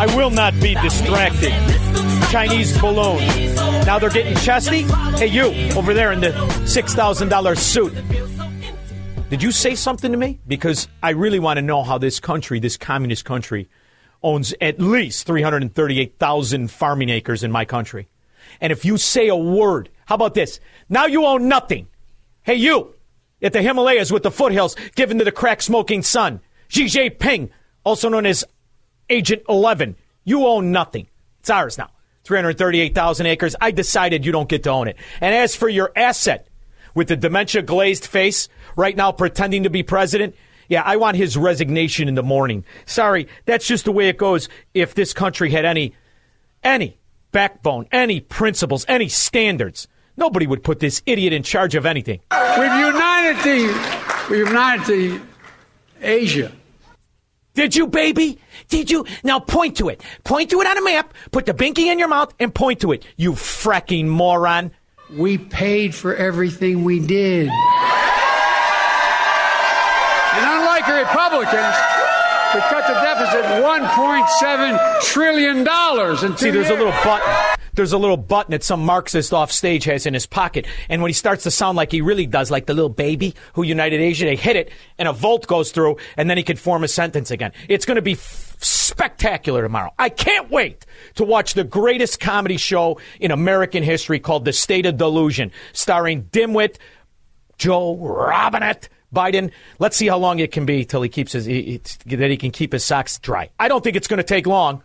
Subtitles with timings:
[0.00, 1.52] I will not be distracted.
[2.30, 3.18] Chinese balloon.
[3.84, 4.84] Now they're getting chesty.
[5.18, 7.92] Hey, you over there in the $6,000 suit.
[9.28, 10.40] Did you say something to me?
[10.48, 13.68] Because I really want to know how this country, this communist country,
[14.22, 18.08] owns at least 338,000 farming acres in my country.
[18.58, 20.60] And if you say a word, how about this?
[20.88, 21.88] Now you own nothing.
[22.40, 22.94] Hey, you
[23.42, 26.40] at the Himalayas with the foothills given to the crack smoking sun.
[26.68, 27.50] Xi Jinping,
[27.84, 28.46] also known as
[29.10, 29.96] Agent 11.
[30.24, 31.08] You own nothing.
[31.40, 31.90] It's ours now.
[32.24, 33.56] 338,000 acres.
[33.60, 34.96] I decided you don't get to own it.
[35.20, 36.46] And as for your asset
[36.94, 40.36] with the dementia glazed face right now pretending to be president,
[40.68, 42.64] yeah, I want his resignation in the morning.
[42.86, 45.94] Sorry, that's just the way it goes if this country had any
[46.62, 46.98] any
[47.32, 49.88] backbone, any principles, any standards.
[50.16, 52.20] Nobody would put this idiot in charge of anything.
[52.30, 55.20] We've united the, we've united the
[56.00, 56.52] Asia.
[57.54, 58.38] Did you, baby?
[58.70, 59.04] Did you?
[59.24, 60.02] Now point to it.
[60.24, 61.12] Point to it on a map.
[61.32, 63.04] Put the binky in your mouth and point to it.
[63.16, 64.70] You fracking moron.
[65.12, 67.48] We paid for everything we did.
[70.32, 71.74] And unlike the Republicans,
[72.54, 77.59] we cut the deficit $1.7 trillion in two See, there's a little button.
[77.80, 80.66] There's a little button that some Marxist off stage has in his pocket.
[80.90, 83.62] And when he starts to sound like he really does, like the little baby who
[83.62, 86.84] United Asia, they hit it and a volt goes through and then he can form
[86.84, 87.52] a sentence again.
[87.70, 89.94] It's going to be f- spectacular tomorrow.
[89.98, 94.84] I can't wait to watch the greatest comedy show in American history called The State
[94.84, 96.76] of Delusion, starring Dimwit,
[97.56, 99.52] Joe Robinette, Biden.
[99.78, 102.36] Let's see how long it can be till he keeps his he, he- that he
[102.36, 103.48] can keep his socks dry.
[103.58, 104.82] I don't think it's going to take long.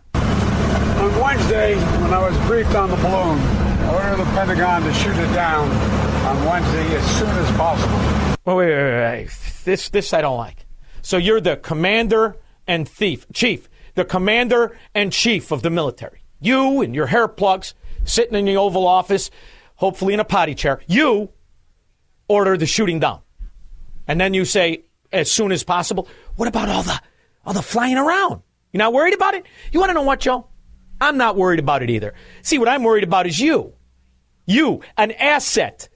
[1.06, 5.16] On Wednesday, when I was briefed on the balloon, I ordered the Pentagon to shoot
[5.16, 5.70] it down
[6.26, 7.96] on Wednesday as soon as possible.
[8.44, 9.30] Wait, wait, wait, wait.
[9.64, 10.66] This, this I don't like.
[11.02, 16.22] So you're the commander and thief, chief, the commander and chief of the military.
[16.40, 17.74] You and your hair plugs
[18.04, 19.30] sitting in the Oval Office,
[19.76, 20.80] hopefully in a potty chair.
[20.88, 21.30] You
[22.26, 23.20] order the shooting down,
[24.08, 26.08] and then you say as soon as possible.
[26.34, 27.00] What about all the
[27.44, 28.42] all the flying around?
[28.72, 29.44] You're not worried about it?
[29.70, 30.48] You want to know what, Joe?
[31.00, 32.14] I'm not worried about it either.
[32.42, 33.72] See, what I'm worried about is you.
[34.46, 35.88] You, an asset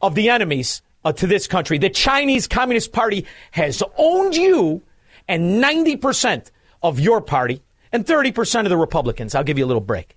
[0.00, 1.78] of the enemies uh, to this country.
[1.78, 4.82] The Chinese Communist Party has owned you
[5.28, 6.50] and 90%
[6.82, 9.34] of your party and 30% of the Republicans.
[9.34, 10.16] I'll give you a little break.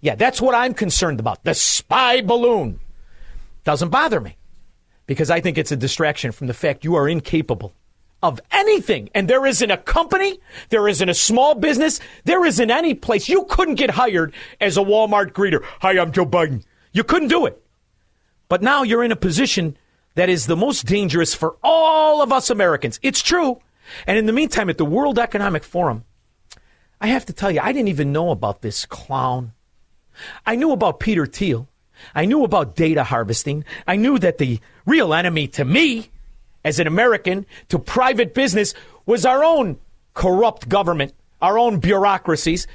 [0.00, 1.44] Yeah, that's what I'm concerned about.
[1.44, 2.80] The spy balloon
[3.64, 4.36] doesn't bother me
[5.06, 7.74] because I think it's a distraction from the fact you are incapable
[8.22, 9.10] of anything.
[9.14, 10.40] And there isn't a company,
[10.70, 13.28] there isn't a small business, there isn't any place.
[13.28, 15.62] You couldn't get hired as a Walmart greeter.
[15.80, 16.64] Hi, I'm Joe Biden.
[16.92, 17.62] You couldn't do it.
[18.48, 19.76] But now you're in a position
[20.14, 22.98] that is the most dangerous for all of us Americans.
[23.02, 23.60] It's true.
[24.06, 26.04] And in the meantime, at the World Economic Forum,
[27.00, 29.52] I have to tell you, I didn't even know about this clown.
[30.44, 31.68] I knew about Peter Thiel.
[32.14, 33.64] I knew about data harvesting.
[33.86, 36.10] I knew that the real enemy to me,
[36.64, 38.74] as an American, to private business,
[39.06, 39.78] was our own
[40.14, 42.66] corrupt government, our own bureaucracies.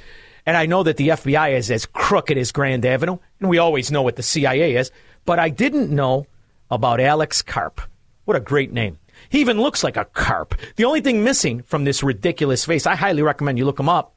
[0.46, 3.90] And I know that the FBI is as crooked as Grand Avenue, and we always
[3.90, 4.90] know what the CIA is.
[5.24, 6.26] But I didn't know
[6.70, 7.80] about Alex Karp.
[8.24, 8.98] What a great name.
[9.28, 10.54] He even looks like a carp.
[10.76, 14.14] The only thing missing from this ridiculous face, I highly recommend you look him up,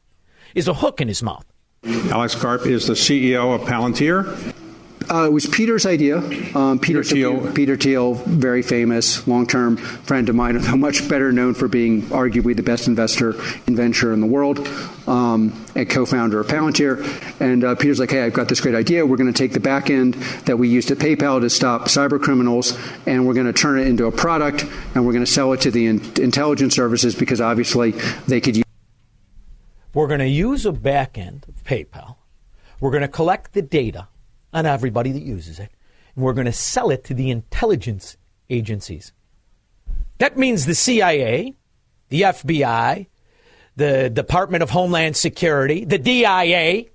[0.56, 1.46] is a hook in his mouth.
[1.84, 4.54] Alex Karp is the CEO of Palantir.
[5.10, 6.18] Uh, it was Peter's idea.
[6.54, 7.54] Um, Peter, Thiel.
[7.54, 12.64] Peter Thiel, very famous, long-term friend of mine, much better known for being arguably the
[12.64, 13.34] best investor
[13.68, 14.68] in venture in the world,
[15.08, 17.00] um, and co-founder of Palantir.
[17.40, 19.06] And uh, Peter's like, "Hey, I've got this great idea.
[19.06, 20.16] We're going to take the back end
[20.46, 23.88] that we used at PayPal to stop cyber criminals, and we're going to turn it
[23.88, 27.40] into a product, and we're going to sell it to the in- intelligence services because
[27.40, 27.92] obviously
[28.28, 28.66] they could." use
[29.94, 32.16] We're going to use a back end of PayPal.
[32.82, 34.10] We're going to collect the data
[34.54, 35.70] on everybody that uses it,
[36.16, 38.18] and we're going to sell it to the intelligence
[38.50, 39.12] agencies.
[40.18, 41.56] That means the CIA,
[42.10, 43.08] the FBI,
[43.76, 46.86] the Department of Homeland Security, the DIA,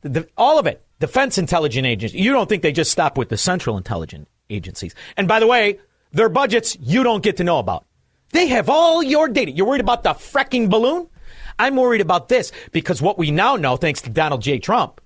[0.00, 2.18] the, the, all of it, Defense Intelligence Agency.
[2.18, 4.94] You don't think they just stop with the Central Intelligence Agencies.
[5.16, 5.78] And by the way,
[6.12, 7.84] their budgets you don't get to know about.
[8.30, 9.50] They have all your data.
[9.50, 11.08] You're worried about the fracking balloon?
[11.58, 14.58] I'm worried about this because what we now know, thanks to Donald J.
[14.58, 15.00] Trump,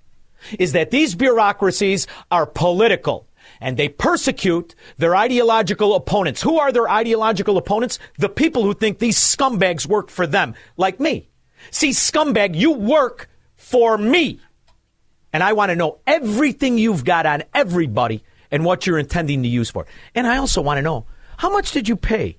[0.58, 3.28] is that these bureaucracies are political
[3.60, 6.42] and they persecute their ideological opponents.
[6.42, 7.98] Who are their ideological opponents?
[8.18, 11.28] The people who think these scumbags work for them, like me.
[11.70, 14.40] See, scumbag, you work for me.
[15.32, 19.48] And I want to know everything you've got on everybody and what you're intending to
[19.48, 19.86] use for.
[20.14, 21.06] And I also want to know
[21.38, 22.36] how much did you pay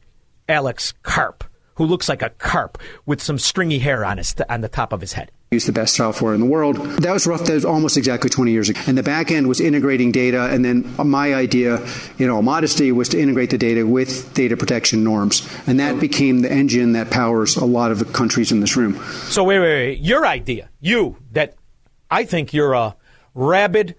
[0.47, 1.43] Alex Karp,
[1.75, 5.01] who looks like a carp with some stringy hair on his on the top of
[5.01, 5.31] his head?
[5.53, 6.77] Use the best software in the world.
[6.77, 7.45] That was rough.
[7.45, 8.81] That was almost exactly 20 years ago.
[8.87, 10.47] And the back end was integrating data.
[10.47, 11.79] And then my idea,
[12.17, 15.47] in all modesty, was to integrate the data with data protection norms.
[15.67, 18.95] And that became the engine that powers a lot of the countries in this room.
[19.29, 19.99] So wait, wait, wait.
[19.99, 21.55] Your idea, you that
[22.09, 22.95] I think you're a
[23.33, 23.95] rabid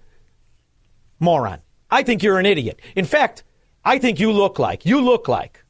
[1.19, 1.61] moron.
[1.89, 2.79] I think you're an idiot.
[2.95, 3.43] In fact,
[3.83, 5.63] I think you look like you look like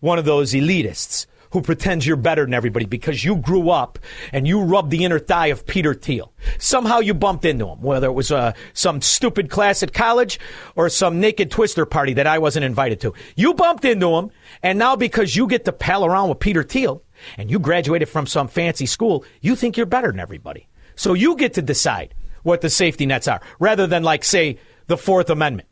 [0.00, 3.98] one of those elitists who pretends you're better than everybody because you grew up
[4.32, 6.32] and you rubbed the inner thigh of Peter Thiel.
[6.58, 10.40] Somehow you bumped into him, whether it was uh, some stupid class at college
[10.74, 13.14] or some naked twister party that I wasn't invited to.
[13.36, 14.30] You bumped into him,
[14.62, 17.02] and now because you get to pal around with Peter Thiel
[17.36, 20.68] and you graduated from some fancy school, you think you're better than everybody.
[20.96, 24.96] So you get to decide what the safety nets are, rather than like say the
[24.96, 25.68] Fourth Amendment.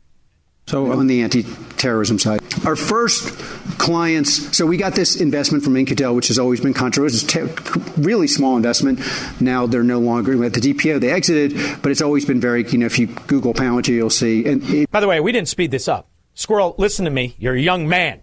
[0.71, 3.37] So uh, on the anti-terrorism side, our first
[3.77, 4.55] clients.
[4.55, 7.19] So we got this investment from In-Q-Tel, which has always been controversial.
[7.25, 9.01] It's a really small investment.
[9.41, 11.01] Now they're no longer at the DPO.
[11.01, 12.65] They exited, but it's always been very.
[12.69, 14.45] You know, if you Google Palantir, you'll see.
[14.45, 16.09] And it, By the way, we didn't speed this up.
[16.35, 17.35] Squirrel, listen to me.
[17.37, 18.21] You're a young man.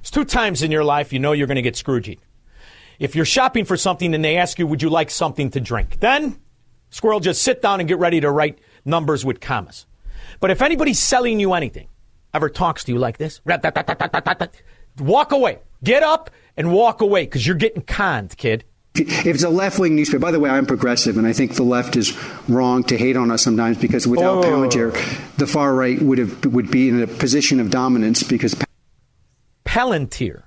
[0.00, 2.20] It's two times in your life you know you're going to get Scroogey.
[3.00, 6.00] If you're shopping for something and they ask you, would you like something to drink?
[6.00, 6.40] Then,
[6.88, 9.84] Squirrel, just sit down and get ready to write numbers with commas.
[10.42, 11.86] But if anybody's selling you anything,
[12.34, 13.40] ever talks to you like this,
[14.98, 15.58] walk away.
[15.84, 18.64] Get up and walk away because you're getting conned, kid.
[18.96, 21.94] if it's a left-wing newspaper, by the way, I'm progressive, and I think the left
[21.94, 22.12] is
[22.48, 24.42] wrong to hate on us sometimes because without Oh.
[24.42, 24.92] Palantir,
[25.36, 28.56] the far right would have would be in a position of dominance because
[29.64, 30.42] Palantir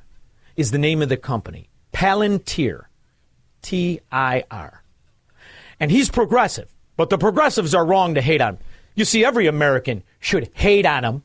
[0.57, 1.69] is the name of the company.
[1.93, 2.83] Palantir.
[3.61, 4.83] T I R.
[5.79, 8.63] And he's progressive, but the progressives are wrong to hate on him.
[8.95, 11.23] You see, every American should hate on him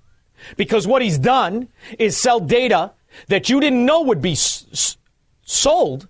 [0.57, 1.69] because what he's done
[1.99, 2.93] is sell data
[3.29, 4.97] that you didn't know would be s- s-
[5.43, 6.09] sold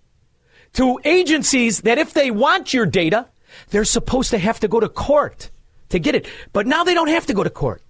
[0.74, 3.26] to agencies that if they want your data,
[3.70, 5.50] they're supposed to have to go to court
[5.88, 6.26] to get it.
[6.52, 7.82] But now they don't have to go to court.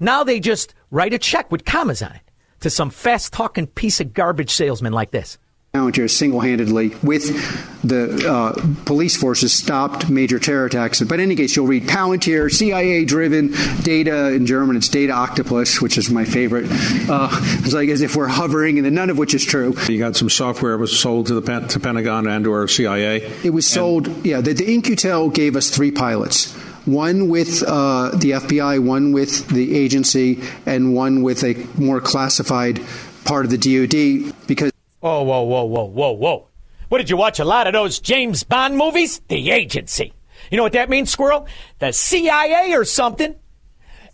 [0.00, 2.20] Now they just write a check with commas on it
[2.60, 5.38] to some fast talking piece of garbage salesman like this.
[5.78, 8.52] Palantir single-handedly, with the uh,
[8.84, 11.00] police forces, stopped major terror attacks.
[11.02, 13.52] But in any case, you'll read Palantir, CIA-driven
[13.82, 14.76] data in German.
[14.76, 16.66] It's Data Octopus, which is my favorite.
[17.08, 17.28] Uh,
[17.60, 19.74] it's like as if we're hovering, and none of which is true.
[19.88, 23.22] You got some software that was sold to the Pen- to Pentagon and or CIA.
[23.44, 24.26] It was sold.
[24.26, 26.52] yeah, the, the In-Q-Tel gave us three pilots.
[26.86, 32.80] One with uh, the FBI, one with the agency, and one with a more classified
[33.24, 34.34] part of the DoD.
[34.46, 36.48] Because Whoa, whoa, whoa, whoa, whoa, whoa.
[36.88, 37.38] What did you watch?
[37.38, 39.20] A lot of those James Bond movies?
[39.28, 40.12] The agency.
[40.50, 41.46] You know what that means, Squirrel?
[41.78, 43.36] The CIA or something.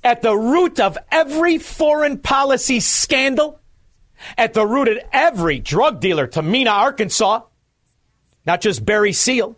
[0.03, 3.61] At the root of every foreign policy scandal.
[4.37, 7.43] At the root of every drug dealer to Mena, Arkansas.
[8.45, 9.57] Not just Barry Seal.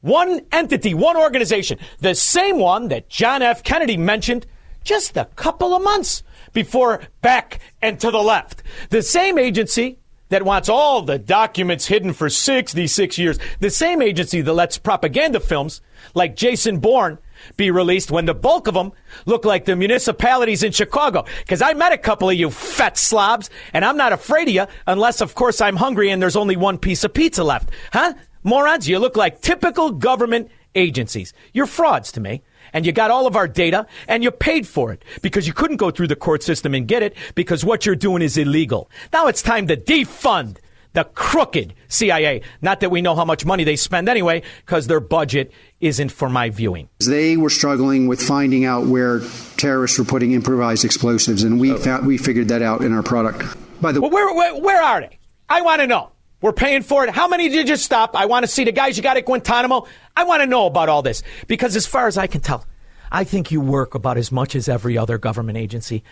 [0.00, 1.78] One entity, one organization.
[2.00, 3.62] The same one that John F.
[3.62, 4.46] Kennedy mentioned
[4.82, 8.62] just a couple of months before back and to the left.
[8.90, 13.38] The same agency that wants all the documents hidden for 66 years.
[13.60, 15.80] The same agency that lets propaganda films
[16.14, 17.18] like Jason Bourne
[17.56, 18.92] be released when the bulk of them
[19.24, 21.24] look like the municipalities in Chicago.
[21.40, 24.66] Because I met a couple of you fat slobs, and I'm not afraid of you
[24.86, 27.70] unless, of course, I'm hungry and there's only one piece of pizza left.
[27.92, 28.14] Huh?
[28.42, 31.32] Morons, you look like typical government agencies.
[31.52, 32.42] You're frauds to me.
[32.76, 35.78] And you got all of our data and you paid for it because you couldn't
[35.78, 38.90] go through the court system and get it because what you're doing is illegal.
[39.14, 40.58] Now it's time to defund
[40.92, 42.42] the crooked CIA.
[42.60, 46.28] Not that we know how much money they spend anyway, because their budget isn't for
[46.28, 46.90] my viewing.
[47.06, 49.20] They were struggling with finding out where
[49.56, 53.42] terrorists were putting improvised explosives, and we found, we figured that out in our product.
[53.80, 55.18] By the Well, where, where, where are they?
[55.48, 56.12] I want to know.
[56.40, 57.10] We're paying for it.
[57.10, 58.14] How many did you stop?
[58.14, 59.86] I want to see the guys you got at Guantanamo.
[60.16, 62.66] I want to know about all this because, as far as I can tell,
[63.10, 66.02] I think you work about as much as every other government agency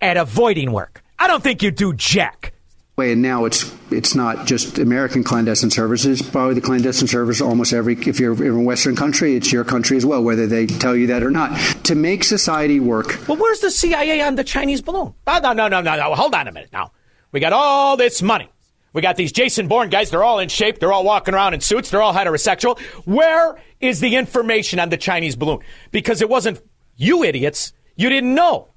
[0.00, 1.02] at avoiding work.
[1.18, 2.52] I don't think you do jack.
[2.98, 6.22] and now it's it's not just American clandestine services.
[6.22, 9.96] Probably the clandestine service almost every if you're in a Western country, it's your country
[9.96, 11.50] as well, whether they tell you that or not.
[11.86, 15.14] To make society work, Well, where's the CIA on the Chinese balloon?
[15.26, 16.14] No, no, no, no, no.
[16.14, 16.92] Hold on a minute now.
[17.32, 18.48] We got all this money.
[18.92, 20.10] We got these Jason Bourne guys.
[20.10, 20.78] They're all in shape.
[20.78, 21.90] They're all walking around in suits.
[21.90, 22.78] They're all heterosexual.
[23.06, 25.60] Where is the information on the Chinese balloon?
[25.90, 26.60] Because it wasn't
[26.96, 27.72] you idiots.
[27.96, 28.68] You didn't know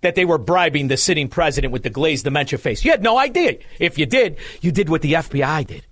[0.00, 2.84] that they were bribing the sitting president with the glazed dementia face.
[2.84, 3.58] You had no idea.
[3.78, 5.86] If you did, you did what the FBI did.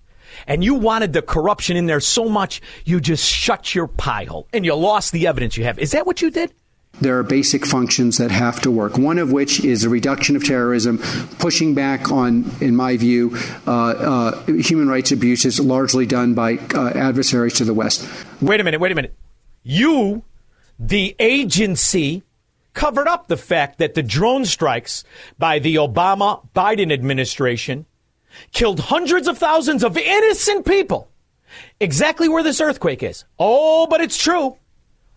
[0.47, 4.49] And you wanted the corruption in there so much, you just shut your pie hole
[4.53, 5.79] and you lost the evidence you have.
[5.79, 6.53] Is that what you did?
[7.01, 8.99] There are basic functions that have to work.
[8.99, 10.99] One of which is the reduction of terrorism,
[11.39, 13.37] pushing back on, in my view,
[13.67, 18.09] uh, uh, human rights abuses largely done by uh, adversaries to the West.
[18.41, 19.15] Wait a minute, wait a minute.
[19.63, 20.25] You,
[20.79, 22.23] the agency,
[22.75, 25.05] covered up the fact that the drone strikes
[25.39, 27.87] by the Obama Biden administration
[28.53, 31.11] killed hundreds of thousands of innocent people.
[31.81, 33.25] Exactly where this earthquake is.
[33.39, 34.57] Oh, but it's true.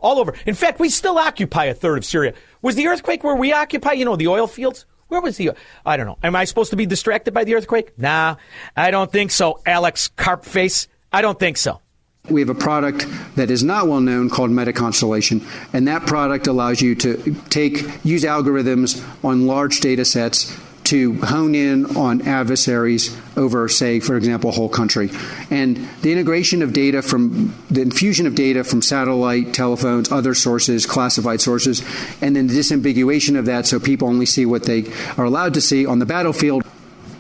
[0.02, 0.34] All over.
[0.46, 2.34] In fact, we still occupy a third of Syria.
[2.62, 4.86] Was the earthquake where we occupy, you know, the oil fields?
[5.08, 5.52] Where was the?
[5.86, 6.18] I don't know.
[6.24, 7.98] Am I supposed to be distracted by the earthquake?
[8.00, 8.38] Nah,
[8.76, 10.88] I don't think so, Alex Carpface.
[11.12, 11.82] I don't think so.
[12.30, 13.06] We have a product
[13.36, 15.44] that is not well known called MetaConstellation,
[15.74, 20.56] and that product allows you to take use algorithms on large data sets
[20.92, 25.10] to hone in on adversaries over, say, for example, a whole country.
[25.50, 30.86] And the integration of data from the infusion of data from satellite, telephones, other sources,
[30.86, 31.82] classified sources,
[32.22, 35.62] and then the disambiguation of that so people only see what they are allowed to
[35.62, 36.64] see on the battlefield.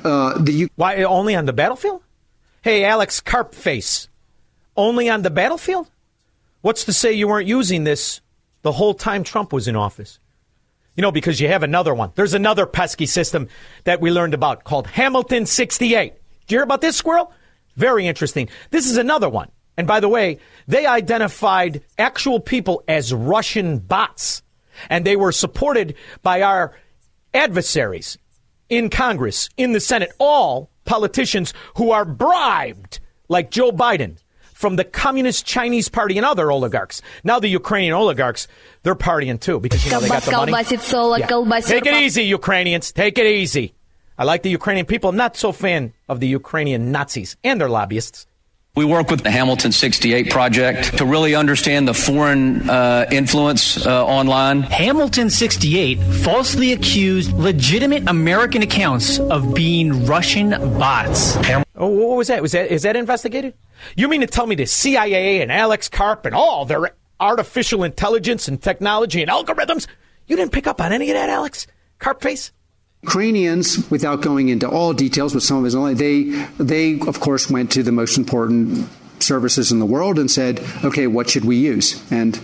[0.03, 2.01] Uh, the U- Why only on the battlefield?
[2.61, 4.07] Hey, Alex Carpface,
[4.75, 5.89] only on the battlefield?
[6.61, 8.21] What's to say you weren't using this
[8.63, 10.19] the whole time Trump was in office?
[11.01, 12.11] You know, because you have another one.
[12.13, 13.47] There's another pesky system
[13.85, 16.13] that we learned about called Hamilton 68.
[16.13, 17.33] Did you hear about this squirrel?
[17.75, 18.49] Very interesting.
[18.69, 19.49] This is another one.
[19.77, 24.43] And by the way, they identified actual people as Russian bots.
[24.91, 26.77] And they were supported by our
[27.33, 28.19] adversaries
[28.69, 34.17] in Congress, in the Senate, all politicians who are bribed, like Joe Biden,
[34.61, 37.01] from the Communist Chinese Party and other oligarchs.
[37.23, 38.47] Now the Ukrainian oligarchs,
[38.83, 40.51] they're partying too because you know they got the money.
[41.21, 41.27] Yeah.
[41.67, 42.91] Take it easy, Ukrainians.
[42.91, 43.73] Take it easy.
[44.17, 45.09] I like the Ukrainian people.
[45.09, 48.27] I'm not so fan of the Ukrainian Nazis and their lobbyists.
[48.73, 54.05] We work with the Hamilton 68 project to really understand the foreign uh, influence uh,
[54.05, 54.61] online.
[54.61, 61.35] Hamilton 68 falsely accused legitimate American accounts of being Russian bots.
[61.75, 62.41] Oh, what was that?
[62.41, 63.55] Was that is that investigated?
[63.97, 68.47] You mean to tell me the CIA and Alex Karp and all their artificial intelligence
[68.47, 69.85] and technology and algorithms?
[70.27, 71.67] You didn't pick up on any of that, Alex
[71.99, 72.53] Karp face?
[73.03, 76.23] Ukrainians, without going into all details, but some of his only, they,
[76.63, 78.87] they of course went to the most important
[79.19, 82.01] services in the world and said, okay, what should we use?
[82.11, 82.39] And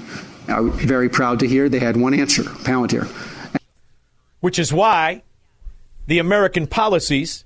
[0.47, 3.07] I'm very proud to hear they had one answer, Palantir.
[4.39, 5.23] Which is why
[6.07, 7.43] the American policies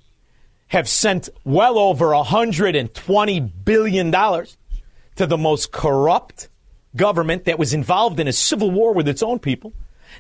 [0.68, 6.48] have sent well over $120 billion to the most corrupt
[6.96, 9.74] government that was involved in a civil war with its own people,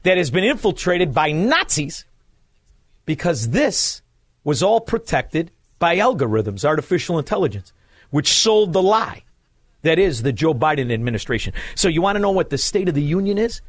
[0.03, 2.05] that has been infiltrated by Nazis,
[3.05, 4.01] because this
[4.43, 7.73] was all protected by algorithms, artificial intelligence,
[8.09, 9.23] which sold the lie
[9.83, 11.53] that is the Joe Biden administration.
[11.75, 13.61] So you want to know what the State of the Union is?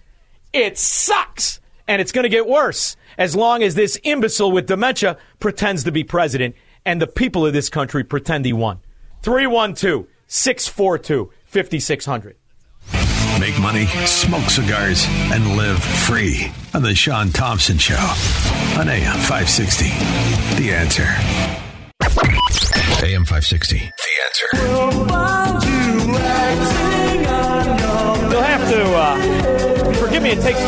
[0.53, 1.61] It sucks.
[1.89, 5.93] And it's going to get worse as long as this imbecile with dementia pretends to
[5.93, 8.81] be president and the people of this country pretend he won.
[9.23, 12.37] 312 642 5600.
[13.41, 17.95] Make money, smoke cigars, and live free on the Sean Thompson Show
[18.79, 19.87] on AM 560.
[20.63, 21.07] The answer.
[23.05, 23.79] AM 560.
[23.79, 23.93] The
[24.27, 24.49] answer.
[28.31, 30.31] You'll have to uh, forgive me.
[30.31, 30.61] It takes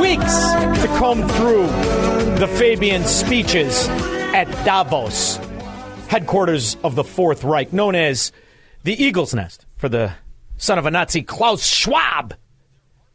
[0.00, 0.34] weeks
[0.82, 1.66] to comb through
[2.38, 3.88] the Fabian speeches
[4.34, 5.36] at Davos,
[6.08, 8.32] headquarters of the Fourth Reich, known as
[8.84, 10.12] the Eagle's Nest for the
[10.58, 12.34] son of a Nazi, Klaus Schwab.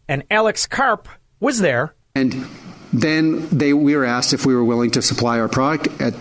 [0.08, 1.08] and Alex Karp
[1.40, 1.94] was there.
[2.16, 2.46] And
[2.92, 6.14] then they we were asked if we were willing to supply our product at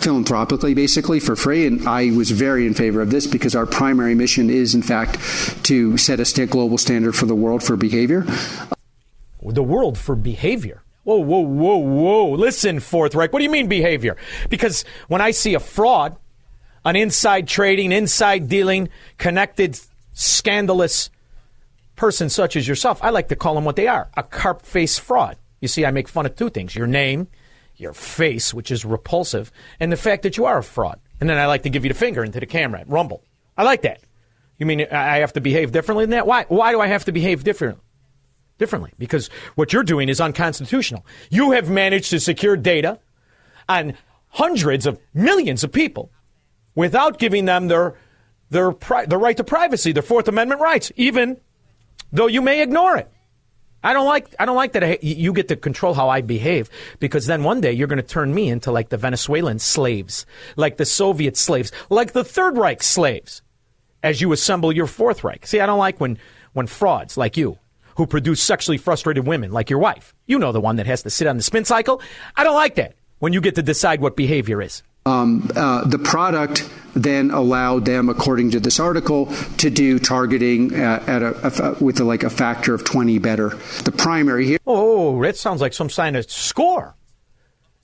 [0.00, 1.66] philanthropically basically for free.
[1.66, 5.18] And I was very in favor of this because our primary mission is in fact
[5.64, 8.24] to set a global standard for the world for behavior.
[9.42, 10.82] The world for behavior.
[11.04, 12.30] Whoa whoa whoa whoa.
[12.32, 14.16] Listen fourth reich what do you mean behavior?
[14.48, 16.16] Because when I see a fraud
[16.84, 19.78] an inside trading inside dealing connected
[20.12, 21.10] scandalous
[21.96, 24.98] person such as yourself I like to call them what they are a carp face
[24.98, 27.28] fraud you see I make fun of two things your name
[27.80, 29.50] your face, which is repulsive,
[29.80, 31.00] and the fact that you are a fraud.
[31.20, 33.24] And then I like to give you the finger into the camera Rumble.
[33.56, 34.00] I like that.
[34.58, 36.26] You mean I have to behave differently than that?
[36.26, 36.44] Why?
[36.48, 37.82] Why do I have to behave differently?
[38.58, 41.06] Differently, because what you're doing is unconstitutional.
[41.30, 42.98] You have managed to secure data
[43.70, 43.94] on
[44.28, 46.10] hundreds of millions of people
[46.74, 47.94] without giving them their
[48.50, 51.38] their pri- their right to privacy, their Fourth Amendment rights, even
[52.12, 53.10] though you may ignore it.
[53.82, 56.20] I don't like I don't like that uh, I, you get to control how I
[56.20, 60.26] behave because then one day you're going to turn me into like the Venezuelan slaves,
[60.56, 63.40] like the Soviet slaves, like the Third Reich slaves,
[64.02, 65.46] as you assemble your Fourth Reich.
[65.46, 66.18] See, I don't like when
[66.52, 67.58] when frauds like you
[67.96, 71.10] who produce sexually frustrated women like your wife, you know the one that has to
[71.10, 72.02] sit on the spin cycle.
[72.36, 74.82] I don't like that when you get to decide what behavior is.
[75.06, 79.26] Um, uh, the product then allowed them, according to this article,
[79.58, 83.50] to do targeting at, at a, a, with a, like a factor of 20 better.
[83.84, 84.58] The primary here.
[84.66, 86.96] Oh, that sounds like some kind of score,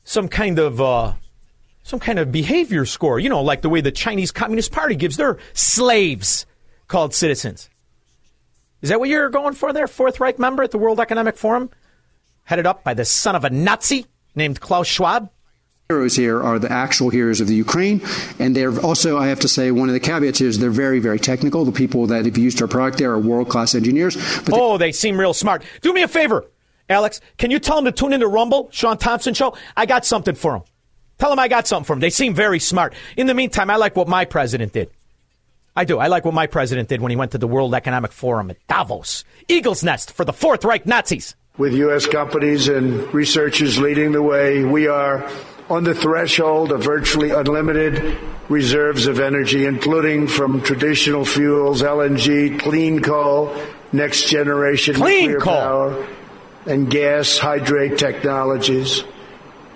[0.04, 1.12] some kind of uh,
[1.82, 3.18] some kind of behavior score.
[3.18, 6.46] You know, like the way the Chinese Communist Party gives their slaves
[6.88, 7.70] called citizens.
[8.82, 11.70] Is that what you're going for there, Fourth Reich member at the World Economic Forum,
[12.44, 15.30] headed up by the son of a Nazi named Klaus Schwab?
[15.88, 18.00] Heroes here are the actual heroes of the Ukraine,
[18.40, 21.20] and they're also, I have to say, one of the caveats is they're very, very
[21.20, 21.64] technical.
[21.64, 24.16] The people that have used our product there are world class engineers.
[24.44, 25.62] But oh, they, they seem real smart.
[25.82, 26.44] Do me a favor,
[26.88, 27.20] Alex.
[27.38, 29.56] Can you tell them to tune into Rumble, Sean Thompson Show?
[29.76, 30.62] I got something for them.
[31.18, 32.00] Tell them I got something for them.
[32.00, 32.92] They seem very smart.
[33.16, 34.90] In the meantime, I like what my president did.
[35.76, 35.98] I do.
[35.98, 38.56] I like what my president did when he went to the World Economic Forum at
[38.66, 39.24] Davos.
[39.46, 41.36] Eagle's Nest for the Fourth Reich Nazis.
[41.58, 42.06] With U.S.
[42.06, 45.30] companies and researchers leading the way, we are
[45.68, 48.16] on the threshold of virtually unlimited
[48.48, 53.56] reserves of energy, including from traditional fuels, LNG, clean coal,
[53.92, 55.54] next generation clean nuclear coal.
[55.54, 56.06] power,
[56.66, 59.02] and gas hydrate technologies.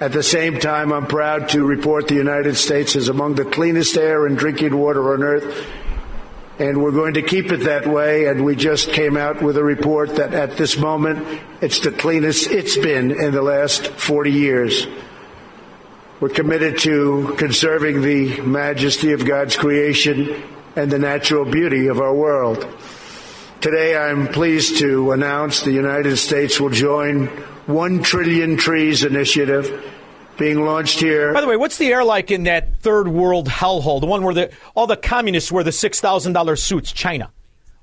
[0.00, 3.96] At the same time, I'm proud to report the United States is among the cleanest
[3.96, 5.66] air and drinking water on earth.
[6.58, 8.26] And we're going to keep it that way.
[8.26, 12.50] And we just came out with a report that at this moment, it's the cleanest
[12.50, 14.86] it's been in the last 40 years.
[16.20, 20.42] We're committed to conserving the majesty of God's creation
[20.76, 22.68] and the natural beauty of our world.
[23.62, 27.28] Today, I'm pleased to announce the United States will join
[27.64, 29.82] One Trillion Trees initiative
[30.36, 31.32] being launched here.
[31.32, 34.34] By the way, what's the air like in that third world hellhole, the one where
[34.34, 36.92] the, all the communists wear the six thousand dollar suits?
[36.92, 37.30] China.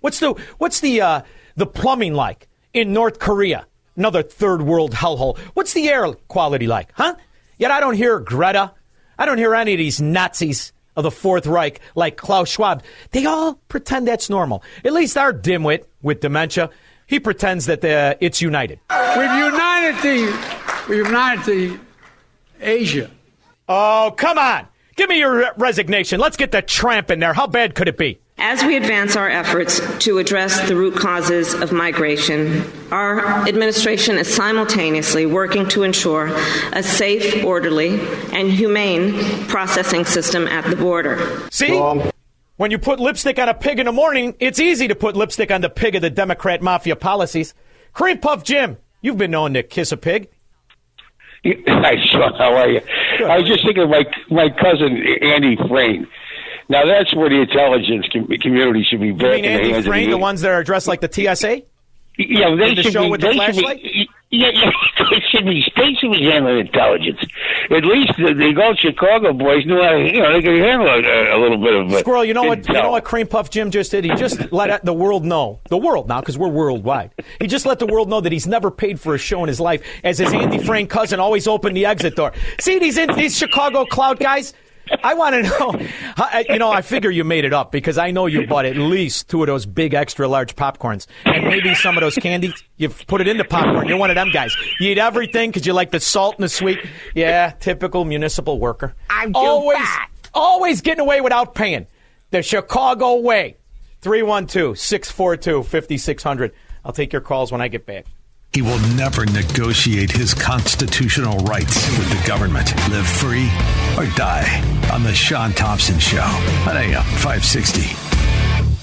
[0.02, 1.22] What's the what's the uh,
[1.56, 3.66] the plumbing like in North Korea?
[3.96, 5.40] Another third world hellhole.
[5.56, 7.16] What's the air quality like, huh?
[7.58, 8.74] Yet I don't hear Greta.
[9.18, 12.84] I don't hear any of these Nazis of the Fourth Reich like Klaus Schwab.
[13.12, 14.64] They all pretend that's normal.
[14.84, 16.70] At least our dimwit with dementia,
[17.06, 18.80] he pretends that uh, it's united.
[18.90, 21.80] We've united the, we've united the
[22.60, 23.10] Asia.
[23.70, 24.68] Oh, come on.
[24.96, 26.20] Give me your resignation.
[26.20, 27.34] Let's get the tramp in there.
[27.34, 28.20] How bad could it be?
[28.40, 34.32] As we advance our efforts to address the root causes of migration, our administration is
[34.34, 36.28] simultaneously working to ensure
[36.72, 38.00] a safe, orderly,
[38.32, 39.14] and humane
[39.48, 41.18] processing system at the border.
[41.50, 41.80] See?
[41.80, 42.12] Wrong.
[42.58, 45.50] When you put lipstick on a pig in the morning, it's easy to put lipstick
[45.50, 47.56] on the pig of the Democrat mafia policies.
[47.94, 50.30] Cream Puff Jim, you've been known to kiss a pig.
[51.46, 52.34] Hi, Sean.
[52.38, 52.82] How are you?
[53.18, 53.30] Good.
[53.30, 56.08] I was just thinking of my my cousin Andy Frain.
[56.70, 58.08] Now that's where the intelligence
[58.42, 61.02] community should be you mean Andy the hands the, the ones that are dressed like
[61.02, 61.62] the TSA?
[62.18, 63.10] Yeah, they the should show be.
[63.12, 63.84] with they the should flashlight?
[63.84, 64.10] be.
[64.30, 64.72] Yeah, yeah,
[65.12, 65.64] it should be.
[65.78, 67.20] They should be handling intelligence.
[67.70, 69.92] At least the, the old Chicago boys knew how.
[69.92, 71.94] To, you know, they could handle a, a little bit of.
[71.94, 72.68] Uh, Squirrel, you know what?
[72.68, 73.06] You know what?
[73.06, 74.04] Cream Puff Jim just did.
[74.04, 75.60] He just let the world know.
[75.70, 77.12] The world now, because we're worldwide.
[77.40, 79.60] He just let the world know that he's never paid for a show in his
[79.62, 79.82] life.
[80.04, 82.34] As his Andy Frain cousin always opened the exit door.
[82.60, 84.54] See these in, these Chicago cloud guys.
[85.04, 85.88] I want to know.
[86.16, 88.66] How, uh, you know, I figure you made it up because I know you bought
[88.66, 92.54] at least two of those big extra large popcorns and maybe some of those candies.
[92.78, 93.88] You've put it into popcorn.
[93.88, 94.56] You're one of them guys.
[94.80, 96.80] You eat everything because you like the salt and the sweet.
[97.16, 98.96] Yeah, typical municipal worker.
[99.10, 100.10] I'm always, fat.
[100.34, 101.88] always getting away without paying.
[102.32, 103.58] The Chicago way.
[104.02, 106.54] 312 642 5600.
[106.86, 108.06] I'll take your calls when I get back.
[108.54, 112.74] He will never negotiate his constitutional rights with the government.
[112.90, 113.50] Live free
[113.98, 116.24] or die on The Sean Thompson Show
[116.68, 117.82] on AM 560.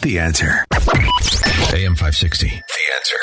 [0.03, 0.64] The answer.
[1.72, 2.48] AM 560.
[2.48, 3.20] The answer.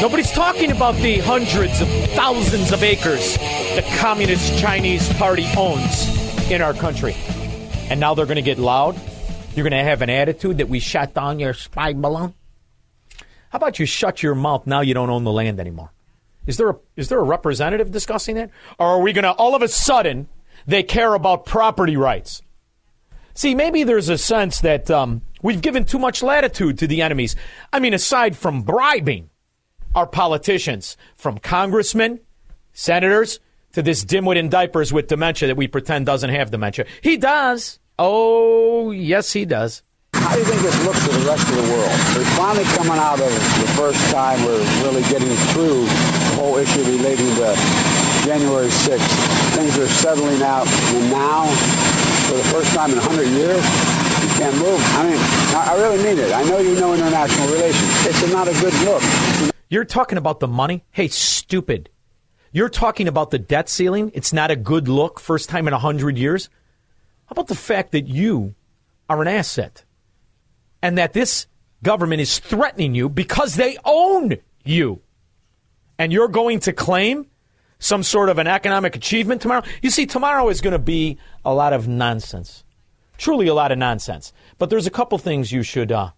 [0.00, 3.36] Nobody's talking about the hundreds of thousands of acres
[3.74, 7.16] the Communist Chinese Party owns in our country.
[7.90, 8.96] And now they're going to get loud.
[9.54, 12.34] You're going to have an attitude that we shot down your spy balloon.
[13.50, 15.92] How about you shut your mouth now you don't own the land anymore?
[16.46, 18.50] Is there a, is there a representative discussing that?
[18.78, 20.28] Or are we going to all of a sudden
[20.66, 22.42] they care about property rights?
[23.34, 27.36] See, maybe there's a sense that um, we've given too much latitude to the enemies.
[27.72, 29.30] I mean, aside from bribing
[29.94, 32.20] our politicians, from congressmen,
[32.72, 33.38] senators,
[33.72, 36.86] to this dimwit in diapers with dementia that we pretend doesn't have dementia.
[37.02, 37.78] He does.
[37.98, 39.82] Oh, yes, he does.
[40.14, 41.94] How do you think this looks to the rest of the world?
[42.16, 46.82] We're finally coming out of the first time we're really getting through the whole issue
[46.82, 47.54] relating to
[48.26, 49.54] January 6th.
[49.54, 51.46] Things are settling out, and now,
[52.26, 54.80] for the first time in 100 years, you can't move.
[54.98, 55.20] I mean,
[55.54, 56.32] I really mean it.
[56.32, 58.06] I know you know international relations.
[58.06, 59.54] It's not a good look.
[59.68, 60.84] You're talking about the money?
[60.90, 61.90] Hey, stupid.
[62.50, 64.10] You're talking about the debt ceiling?
[64.14, 66.48] It's not a good look, first time in 100 years?
[67.26, 68.54] How about the fact that you
[69.08, 69.84] are an asset
[70.82, 71.46] and that this
[71.82, 75.00] government is threatening you because they own you?
[75.98, 77.26] And you're going to claim
[77.78, 79.62] some sort of an economic achievement tomorrow?
[79.82, 82.64] You see, tomorrow is going to be a lot of nonsense.
[83.16, 84.32] Truly a lot of nonsense.
[84.58, 86.10] But there's a couple things you should uh,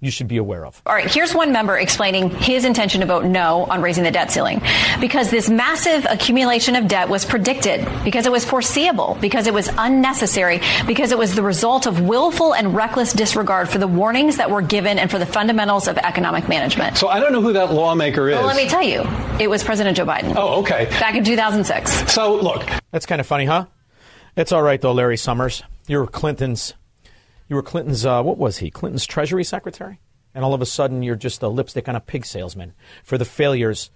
[0.00, 0.80] you should be aware of.
[0.84, 4.30] All right, here's one member explaining his intention to vote no on raising the debt
[4.30, 4.60] ceiling.
[5.00, 9.70] Because this massive accumulation of debt was predicted, because it was foreseeable, because it was
[9.78, 14.50] unnecessary, because it was the result of willful and reckless disregard for the warnings that
[14.50, 16.98] were given and for the fundamentals of economic management.
[16.98, 18.36] So I don't know who that lawmaker is.
[18.36, 19.02] Well, let me tell you,
[19.40, 20.34] it was President Joe Biden.
[20.36, 20.86] Oh, okay.
[21.00, 22.12] Back in 2006.
[22.12, 22.68] So look.
[22.90, 23.66] That's kind of funny, huh?
[24.36, 25.62] It's all right, though, Larry Summers.
[25.86, 26.74] You're Clinton's
[27.48, 28.70] you were Clinton's, uh, what was he?
[28.70, 30.00] Clinton's Treasury Secretary?
[30.34, 33.24] And all of a sudden, you're just a lipstick on a pig salesman for the
[33.24, 33.90] failures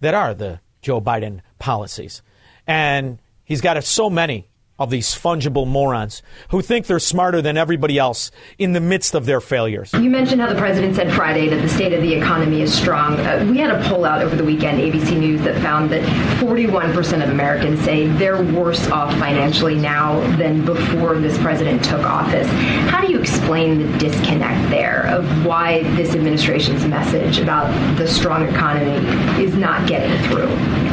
[0.00, 2.22] that are the Joe Biden policies.
[2.66, 4.48] And he's got so many
[4.78, 9.26] of these fungible morons who think they're smarter than everybody else in the midst of
[9.26, 9.92] their failures.
[9.92, 13.18] You mentioned how the president said Friday that the state of the economy is strong.
[13.20, 16.02] Uh, we had a poll out over the weekend, ABC News, that found that
[16.38, 22.46] 41% of Americans say they're worse off financially now than before this president took office.
[22.90, 28.46] How do you explain the disconnect there of why this administration's message about the strong
[28.48, 28.96] economy
[29.42, 30.87] is not getting through?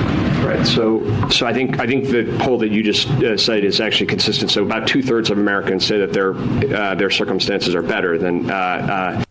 [0.45, 0.67] Right.
[0.67, 4.05] So, so I think I think the poll that you just uh, cited is actually
[4.05, 4.51] consistent.
[4.51, 8.49] So, about two thirds of Americans say that their uh, their circumstances are better than.
[8.51, 9.23] Uh,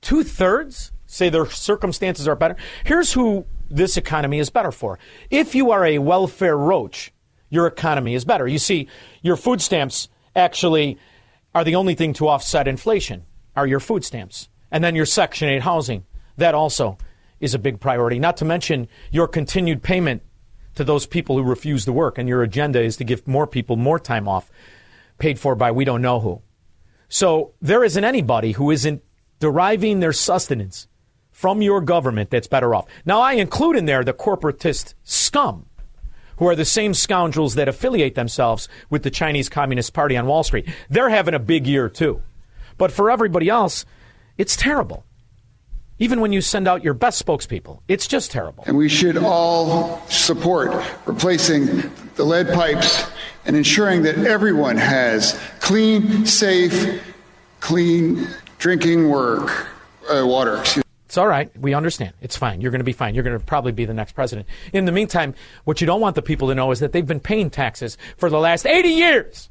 [0.00, 2.54] two thirds say their circumstances are better.
[2.84, 5.00] Here's who this economy is better for.
[5.28, 7.12] If you are a welfare roach,
[7.48, 8.46] your economy is better.
[8.46, 8.86] You see,
[9.22, 10.98] your food stamps actually
[11.52, 13.24] are the only thing to offset inflation.
[13.56, 16.04] Are your food stamps, and then your Section Eight housing.
[16.36, 16.96] That also
[17.40, 18.20] is a big priority.
[18.20, 20.22] Not to mention your continued payment
[20.74, 23.76] to those people who refuse to work, and your agenda is to give more people
[23.76, 24.50] more time off,
[25.18, 26.42] paid for by we don't know who.
[27.08, 29.02] So there isn't anybody who isn't
[29.40, 30.86] deriving their sustenance
[31.30, 32.86] from your government that's better off.
[33.04, 35.66] Now, I include in there the corporatist scum,
[36.36, 40.42] who are the same scoundrels that affiliate themselves with the Chinese Communist Party on Wall
[40.42, 40.68] Street.
[40.88, 42.22] They're having a big year, too.
[42.78, 43.84] But for everybody else,
[44.38, 45.04] it's terrible
[46.00, 47.80] even when you send out your best spokespeople.
[47.86, 48.64] It's just terrible.
[48.66, 50.74] And we should all support
[51.06, 51.66] replacing
[52.16, 53.08] the lead pipes
[53.44, 57.02] and ensuring that everyone has clean, safe,
[57.60, 58.26] clean
[58.58, 59.68] drinking work,
[60.10, 60.62] uh, water.
[61.06, 61.50] It's all right.
[61.58, 62.14] We understand.
[62.20, 62.60] It's fine.
[62.60, 63.14] You're going to be fine.
[63.14, 64.48] You're going to probably be the next president.
[64.72, 65.34] In the meantime,
[65.64, 68.30] what you don't want the people to know is that they've been paying taxes for
[68.30, 69.49] the last 80 years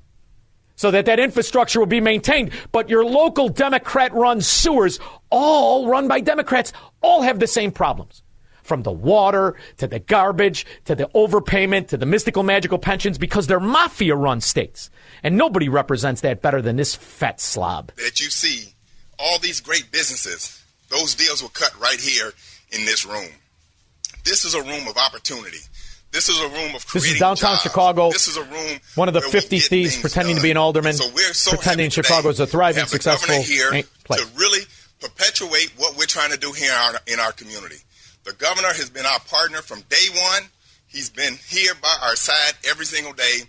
[0.79, 2.51] so that that infrastructure will be maintained.
[2.71, 4.97] But your local Democrat run sewers,
[5.29, 8.23] all run by Democrats, all have the same problems.
[8.63, 13.45] From the water to the garbage to the overpayment to the mystical magical pensions because
[13.45, 14.89] they're mafia run states.
[15.21, 17.91] And nobody represents that better than this fat slob.
[17.97, 18.73] That you see
[19.17, 22.31] all these great businesses, those deals were cut right here
[22.71, 23.33] in this room.
[24.23, 25.59] This is a room of opportunity.
[26.11, 27.61] This is a room of This is downtown jobs.
[27.61, 28.11] Chicago.
[28.11, 28.79] This is a room.
[28.95, 32.01] One of the 50 thieves pretending to be an alderman, So we're so pretending happy
[32.01, 34.21] Chicago is a thriving, have the successful governor here place.
[34.21, 34.63] to really
[34.99, 37.77] perpetuate what we're trying to do here in our, in our community.
[38.23, 40.43] The governor has been our partner from day one.
[40.87, 43.41] He's been here by our side every single day.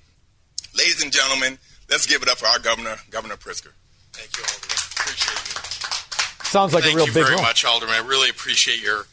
[0.77, 1.59] Ladies and gentlemen,
[1.91, 3.73] let's give it up for our governor, Governor Pritzker.
[4.13, 4.57] Thank you all.
[5.01, 6.47] Appreciate you.
[6.47, 7.43] Sounds like Thank a real big Thank you big very room.
[7.43, 7.95] much, Alderman.
[7.95, 9.07] I really appreciate your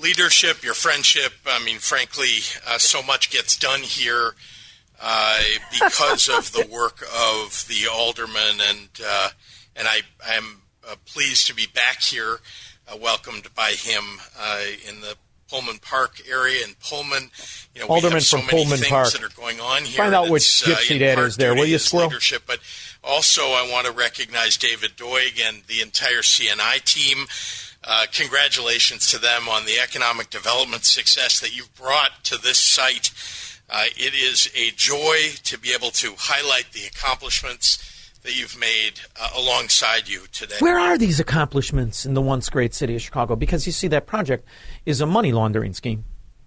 [0.00, 1.32] leadership, your friendship.
[1.46, 4.34] I mean, frankly, uh, so much gets done here
[5.00, 5.40] uh,
[5.72, 9.30] because of the work of the alderman, and uh,
[9.76, 12.38] and I am uh, pleased to be back here,
[12.88, 14.04] uh, welcomed by him
[14.38, 15.16] uh, in the
[15.50, 17.30] Pullman Park area in Pullman.
[17.74, 19.12] You know, Alderman so from many Pullman things Park.
[19.12, 19.98] that are going on here.
[19.98, 22.08] Find out which gypsy part is there, will you, squirrel?
[22.08, 22.60] Leadership, but
[23.02, 27.26] also I want to recognize David Doig and the entire CNI team.
[27.82, 33.10] Uh, congratulations to them on the economic development success that you've brought to this site.
[33.70, 39.00] Uh, it is a joy to be able to highlight the accomplishments that you've made
[39.18, 40.56] uh, alongside you today.
[40.58, 43.34] Where are these accomplishments in the once great city of Chicago?
[43.34, 44.46] Because you see, that project
[44.84, 46.04] is a money laundering scheme.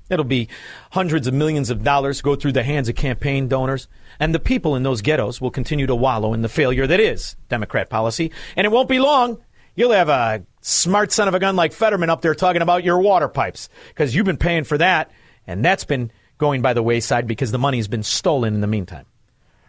[0.10, 0.50] It'll be
[0.92, 3.88] hundreds of millions of dollars go through the hands of campaign donors,
[4.20, 7.36] and the people in those ghettos will continue to wallow in the failure that is
[7.50, 8.32] Democrat policy.
[8.56, 9.40] And it won't be long.
[9.76, 13.00] You'll have a smart son of a gun like Fetterman up there talking about your
[13.00, 15.12] water pipes because you've been paying for that,
[15.48, 19.06] and that's been going by the wayside because the money's been stolen in the meantime.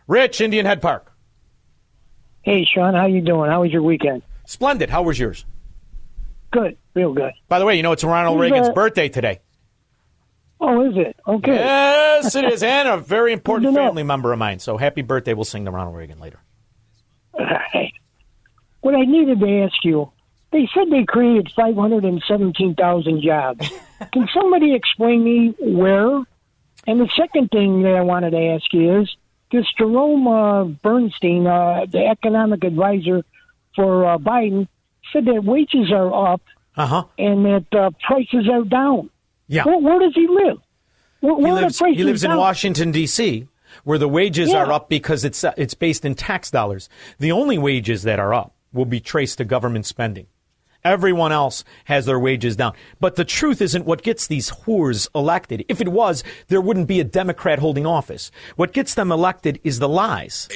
[0.06, 1.12] Rich, Indian Head Park.
[2.42, 3.50] Hey, Sean, how you doing?
[3.50, 4.22] How was your weekend?
[4.44, 4.90] Splendid.
[4.90, 5.46] How was yours?
[6.50, 7.32] Good, real good.
[7.48, 9.40] By the way, you know it's Ronald Who's, Reagan's uh, birthday today.
[10.60, 11.16] Oh, is it?
[11.26, 11.54] Okay.
[11.54, 14.58] Yes, it is, and a very important family member of mine.
[14.58, 15.32] So happy birthday!
[15.34, 16.38] We'll sing to Ronald Reagan later.
[17.72, 17.92] Hey,
[18.84, 20.10] what I needed to ask you,
[20.52, 23.68] they said they created 517,000 jobs.
[24.12, 26.22] Can somebody explain me where?
[26.86, 29.16] And the second thing that I wanted to ask you is,
[29.50, 33.22] this Jerome uh, Bernstein, uh, the economic advisor
[33.76, 34.68] for uh, Biden,
[35.12, 36.42] said that wages are up
[36.76, 37.04] Uh huh.
[37.18, 39.10] and that uh, prices are down.
[39.46, 39.64] Yeah.
[39.64, 40.58] Where, where does he live?
[41.20, 42.36] Where, He where are lives, he lives in?
[42.36, 43.46] Washington D.C.,
[43.84, 44.64] where the wages Yeah.
[44.64, 46.88] are up because it's uh, it's based in tax dollars.
[47.18, 50.26] The only wages that are up will be traced to government spending.
[50.84, 52.74] Everyone else has their wages down.
[53.00, 55.64] But the truth isn't what gets these whores elected.
[55.66, 58.30] If it was, there wouldn't be a Democrat holding office.
[58.56, 60.46] What gets them elected is the lies.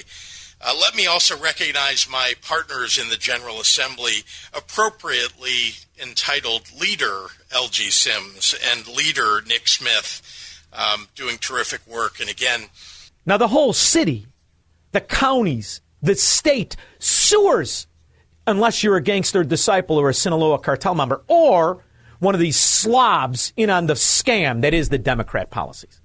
[0.61, 7.91] Uh, let me also recognize my partners in the General Assembly, appropriately entitled Leader Elgie
[7.91, 12.21] Sims and Leader Nick Smith, um, doing terrific work.
[12.21, 12.65] And again,
[13.25, 14.27] Now, the whole city,
[14.93, 17.87] the counties, the state, sewers,
[18.49, 21.85] unless you're a gangster disciple or a Sinaloa cartel member or
[22.19, 26.01] one of these slobs in on the scam that is the Democrat policies.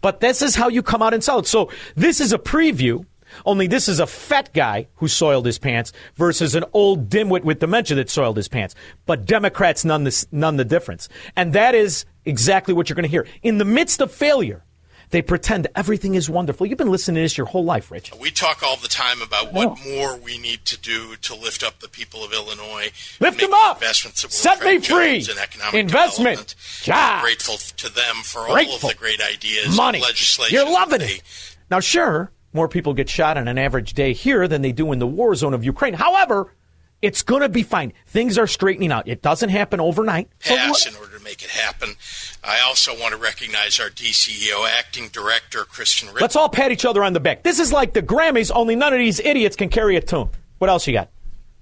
[0.00, 1.46] But this is how you come out and sell it.
[1.46, 3.06] So this is a preview.
[3.46, 7.60] Only this is a fat guy who soiled his pants versus an old dimwit with
[7.60, 8.74] dementia that soiled his pants.
[9.06, 11.08] But Democrats none the, none the difference.
[11.36, 13.26] And that is exactly what you're going to hear.
[13.42, 14.64] In the midst of failure,
[15.10, 16.66] they pretend everything is wonderful.
[16.66, 18.12] You've been listening to this your whole life, Rich.
[18.20, 21.80] we talk all the time about what more we need to do to lift up
[21.80, 22.90] the people of Illinois.
[23.20, 23.76] Lift them up.
[23.80, 25.20] Investments that Set me free.
[25.20, 26.36] jobs And economic Investment.
[26.48, 26.54] development.
[26.82, 27.22] Job.
[27.22, 29.98] Grateful to them for all of the great ideas, Money.
[29.98, 30.54] and legislation.
[30.54, 31.22] You're loving it.
[31.70, 34.98] Now, sure, more people get shot on an average day here than they do in
[34.98, 35.94] the war zone of Ukraine.
[35.94, 36.52] However,
[37.00, 37.92] it's going to be fine.
[38.08, 39.06] Things are straightening out.
[39.06, 40.28] It doesn't happen overnight.
[40.40, 41.94] pass in order to make it happen.
[42.44, 46.20] I also want to recognize our DCEO acting director, Christian Rick.
[46.20, 47.42] Let's all pat each other on the back.
[47.42, 50.30] This is like the Grammys, only none of these idiots can carry a tune.
[50.58, 51.10] What else you got?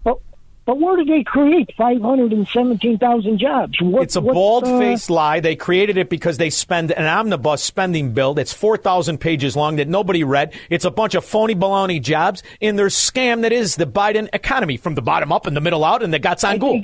[0.04, 0.18] But
[0.66, 3.80] but where did they create 517,000 jobs?
[3.80, 5.40] What, It's a what, bald uh, faced lie.
[5.40, 9.88] They created it because they spend an omnibus spending bill that's 4,000 pages long that
[9.88, 10.54] nobody read.
[10.68, 14.76] It's a bunch of phony baloney jobs in their scam that is the Biden economy
[14.76, 16.82] from the bottom up and the middle out and the guts on ghoul.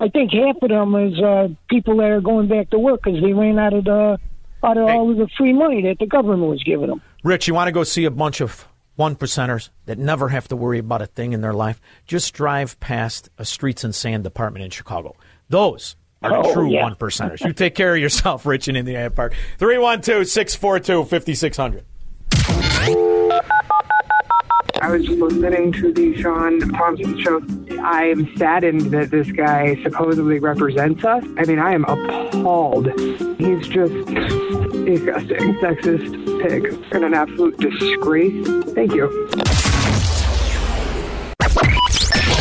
[0.00, 3.20] I think half of them is uh, people that are going back to work because
[3.22, 4.18] they ran out of the
[4.62, 7.02] out of all of the free money that the government was giving them.
[7.22, 10.56] Rich, you want to go see a bunch of one percenters that never have to
[10.56, 11.80] worry about a thing in their life?
[12.06, 15.16] Just drive past a streets and sand department in Chicago.
[15.48, 16.84] Those are Oh, true yeah.
[16.84, 17.44] one percenters.
[17.44, 19.34] You take care of yourself, Rich, in Indiana Park.
[19.58, 21.84] 312 642 5600.
[24.84, 27.40] I was listening to the Sean Thompson show.
[27.82, 31.24] I am saddened that this guy supposedly represents us.
[31.38, 32.88] I mean, I am appalled.
[33.38, 33.94] He's just
[34.84, 38.46] disgusting, sexist pig, and an absolute disgrace.
[38.74, 39.06] Thank you.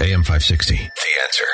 [0.02, 0.76] AM 560.
[0.76, 1.48] The answer.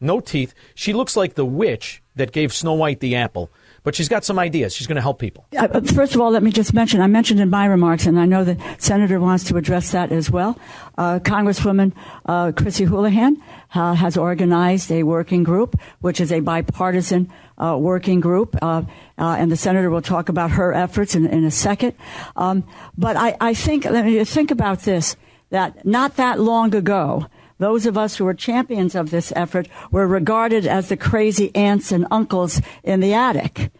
[0.00, 0.54] no teeth.
[0.74, 3.50] She looks like the witch that gave Snow White the apple,
[3.82, 4.74] but she's got some ideas.
[4.74, 5.46] She's going to help people.
[5.94, 8.42] First of all, let me just mention, I mentioned in my remarks, and I know
[8.42, 10.58] the senator wants to address that as well.
[10.96, 11.92] Uh, Congresswoman
[12.24, 13.42] uh, Chrissy Houlihan
[13.74, 18.82] uh, has organized a working group, which is a bipartisan uh, working group, uh,
[19.18, 21.94] uh, and the senator will talk about her efforts in, in a second.
[22.36, 22.64] Um,
[22.96, 25.16] but I, I think, let me think about this,
[25.50, 27.26] that not that long ago,
[27.58, 31.90] those of us who were champions of this effort were regarded as the crazy aunts
[31.90, 33.70] and uncles in the attic.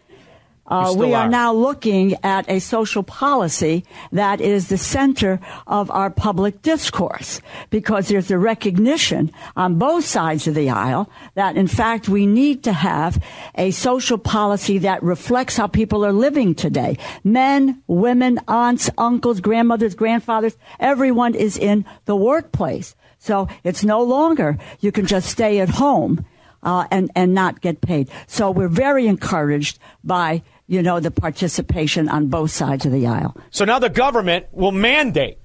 [0.67, 1.29] Uh, we are are.
[1.29, 8.09] now looking at a social policy that is the center of our public discourse because
[8.09, 12.73] there's a recognition on both sides of the aisle that in fact we need to
[12.73, 13.23] have
[13.55, 16.97] a social policy that reflects how people are living today.
[17.23, 22.93] Men, women, aunts, uncles, grandmothers, grandfathers, everyone is in the workplace.
[23.19, 26.25] So it's no longer you can just stay at home
[26.61, 28.09] uh, and and not get paid.
[28.27, 33.35] So we're very encouraged by you know the participation on both sides of the aisle.
[33.51, 35.39] So now the government will mandate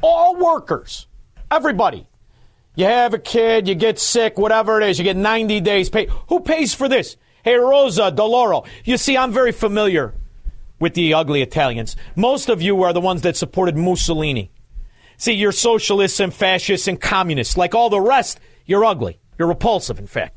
[0.00, 1.06] all workers,
[1.50, 2.06] everybody.
[2.76, 6.08] You have a kid, you get sick, whatever it is, you get 90 days paid.
[6.28, 7.16] Who pays for this?
[7.42, 8.66] Hey, Rosa DeLauro.
[8.84, 10.14] You see, I'm very familiar
[10.78, 11.96] with the ugly Italians.
[12.14, 14.50] Most of you are the ones that supported Mussolini.
[15.16, 17.56] See, you're socialists and fascists and communists.
[17.56, 19.18] Like all the rest, you're ugly.
[19.38, 20.36] You're repulsive, in fact.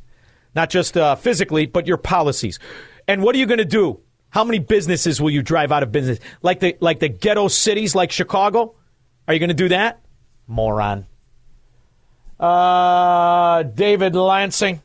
[0.55, 2.59] Not just uh, physically, but your policies.
[3.07, 4.01] And what are you going to do?
[4.33, 6.17] How many businesses will you drive out of business?
[6.41, 8.73] Like the like the ghetto cities like Chicago?
[9.27, 10.01] Are you going to do that?
[10.47, 11.05] Moron.
[12.39, 14.81] Uh, David Lansing.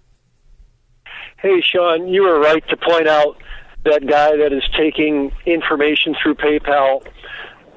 [1.39, 3.39] Hey, Sean, you were right to point out
[3.85, 7.07] that guy that is taking information through PayPal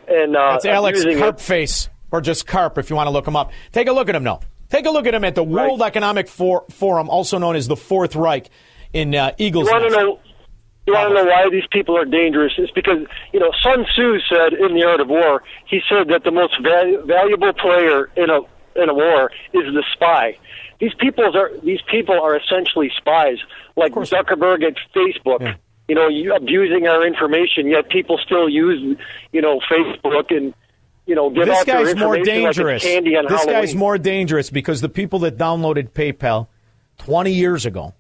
[0.10, 1.90] and uh, That's Alex abusing it.
[2.12, 3.54] Or just Karp if you want to look him up.
[3.72, 4.42] Take a look at him now.
[4.70, 7.78] Take a look at him at the World Economic For- Forum, also known as the
[7.78, 8.50] Fourth Reich,
[8.92, 9.68] in uh, Eagles.
[9.68, 10.20] You want to know?
[10.88, 12.54] You want to know why these people are dangerous?
[12.58, 15.44] It's because you know Sun Tzu said in the Art of War.
[15.68, 18.40] He said that the most valu- valuable player in a
[18.82, 20.38] in a war is the spy.
[20.80, 23.38] These people are these people are essentially spies,
[23.76, 25.56] like Zuckerberg at Facebook.
[25.88, 28.98] You know, abusing our information, yet people still use
[29.32, 30.54] you know Facebook and
[31.06, 32.86] you know give this guy's more information like dangerous.
[32.86, 33.62] on this Halloween.
[33.62, 36.48] guy's more dangerous because the people that downloaded PayPal
[37.00, 37.94] 20 years ago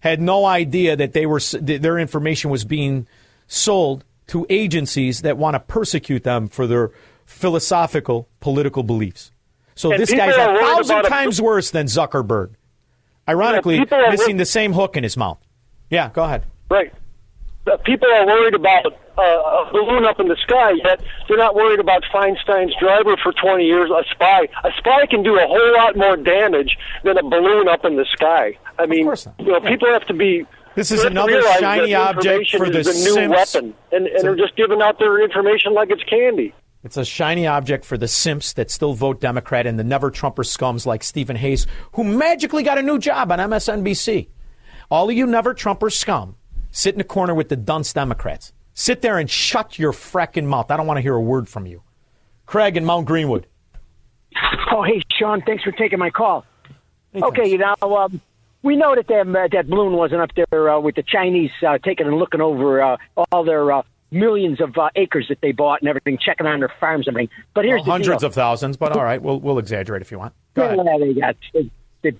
[0.00, 3.06] had no idea that they were that their information was being
[3.46, 6.90] sold to agencies that want to persecute them for their
[7.26, 9.30] philosophical political beliefs.
[9.74, 12.50] So And this guy's a thousand about a- times worse than Zuckerberg.
[13.28, 15.38] Ironically, Yeah, people are missing the same hook in his mouth.
[15.90, 16.44] Yeah, go ahead.
[16.70, 16.92] Right.
[17.68, 21.54] Uh, people are worried about uh, a balloon up in the sky, yet they're not
[21.54, 24.48] worried about Feinstein's driver for 20 years, a spy.
[24.64, 28.06] A spy can do a whole lot more damage than a balloon up in the
[28.12, 28.56] sky.
[28.78, 30.46] I mean, you know, people have to be.
[30.74, 33.54] This is they have to another shiny object for the a new simps.
[33.54, 36.54] weapon, and, and they're just giving out their information like it's candy.
[36.84, 40.44] It's a shiny object for the simps that still vote Democrat and the never Trumper
[40.44, 44.28] scums like Stephen Hayes, who magically got a new job on MSNBC.
[44.88, 46.36] All of you never Trumper scum,
[46.70, 48.52] sit in the corner with the dunce Democrats.
[48.74, 50.70] Sit there and shut your fracking mouth.
[50.70, 51.82] I don't want to hear a word from you.
[52.46, 53.46] Craig in Mount Greenwood.
[54.70, 56.44] Oh, hey, Sean, thanks for taking my call.
[57.14, 58.20] okay, you know, um,
[58.62, 61.78] we know that them, uh, that balloon wasn't up there uh, with the Chinese uh,
[61.78, 62.96] taking and looking over uh,
[63.32, 66.72] all their uh, millions of uh, acres that they bought and everything, checking on their
[66.80, 67.34] farms and everything.
[67.54, 68.28] But here's Well, hundreds deal.
[68.28, 70.34] of thousands, but all right, we'll, we'll exaggerate if you want.
[70.54, 70.78] Go ahead.
[70.84, 71.36] Yeah, they got.
[71.52, 71.70] They,
[72.02, 72.12] they,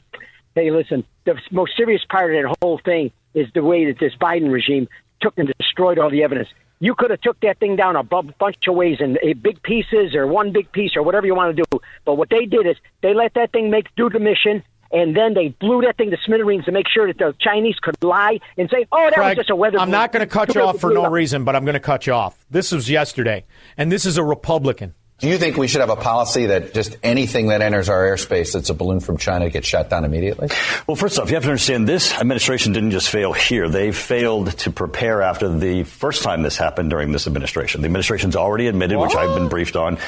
[0.59, 1.05] hey, listen.
[1.25, 4.89] The most serious part of that whole thing is the way that this Biden regime
[5.21, 6.49] took and destroyed all the evidence.
[6.81, 10.15] You could have took that thing down a bunch of ways in uh, big pieces
[10.15, 11.81] or one big piece or whatever you want to do.
[12.05, 14.63] But what they did is they let that thing make do the mission.
[14.91, 18.03] And then they blew that thing to smithereens to make sure that the Chinese could
[18.03, 20.55] lie and say, "Oh, that Craig, was just a weather." I'm not going to cut
[20.55, 21.13] you off for no up.
[21.13, 22.47] reason, but I'm going to cut you off.
[22.51, 23.45] This was yesterday,
[23.77, 24.95] and this is a Republican.
[25.19, 28.53] Do you think we should have a policy that just anything that enters our airspace
[28.53, 30.49] that's a balloon from China gets shut down immediately?
[30.87, 33.69] Well, first off, you have to understand this administration didn't just fail here.
[33.69, 37.81] They failed to prepare after the first time this happened during this administration.
[37.81, 39.99] The administration's already admitted, which I've been briefed on,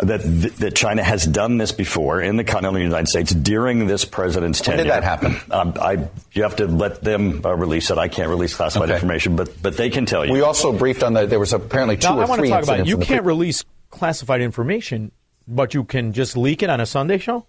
[0.00, 0.22] that
[0.58, 4.76] that China has done this before in the continental United States during this president's When
[4.78, 4.82] tenure.
[4.84, 5.36] did that happen?
[5.52, 7.98] Um, I, you have to let them uh, release it.
[7.98, 8.94] I can't release classified Okay.
[8.96, 10.32] information, but but they can tell you.
[10.32, 12.54] We also briefed on that there was apparently two Now, or I want three to
[12.54, 12.86] talk about it.
[12.88, 15.12] You can't pre- release classified information,
[15.46, 17.46] but you can just leak it on a Sunday show?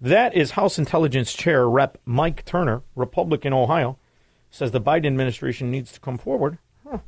[0.00, 1.98] That is House Intelligence Chair Rep.
[2.04, 3.98] Mike Turner, Republican, Ohio,
[4.50, 6.58] says the Biden administration needs to come forward.
[6.88, 6.98] Huh.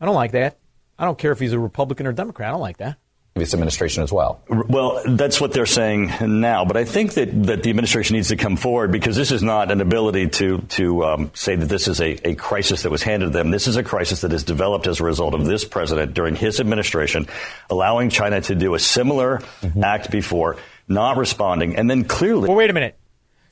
[0.00, 0.58] I don't like that.
[0.98, 2.48] I don't care if he's a Republican or Democrat.
[2.48, 2.98] I don't like that
[3.34, 4.42] this administration as well.
[4.48, 6.64] Well, that's what they're saying now.
[6.64, 9.70] But I think that, that the administration needs to come forward because this is not
[9.70, 13.26] an ability to to um, say that this is a, a crisis that was handed
[13.26, 13.50] to them.
[13.50, 16.60] This is a crisis that has developed as a result of this president during his
[16.60, 17.28] administration
[17.68, 19.82] allowing China to do a similar mm-hmm.
[19.82, 20.56] act before,
[20.88, 22.48] not responding, and then clearly.
[22.48, 22.98] Well, wait a minute.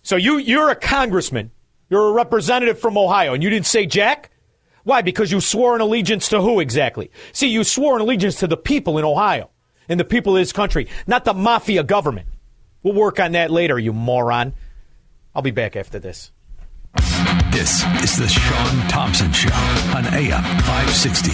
[0.02, 1.52] So you you're a congressman,
[1.88, 4.30] you're a representative from Ohio, and you didn't say Jack.
[4.82, 5.02] Why?
[5.02, 7.10] Because you swore an allegiance to who exactly?
[7.32, 9.50] See, you swore an allegiance to the people in Ohio
[9.88, 12.28] and the people of this country, not the mafia government.
[12.82, 14.54] We'll work on that later, you moron.
[15.34, 16.30] I'll be back after this.
[17.50, 19.54] This is the Sean Thompson Show
[19.96, 21.30] on AM 560.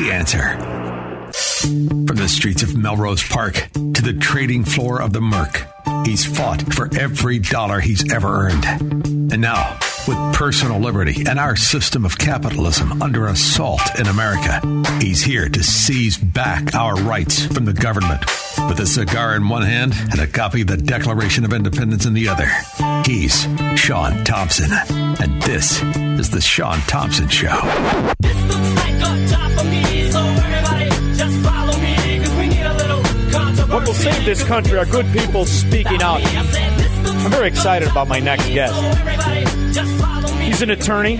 [0.00, 0.56] The answer.
[2.06, 5.66] From the streets of Melrose Park to the trading floor of the Merc,
[6.04, 8.64] he's fought for every dollar he's ever earned.
[9.32, 14.60] And now, with personal liberty and our system of capitalism under assault in America,
[15.00, 18.24] he's here to seize back our rights from the government.
[18.68, 22.14] With a cigar in one hand and a copy of the Declaration of Independence in
[22.14, 22.48] the other,
[23.06, 23.46] he's
[23.78, 24.70] Sean Thompson.
[24.72, 27.56] And this is The Sean Thompson Show.
[33.72, 36.20] What will save this country are good people speaking out.
[36.24, 39.51] I'm very excited about my next guest.
[39.72, 41.16] He's an attorney,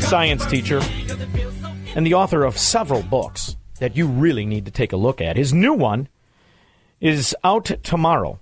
[0.00, 0.80] science teacher,
[1.94, 5.36] and the author of several books that you really need to take a look at.
[5.36, 6.08] His new one
[7.00, 8.40] is out tomorrow.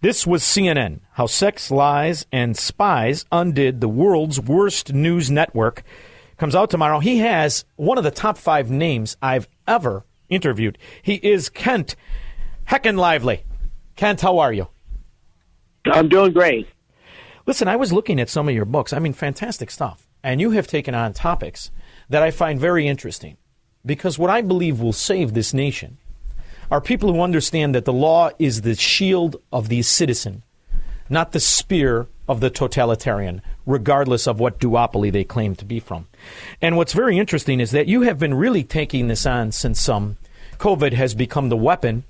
[0.00, 5.84] This was CNN How Sex, Lies, and Spies Undid the World's Worst News Network.
[6.36, 6.98] Comes out tomorrow.
[6.98, 10.78] He has one of the top five names I've ever interviewed.
[11.02, 11.94] He is Kent
[12.64, 13.44] Heckenlively.
[13.94, 14.66] Kent, how are you?
[15.84, 16.66] I'm doing great.
[17.48, 18.92] Listen, I was looking at some of your books.
[18.92, 20.06] I mean, fantastic stuff.
[20.22, 21.70] And you have taken on topics
[22.10, 23.38] that I find very interesting
[23.86, 25.96] because what I believe will save this nation
[26.70, 30.42] are people who understand that the law is the shield of the citizen,
[31.08, 36.06] not the spear of the totalitarian, regardless of what duopoly they claim to be from.
[36.60, 40.18] And what's very interesting is that you have been really taking this on since um,
[40.58, 42.04] COVID has become the weapon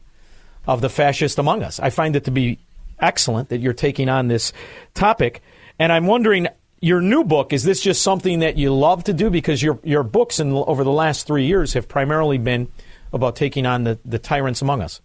[0.67, 1.79] of the fascist among us.
[1.79, 2.59] I find it to be
[3.01, 4.53] excellent that you're taking on this
[4.95, 5.43] topic.
[5.79, 6.49] And I'm wondering,
[6.81, 9.31] your new book, is this just something that you love to do?
[9.31, 12.69] Because your, your books in, over the last three years have primarily been
[13.13, 15.01] about taking on the, the tyrants among us.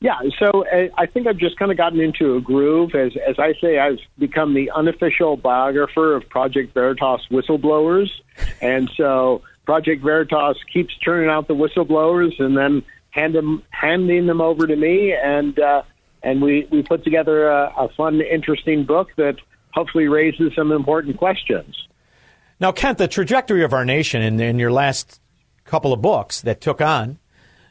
[0.00, 2.94] Yeah, so uh, I think I've just kind of gotten into a groove.
[2.94, 8.08] As, as I say, I've become the unofficial biographer of Project Veritas whistleblowers.
[8.60, 12.84] And so Project Veritas keeps turning out the whistleblowers, and then
[13.18, 15.82] hand them, handing them over to me, and uh,
[16.22, 19.36] and we we put together a, a fun, interesting book that
[19.72, 21.74] hopefully raises some important questions.
[22.60, 25.20] Now, Kent, the trajectory of our nation in, in your last
[25.64, 27.18] couple of books that took on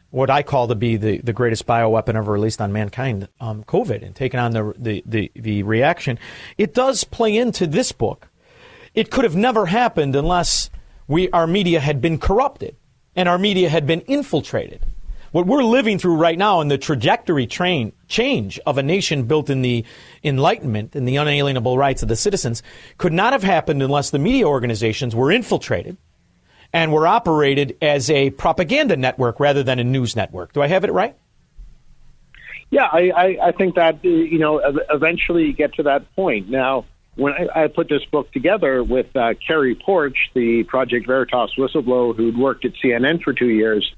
[0.10, 4.06] what I call to be the, the greatest bioweapon ever released on mankind, um, COVID,
[4.06, 6.18] and taking on the, the, the, the reaction,
[6.58, 8.30] it does play into this book.
[8.94, 10.70] It could have never happened unless
[11.08, 12.78] we, our media had been corrupted
[13.16, 14.86] and our media had been infiltrated
[15.32, 19.50] what we're living through right now in the trajectory train change of a nation built
[19.50, 19.86] in the
[20.24, 22.64] enlightenment and the unalienable rights of the citizens
[22.98, 25.98] could not have happened unless the media organizations were infiltrated
[26.74, 30.54] and were operated as a propaganda network rather than a news network.
[30.54, 31.16] Do I have it right?
[32.70, 36.50] Yeah, I, I, I think that you know eventually you get to that point.
[36.50, 41.52] Now, when I, I put this book together with uh, Cary Poarch, the Project Veritas
[41.58, 43.90] whistleblower who'd worked at CNN for two years,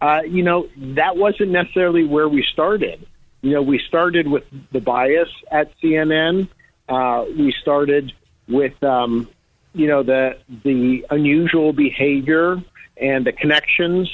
[0.00, 3.06] uh, you know, that wasn't necessarily where we started.
[3.42, 6.48] You know, we started with the bias at CNN.
[6.88, 8.12] Uh, we started
[8.48, 9.28] with, um,
[9.74, 12.62] you know, the the unusual behavior
[12.96, 14.10] and the connections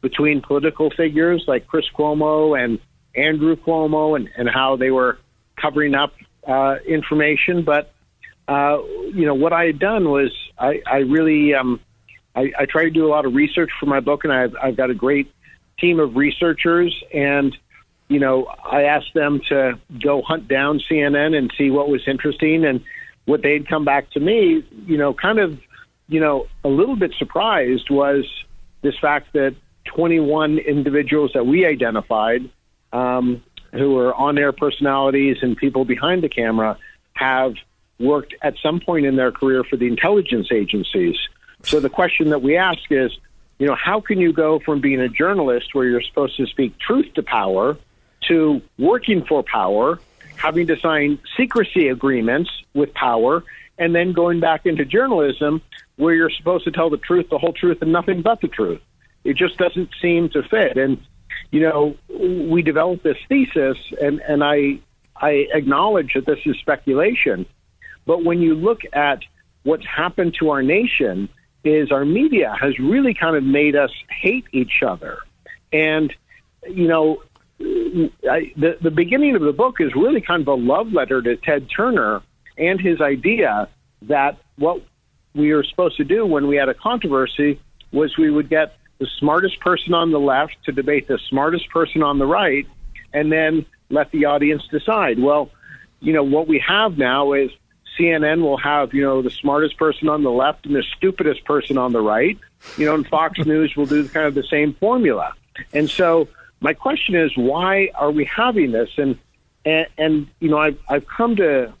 [0.00, 2.78] between political figures like Chris Cuomo and
[3.14, 5.18] Andrew Cuomo, and, and how they were
[5.56, 6.14] covering up
[6.46, 7.62] uh, information.
[7.62, 7.92] But
[8.46, 8.78] uh,
[9.12, 11.80] you know, what I had done was I, I really um,
[12.38, 14.76] I, I try to do a lot of research for my book, and I've, I've
[14.76, 15.32] got a great
[15.80, 16.94] team of researchers.
[17.12, 17.56] And,
[18.08, 22.64] you know, I asked them to go hunt down CNN and see what was interesting.
[22.64, 22.84] And
[23.24, 25.58] what they'd come back to me, you know, kind of,
[26.08, 28.24] you know, a little bit surprised was
[28.82, 32.48] this fact that 21 individuals that we identified
[32.92, 36.78] um, who are on air personalities and people behind the camera
[37.14, 37.54] have
[37.98, 41.16] worked at some point in their career for the intelligence agencies.
[41.64, 43.12] So the question that we ask is,
[43.58, 46.78] you know, how can you go from being a journalist where you're supposed to speak
[46.78, 47.76] truth to power
[48.28, 49.98] to working for power,
[50.36, 53.42] having to sign secrecy agreements with power,
[53.78, 55.60] and then going back into journalism
[55.96, 58.80] where you're supposed to tell the truth, the whole truth, and nothing but the truth?
[59.24, 60.76] It just doesn't seem to fit.
[60.76, 61.00] And,
[61.50, 64.78] you know, we developed this thesis, and, and I,
[65.16, 67.46] I acknowledge that this is speculation.
[68.06, 69.20] But when you look at
[69.64, 71.28] what's happened to our nation,
[71.64, 75.18] is our media has really kind of made us hate each other.
[75.72, 76.14] And,
[76.68, 77.22] you know,
[77.60, 81.36] I, the, the beginning of the book is really kind of a love letter to
[81.36, 82.22] Ted Turner
[82.56, 83.68] and his idea
[84.02, 84.82] that what
[85.34, 87.60] we were supposed to do when we had a controversy
[87.92, 92.02] was we would get the smartest person on the left to debate the smartest person
[92.02, 92.66] on the right
[93.12, 95.18] and then let the audience decide.
[95.18, 95.50] Well,
[96.00, 97.50] you know, what we have now is
[97.98, 101.78] CNN will have, you know, the smartest person on the left and the stupidest person
[101.78, 102.38] on the right.
[102.76, 105.34] You know, and Fox News will do kind of the same formula.
[105.72, 106.28] And so
[106.60, 108.90] my question is, why are we having this?
[108.96, 109.18] And
[109.64, 111.72] and, and you know, I've I've come to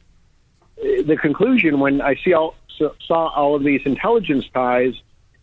[0.76, 2.54] the conclusion when I see all
[3.00, 4.94] saw all of these intelligence ties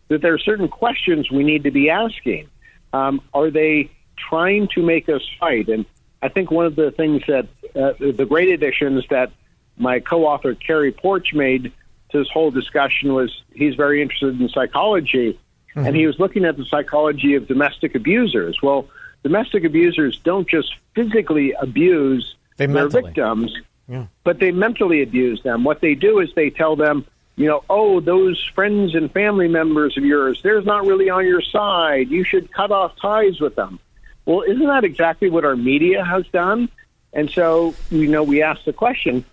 [0.08, 2.48] that there are certain questions we need to be asking.
[2.92, 5.68] Um, are they trying to make us fight?
[5.68, 5.84] And
[6.22, 9.32] I think one of the things that uh, the great additions that
[9.76, 11.72] my co-author Cary Poarch made
[12.10, 15.38] to this whole discussion was he's very interested in psychology,
[15.74, 15.86] mm-hmm.
[15.86, 18.58] and he was looking at the psychology of domestic abusers.
[18.62, 18.88] Well,
[19.22, 23.02] domestic abusers don't just physically abuse they their mentally.
[23.02, 23.54] victims,
[23.88, 24.06] Yeah.
[24.24, 25.64] but they mentally abuse them.
[25.64, 27.04] What they do is they tell them,
[27.36, 31.42] you know, oh, those friends and family members of yours, they're not really on your
[31.42, 32.08] side.
[32.08, 33.78] You should cut off ties with them.
[34.24, 36.68] Well, isn't that exactly what our media has done?
[37.12, 39.24] And so, you know, we ask the question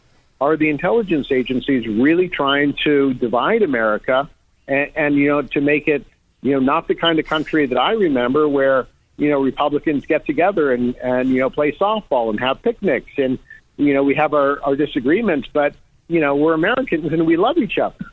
[0.44, 4.30] are the intelligence agencies really trying to divide America
[4.68, 6.06] and, and you know, to make it,
[6.42, 10.26] you know, not the kind of country that I remember where, you know, Republicans get
[10.26, 13.40] together and, and you know, play softball and have picnics and,
[13.78, 15.76] you know, we have our, our disagreements, but,
[16.10, 18.06] you know, we're Americans and we love each other.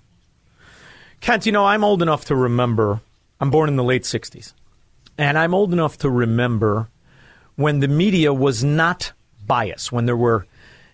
[1.21, 3.01] Kent, you know, I'm old enough to remember,
[3.41, 4.55] I'm born in the late 60s,
[5.19, 6.89] and I'm old enough to remember
[7.57, 9.13] when the media was not
[9.47, 10.47] biased, when there were,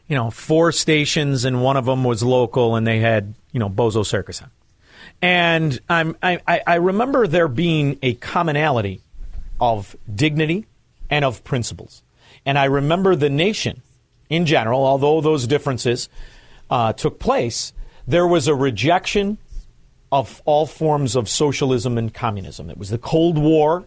[0.08, 3.68] you know, four stations and one of them was local and they had, you know,
[3.68, 4.50] Bozo Circus on.
[5.22, 9.00] And I'm, I, I remember there being a commonality
[9.60, 10.66] of dignity
[11.08, 12.02] and of principles.
[12.44, 13.82] And I remember the nation
[14.28, 16.08] in general, although those differences
[16.70, 17.72] uh, took place,
[18.06, 19.38] there was a rejection
[20.12, 22.70] of all forms of socialism and communism.
[22.70, 23.86] It was the Cold War,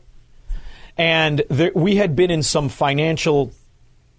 [0.98, 3.52] and there, we had been in some financial,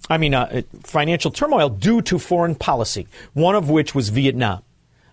[0.09, 3.07] I mean, uh, financial turmoil due to foreign policy.
[3.35, 4.63] One of which was Vietnam.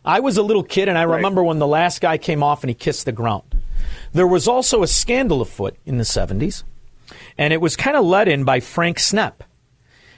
[0.05, 2.69] I was a little kid, and I remember when the last guy came off and
[2.69, 3.61] he kissed the ground.
[4.13, 6.63] There was also a scandal afoot in the 70s,
[7.37, 9.41] and it was kind of led in by Frank Snepp.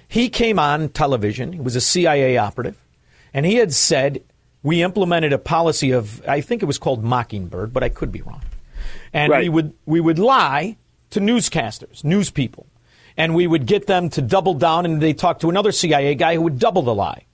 [0.07, 2.77] He came on television, he was a CIA operative,
[3.33, 4.23] and he had said,
[4.61, 8.21] We implemented a policy of, I think it was called Mockingbird, but I could be
[8.21, 8.41] wrong.
[9.11, 10.77] And we, would, we would lie
[11.09, 12.67] to newscasters, news people,
[13.19, 16.35] and we would get them to double down, and they talk to another CIA guy
[16.35, 17.25] who would double the lie.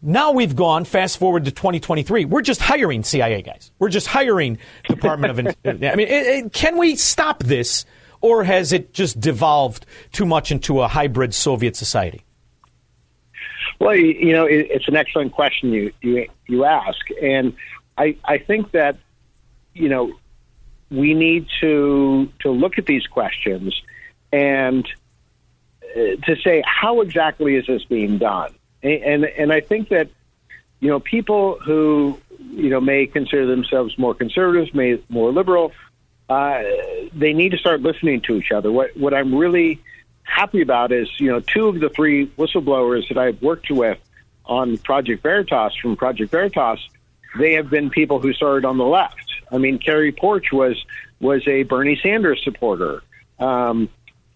[0.00, 2.24] Now we've gone fast forward to 2023.
[2.24, 3.72] We're just hiring CIA guys.
[3.80, 4.58] We're just hiring
[4.88, 5.56] Department of.
[5.66, 7.84] I mean, it, it, can we stop this,
[8.20, 12.22] or has it just devolved too much into a hybrid Soviet society?
[13.80, 17.54] Well, you, know, it, it's an excellent question you, you you ask, and
[17.98, 18.96] I I think that
[19.74, 20.12] you know
[20.88, 23.74] we need to to look at these questions
[24.32, 24.88] and
[25.94, 30.08] to say how exactly is this being done, and, and I think that
[30.80, 35.72] you know people who you know may consider themselves more conservatives, may more liberal,
[36.28, 36.62] uh,
[37.12, 38.70] they need to start listening to each other.
[38.70, 39.80] What what I'm really
[40.30, 43.98] happy about is, you know, two of the three whistleblowers that I've worked with
[44.46, 46.78] on Project Veritas from Project Veritas,
[47.38, 49.32] they have been people who started on the left.
[49.52, 50.82] I mean, Cary Poarch was
[51.20, 53.02] was a Bernie Sanders supporter.
[53.38, 53.88] Um,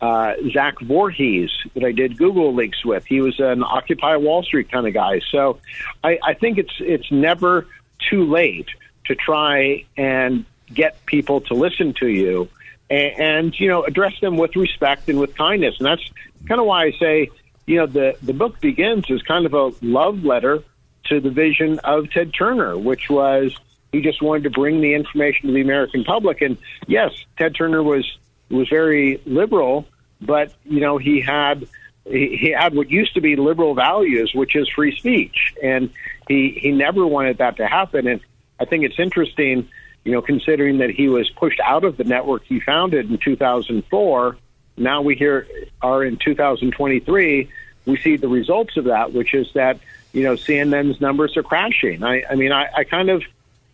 [0.04, 4.70] uh, Zach Voorhees, that I did Google Leaks with, he was an Occupy Wall Street
[4.70, 5.20] kind of guy.
[5.30, 5.60] So
[6.02, 7.66] I, I think it's it's never
[8.10, 8.68] too late
[9.06, 12.48] to try and get people to listen to you
[12.90, 15.76] and, and you know address them with respect and with kindness.
[15.78, 16.04] And that's
[16.46, 17.30] kind of why I say
[17.64, 20.62] you know the the book begins as kind of a love letter
[21.04, 23.56] to the vision of Ted Turner, which was
[23.90, 26.42] he just wanted to bring the information to the American public.
[26.42, 28.04] And yes, Ted Turner was
[28.50, 29.86] was very liberal,
[30.24, 31.66] but you know he had
[32.04, 35.90] he, had what used to be liberal values, which is free speech, and
[36.28, 38.06] he he never wanted that to happen.
[38.06, 38.20] And
[38.60, 39.68] I think it's interesting
[40.04, 44.36] you know, considering that he was pushed out of the network he founded in 2004.
[44.76, 45.46] Now we hear
[45.80, 47.48] are in 2023.
[47.86, 49.78] We see the results of that, which is that
[50.12, 52.02] you know CNN's numbers are crashing.
[52.02, 53.22] I, I mean, I, I kind of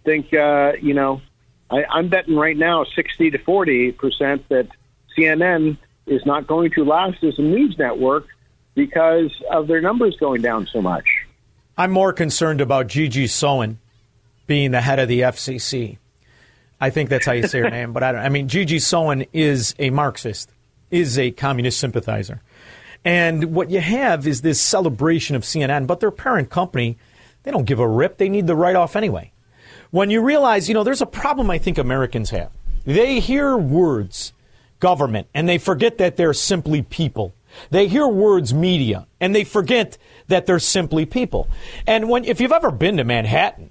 [0.05, 1.21] think uh, you know
[1.71, 4.69] I, I'm betting right now 60 to 40 percent that
[5.17, 5.79] CNN
[6.11, 8.27] is not going to last as a news network
[8.75, 11.07] because of their numbers going down so much.
[11.79, 13.79] I'm more concerned about Gigi Sohn
[14.47, 15.97] being the head of the FCC.
[16.81, 18.21] I think that's how you say her name, but I don't.
[18.21, 20.51] I mean, Gigi Sohn is a Marxist,
[20.91, 22.43] is a communist sympathizer,
[23.05, 26.99] and what you have is this celebration of CNN, but their parent company,
[27.45, 28.19] they don't give a rip.
[28.19, 29.33] They need the write off anyway.
[29.91, 32.51] When you realize, you know, there's a problem I think Americans have.
[32.85, 34.33] They hear words,
[34.81, 37.35] government, and they forget that they're simply people.
[37.71, 41.49] They hear words media and they forget that they're simply people.
[41.87, 43.71] And when if you've ever been to Manhattan,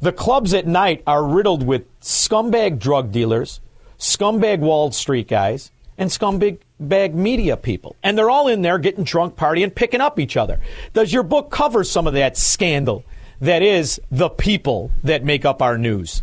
[0.00, 3.60] the clubs at night are riddled with scumbag drug dealers,
[3.98, 7.96] scumbag Wall Street guys, and scumbag bag media people.
[8.02, 10.60] And they're all in there getting drunk, partying, picking up each other.
[10.92, 13.04] Does your book cover some of that scandal
[13.40, 16.22] that is the people that make up our news?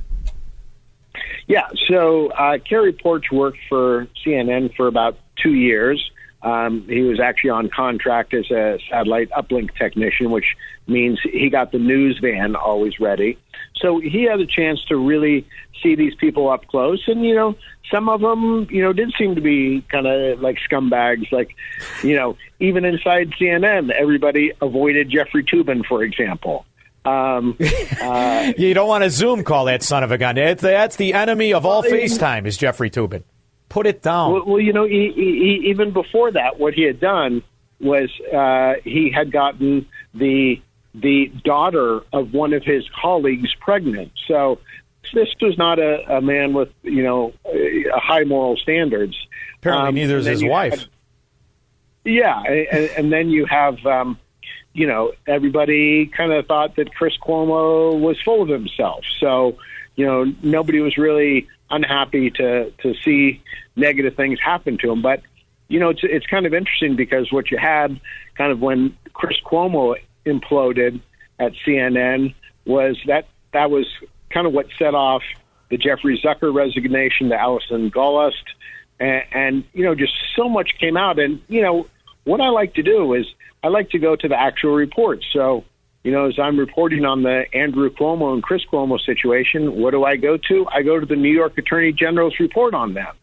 [1.48, 6.12] Yeah, so uh, Cary Poarch worked for CNN for about two years.
[6.42, 10.56] Um, he was actually on contract as a satellite uplink technician, which
[10.88, 13.38] means he got the news van always ready.
[13.78, 15.48] So he had a chance to really
[15.82, 17.56] see these people up close, and you know,
[17.92, 21.32] some of them, you know, did seem to be kind of like scumbags.
[21.32, 21.56] Like,
[22.04, 26.66] you know, even inside CNN, everybody avoided Jeffrey Toobin, for example.
[27.06, 27.58] Um,
[28.02, 30.36] uh, you don't want to Zoom call that son of a gun.
[30.36, 32.46] That's the enemy of all FaceTime.
[32.46, 33.24] Is Jeffrey Toobin?
[33.70, 34.34] Put it down.
[34.34, 37.44] Well, well you know, he, he, even before that, what he had done
[37.80, 40.62] was uh, he had gotten the
[40.94, 44.14] the daughter of one of his colleagues pregnant.
[44.28, 44.60] So
[45.14, 47.34] this was not a, a man with you know
[47.94, 49.16] high moral standards.
[49.58, 50.80] Apparently, um, neither is his wife.
[50.80, 50.90] Had,
[52.06, 53.84] yeah, and, and, then you have.
[53.86, 54.20] Um,
[54.76, 59.06] you know, everybody kind of thought that Chris Cuomo was full of himself.
[59.22, 59.58] So,
[59.96, 63.42] you know, nobody was really unhappy to to see
[63.78, 65.02] negative things happen to him.
[65.02, 65.22] But
[65.70, 68.02] you know, it's it's kind of interesting because what you had
[68.36, 69.96] kind of when Chris Cuomo
[70.26, 71.00] imploded
[71.40, 73.88] at CNN was that that was
[74.30, 75.24] kind of what set off
[75.70, 78.44] the Jeffrey Zucker resignation, the Allison Gollust,
[79.00, 81.18] and, and you know, just so much came out.
[81.18, 81.88] And you know,
[82.26, 83.26] what I like to do is
[83.66, 85.26] I like to go to the actual reports.
[85.34, 85.66] So
[86.04, 90.04] you know, as I'm reporting on the Andrew Cuomo and Chris Cuomo situation, what do
[90.04, 90.68] I go to?
[90.72, 93.16] I go to the New York Attorney General's report on them.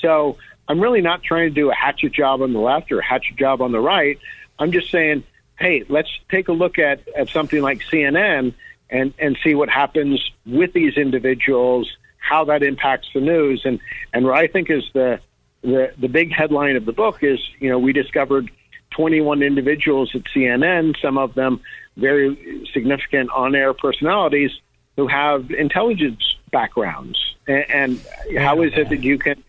[0.00, 0.36] So
[0.68, 3.36] I'm really not trying to do a hatchet job on the left or a hatchet
[3.36, 4.20] job on the right.
[4.56, 5.24] I'm just saying,
[5.58, 8.54] hey, let's take a look at, at something like CNN
[8.88, 13.62] and, and see what happens with these individuals, how that impacts the news.
[13.64, 13.80] And,
[14.14, 15.18] and what I think is the,
[15.62, 18.48] the, the big headline of the book is, you know, we discovered
[18.90, 21.60] 21 individuals at CNN, some of them
[21.96, 24.50] very significant on air personalities
[24.96, 27.18] who have intelligence backgrounds.
[27.46, 29.42] And, and how is it that you can,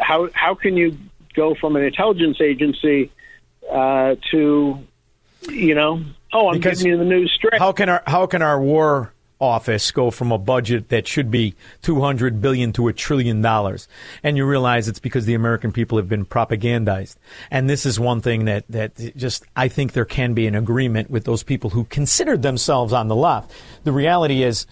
[0.00, 0.96] how, how can you
[1.34, 3.10] go from an intelligence agency
[3.70, 4.78] uh, to,
[5.48, 6.02] you know,
[6.32, 7.58] oh, I'm because giving you the news straight.
[7.58, 11.54] How can our, how can our war office go from a budget that should be
[11.82, 13.86] 200 billion to a trillion dollars.
[14.22, 17.16] And you realize it's because the american people have been propagandized.
[17.50, 21.10] And this is one thing that that just i think there can be an agreement
[21.10, 23.52] with those people who considered themselves on the left.
[23.84, 24.66] The reality is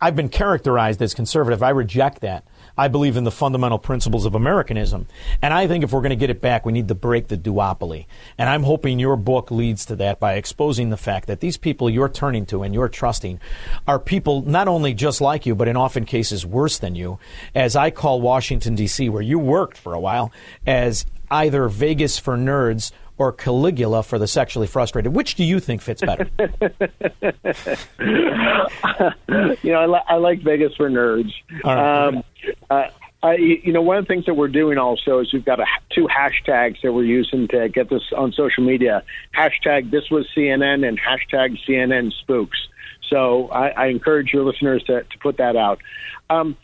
[0.00, 1.62] i've been characterized as conservative.
[1.62, 2.44] I reject that
[2.76, 5.06] I believe in the fundamental principles of Americanism.
[5.40, 7.36] And I think if we're going to get it back, we need to break the
[7.36, 8.06] duopoly.
[8.38, 11.90] And I'm hoping your book leads to that by exposing the fact that these people
[11.90, 13.40] you're turning to and you're trusting
[13.86, 17.18] are people not only just like you, but in often cases worse than you.
[17.54, 20.32] As I call Washington, D.C., where you worked for a while,
[20.66, 25.14] as either Vegas for nerds or Caligula for the sexually frustrated?
[25.14, 26.28] Which do you think fits better?
[26.38, 26.48] you
[29.72, 31.32] know, I, li- I, like Vegas for nerds.
[31.64, 32.08] Right.
[32.08, 32.24] Um,
[32.70, 32.88] uh,
[33.22, 35.66] I, you know, one of the things that we're doing also is we've got a,
[35.94, 39.04] two hashtags that we're using to get this on social media.
[39.36, 42.58] Hashtag this was CNN and hashtag CNN spooks.
[43.08, 45.80] So I, I encourage your listeners to, to put that out.
[46.30, 46.56] Um,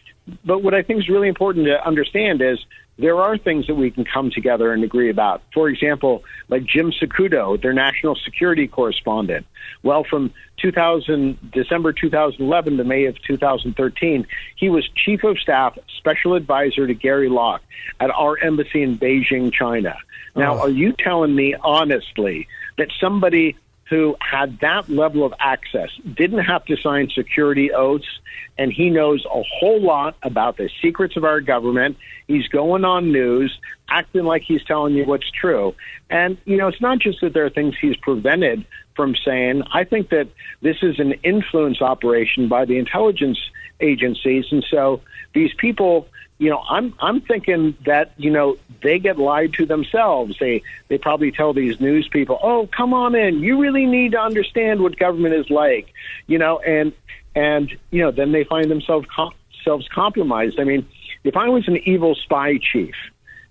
[0.45, 2.59] but what I think is really important to understand is
[2.99, 5.41] there are things that we can come together and agree about.
[5.55, 9.47] For example, like Jim Sciutto, their national security correspondent.
[9.85, 14.27] Well, from 2000, December 2011 to May of 2013,
[14.57, 17.63] he was chief of staff, special advisor to Gary Locke
[18.01, 19.97] at our embassy in Beijing, China.
[20.35, 20.63] Now, oh.
[20.63, 23.57] are you telling me honestly that somebody
[23.89, 28.21] who had that level of access, didn't have to sign security oaths,
[28.59, 31.97] and he knows a whole lot about the secrets of our government.
[32.27, 33.59] He's going on news,
[33.89, 35.75] acting like he's telling you what's true.
[36.11, 39.63] And, you know, it's not just that there are things he's prevented from saying.
[39.73, 40.29] I think that
[40.61, 43.39] this is an influence operation by the intelligence
[43.81, 44.47] agencies.
[44.51, 45.01] And so
[45.35, 46.09] these people,
[46.39, 50.37] you know, I'm I'm thinking that you know they get lied to themselves.
[50.39, 53.41] They they probably tell these news people, "Oh, come on in.
[53.41, 55.93] You really need to understand what government is like,"
[56.27, 56.93] you know, and
[57.35, 59.33] and you know then they find themselves com-
[59.69, 60.59] themselves compromised.
[60.59, 60.87] I mean,
[61.25, 62.95] if I was an evil spy chief,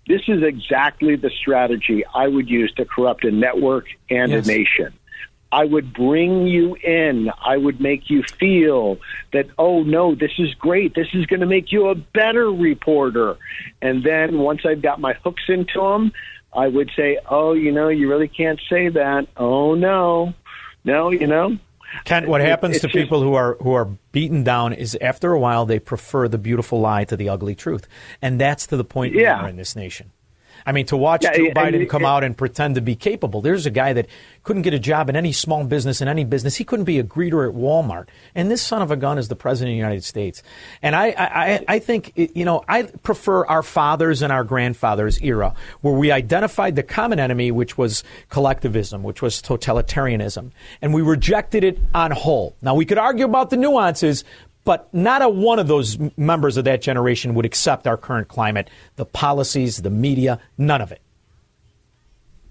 [0.07, 4.47] this is exactly the strategy I would use to corrupt a network and yes.
[4.47, 4.93] a nation.
[5.51, 7.31] I would bring you in.
[7.43, 8.97] I would make you feel
[9.33, 10.93] that, oh no, this is great.
[10.93, 13.37] This is going to make you a better reporter.
[13.81, 16.11] And then once I've got my hooks into them,
[16.53, 19.27] I would say, oh, you know, you really can't say that.
[19.37, 20.33] Oh no,
[20.83, 21.57] no, you know.
[22.03, 25.65] Kent, what happens to people who are who are beaten down is after a while
[25.65, 27.87] they prefer the beautiful lie to the ugly truth,
[28.21, 29.39] and that's to the point yeah.
[29.39, 30.11] we are in this nation.
[30.67, 33.41] I mean, to watch yeah, Joe Biden come out and pretend to be capable.
[33.41, 34.07] There's a guy that
[34.43, 36.57] couldn't get a job in any small business, in any business.
[36.57, 38.09] He couldn't be a greeter at Walmart.
[38.35, 40.43] And this son of a gun is the president of the United States.
[40.81, 45.53] And I, I, I think, you know, I prefer our fathers and our grandfathers' era,
[45.79, 50.51] where we identified the common enemy, which was collectivism, which was totalitarianism,
[50.81, 52.57] and we rejected it on whole.
[52.61, 54.25] Now, we could argue about the nuances,
[54.67, 58.69] but not a one of those members of that generation would accept our current climate,
[58.97, 61.01] the policies, the media, none of it.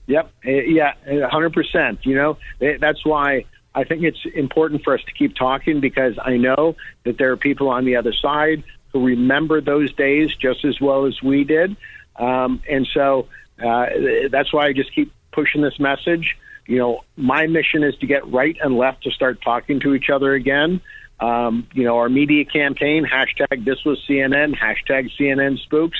[0.06, 0.30] Yep.
[0.42, 1.98] Eh, yeah, 100%.
[2.06, 2.38] You know,
[2.80, 3.44] that's why
[3.74, 7.36] I think it's important for us to keep talking because I know that there are
[7.36, 8.64] people on the other side
[8.94, 11.76] who remember those days just as well as we did.
[12.18, 13.28] Um, and so
[13.62, 13.88] uh,
[14.30, 16.34] that's why I just keep pushing this message.
[16.66, 20.08] You know, my mission is to get right and left to start talking to each
[20.08, 20.80] other again.
[21.18, 25.98] Um, you know, our media campaign, hashtag this was CNN, hashtag CNN spooks.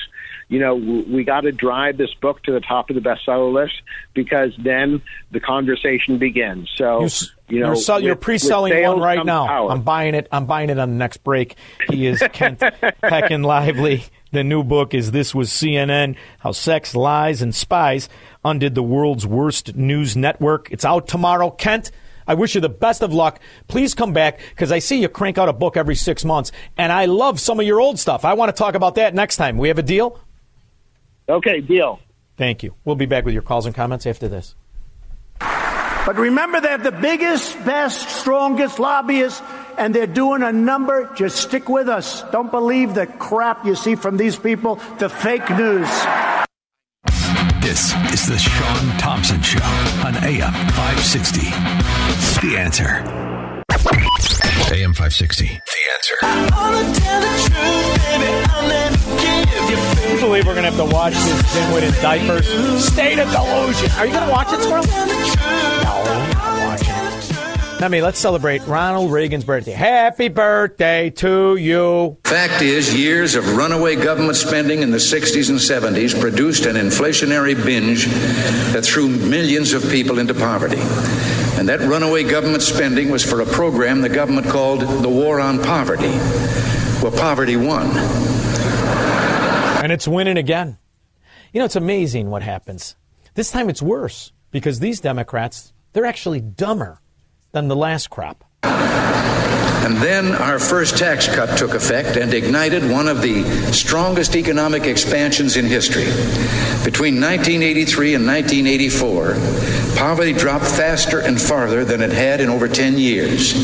[0.48, 3.74] You know, we got to drive this book to the top of the bestseller list
[4.14, 5.02] because then
[5.32, 6.70] the conversation begins.
[6.76, 7.08] So, you,
[7.48, 9.46] you know, you're, sell, you're pre-selling one right now.
[9.46, 9.72] Power.
[9.72, 10.28] I'm buying it.
[10.30, 11.56] I'm buying it on the next break.
[11.88, 12.60] He is Kent
[13.00, 14.04] Peck Lively.
[14.30, 18.08] The new book is This Was CNN How Sex, Lies, and Spies
[18.44, 20.70] Undid the World's Worst News Network.
[20.70, 21.50] It's out tomorrow.
[21.50, 21.90] Kent,
[22.26, 23.40] I wish you the best of luck.
[23.68, 26.92] Please come back because I see you crank out a book every six months, and
[26.92, 28.24] I love some of your old stuff.
[28.24, 29.58] I want to talk about that next time.
[29.58, 30.20] We have a deal?
[31.28, 32.00] Okay, deal.
[32.36, 32.74] Thank you.
[32.84, 34.54] We'll be back with your calls and comments after this.
[36.06, 39.42] But remember, they're the biggest, best, strongest lobbyists,
[39.76, 41.10] and they're doing a number.
[41.16, 42.22] Just stick with us.
[42.30, 45.88] Don't believe the crap you see from these people, the fake news.
[47.60, 49.58] This is the Sean Thompson Show
[50.06, 51.40] on AM 560.
[52.42, 53.02] The answer.
[54.74, 55.46] AM 560.
[55.46, 55.52] The
[55.94, 56.16] answer.
[56.22, 56.36] I
[60.06, 62.46] truth, believe we're going to have to watch this dimwit in diapers.
[62.84, 63.90] State of delusion.
[63.92, 64.84] Are you going to watch it, Squirrel?
[64.86, 67.80] No, I'm not watching it.
[67.80, 69.72] Let me let's celebrate Ronald Reagan's birthday.
[69.72, 72.18] Happy birthday to you.
[72.24, 77.54] Fact is, years of runaway government spending in the 60s and 70s produced an inflationary
[77.64, 78.06] binge
[78.72, 80.80] that threw millions of people into poverty.
[81.58, 85.62] And that runaway government spending was for a program the government called the War on
[85.62, 86.12] Poverty.
[87.02, 87.90] Well, poverty won.
[89.82, 90.78] And it's winning again.
[91.52, 92.96] You know, it's amazing what happens.
[93.34, 97.00] This time it's worse because these Democrats, they're actually dumber
[97.52, 98.44] than the last crop.
[98.62, 104.84] And then our first tax cut took effect and ignited one of the strongest economic
[104.84, 106.06] expansions in history.
[106.84, 109.34] Between 1983 and 1984,
[109.96, 113.54] poverty dropped faster and farther than it had in over 10 years.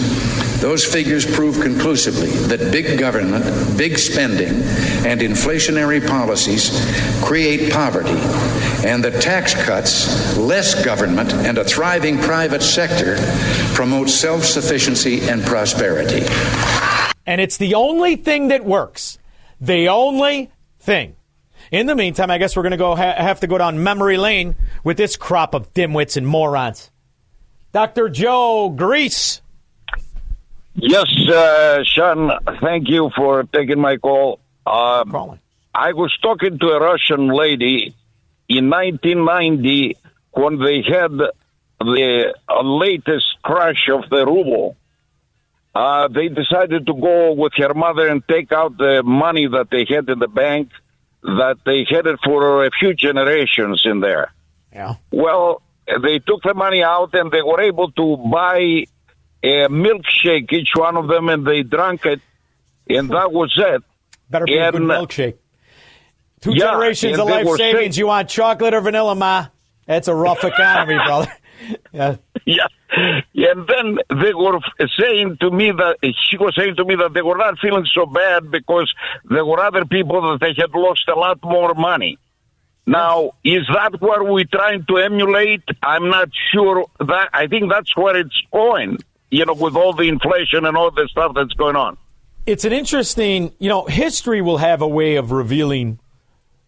[0.61, 3.45] Those figures prove conclusively that big government,
[3.77, 4.63] big spending,
[5.05, 6.71] and inflationary policies
[7.23, 8.19] create poverty,
[8.87, 13.17] and that tax cuts, less government, and a thriving private sector
[13.75, 16.25] promote self sufficiency and prosperity.
[17.27, 19.19] And it's the only thing that works.
[19.61, 21.17] The only thing.
[21.73, 24.19] In the meantime, I guess we're going to go ha- have to go down memory
[24.19, 24.55] lane
[24.85, 26.91] with this crop of dimwits and morons.
[27.73, 28.11] Dr.
[28.11, 29.41] Joe Grease
[30.75, 32.31] Yes, uh, Sean,
[32.63, 34.41] thank you for taking my call.
[34.67, 35.39] Uh, Calling.
[35.75, 37.95] I was talking to a Russian lady
[38.49, 39.97] in 1990
[40.31, 41.11] when they had
[41.79, 44.77] the uh, latest crash of the ruble.
[45.75, 49.87] Uh, they decided to go with her mother and take out the money that they
[49.89, 50.71] had in the bank
[51.23, 54.33] that they had it for a few generations in there.
[54.73, 54.95] Yeah.
[55.11, 58.85] Well, they took the money out and they were able to buy
[59.43, 62.21] a milkshake, each one of them, and they drank it,
[62.89, 63.83] and that was it.
[64.31, 65.35] Better be and, a good milkshake.
[66.41, 67.59] Two yeah, generations of life savings.
[67.59, 69.47] Saying, you want chocolate or vanilla, ma?
[69.87, 71.33] That's a rough economy, brother.
[71.93, 72.17] yeah.
[72.47, 72.67] Yeah.
[72.95, 74.59] And then they were
[75.01, 75.97] saying to me that
[76.29, 78.93] she was saying to me that they were not feeling so bad because
[79.25, 82.19] there were other people that they had lost a lot more money.
[82.87, 85.63] Now, is that what we're trying to emulate?
[85.83, 88.99] I'm not sure that I think that's where it's going,
[89.31, 91.97] you know, with all the inflation and all the stuff that's going on.
[92.45, 96.01] It's an interesting, you know, history will have a way of revealing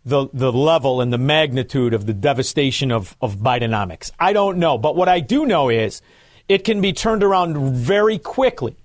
[0.05, 4.11] the the level and the magnitude of the devastation of, of Bidenomics.
[4.19, 4.79] I don't know.
[4.79, 6.03] But what I do know is
[6.49, 8.77] it can be turned around very quickly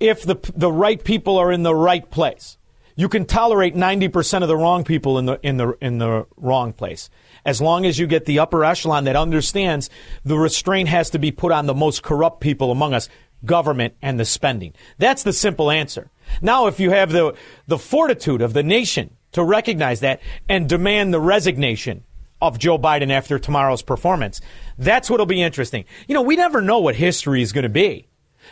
[0.00, 2.56] if the the right people are in the right place.
[2.96, 6.72] You can tolerate 90% of the wrong people in the in the in the wrong
[6.72, 7.10] place.
[7.44, 9.90] As long as you get the upper echelon that understands
[10.24, 13.10] the restraint has to be put on the most corrupt people among us,
[13.44, 14.72] government and the spending.
[14.96, 16.10] That's the simple answer.
[16.40, 17.34] Now if you have the
[17.66, 22.04] the fortitude of the nation to recognize that and demand the resignation
[22.40, 24.40] of Joe Biden after tomorrow's performance.
[24.78, 25.84] That's what'll be interesting.
[26.08, 28.08] You know, we never know what history is going to be.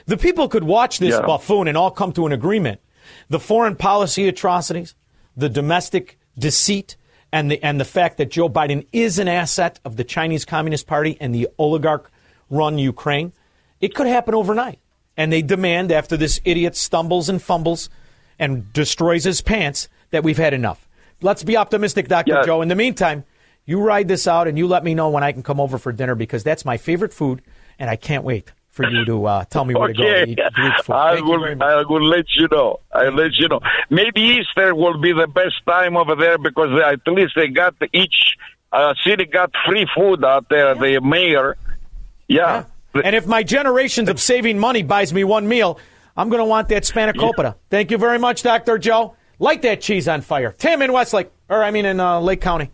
[0.07, 1.27] The people could watch this yeah.
[1.27, 2.81] buffoon and all come to an agreement.
[3.29, 4.95] The foreign policy atrocities,
[5.37, 6.97] the domestic deceit,
[7.33, 10.87] and the and the fact that Joe Biden is an asset of the Chinese Communist
[10.87, 12.11] Party and the oligarch
[12.51, 13.33] run Ukraine,
[13.81, 14.79] it could happen overnight.
[15.17, 17.91] And they demand after this idiot stumbles and fumbles
[18.39, 20.89] and destroys his pants that we've had enough.
[21.21, 22.33] Let's be optimistic, Dr.
[22.33, 22.43] Yeah.
[22.45, 22.63] Joe.
[22.63, 23.25] In the meantime,
[23.65, 25.93] you ride this out and you let me know when I can come over for
[25.93, 27.43] dinner because that's my favorite food,
[27.79, 29.93] and I can't wait for you to uh, tell me where okay.
[29.93, 30.93] to go to eat Greek food.
[30.95, 32.81] I will, I will let you know.
[32.93, 33.61] I'll let you know.
[33.91, 38.35] Maybe Easter will be the best time over there because at least they got each
[38.73, 40.75] uh, city got free food out there.
[40.75, 41.57] The mayor,
[42.29, 42.65] yeah.
[42.95, 43.03] yeah.
[43.05, 45.79] And if my generations of saving money buys me one meal,
[46.17, 47.43] I'm going to want that spanakopita.
[47.43, 47.53] Yeah.
[47.71, 48.79] Thank you very much, Dr.
[48.79, 49.17] Joe.
[49.43, 50.55] Light that cheese on fire.
[50.57, 52.71] Tim in Westlake, or I mean in uh, Lake County.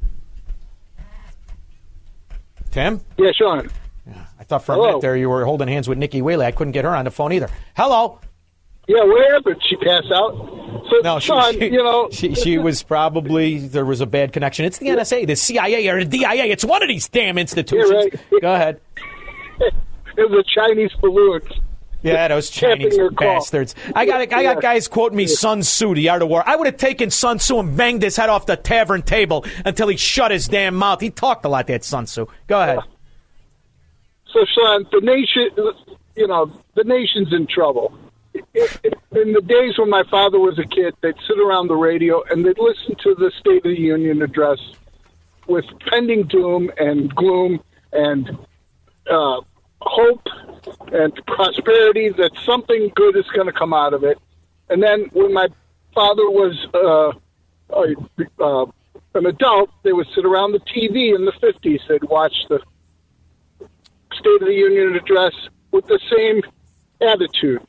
[2.70, 3.00] Tim?
[3.16, 3.70] Yeah, Sean.
[4.06, 4.84] Yeah, I thought for Hello.
[4.84, 6.44] a minute there you were holding hands with Nikki Haley.
[6.44, 7.48] I couldn't get her on the phone either.
[7.74, 8.20] Hello.
[8.86, 9.56] Yeah, where happened?
[9.66, 10.36] She passed out.
[10.90, 14.34] So, no, she, Sean, she, you know, she, she was probably there was a bad
[14.34, 14.66] connection.
[14.66, 16.44] It's the NSA, the CIA, or the DIA.
[16.44, 17.90] It's one of these damn institutions.
[17.90, 18.42] Yeah, right.
[18.42, 18.80] Go ahead.
[19.60, 19.74] it
[20.18, 21.40] was a Chinese balloon.
[22.02, 23.74] Yeah, those Chinese bastards.
[23.94, 26.42] I got I got guys quoting me Sun Tzu, the art of war.
[26.46, 29.88] I would have taken Sun Tzu and banged his head off the tavern table until
[29.88, 31.00] he shut his damn mouth.
[31.00, 32.26] He talked a lot, that Sun Tzu.
[32.46, 32.78] Go ahead.
[34.32, 35.74] So, Sean, the nation,
[36.14, 37.98] you know, the nation's in trouble.
[38.34, 42.44] In the days when my father was a kid, they'd sit around the radio and
[42.44, 44.58] they'd listen to the State of the Union address
[45.48, 47.60] with pending doom and gloom
[47.92, 48.28] and
[49.10, 49.40] uh,
[49.80, 50.22] hope
[50.92, 54.18] and prosperity that something good is going to come out of it.
[54.68, 55.48] And then when my
[55.94, 57.12] father was uh,
[57.74, 58.66] uh,
[59.14, 61.80] an adult, they would sit around the TV in the 50s.
[61.88, 62.60] They'd watch the
[64.12, 65.34] State of the Union address
[65.70, 66.42] with the same
[67.00, 67.62] attitude.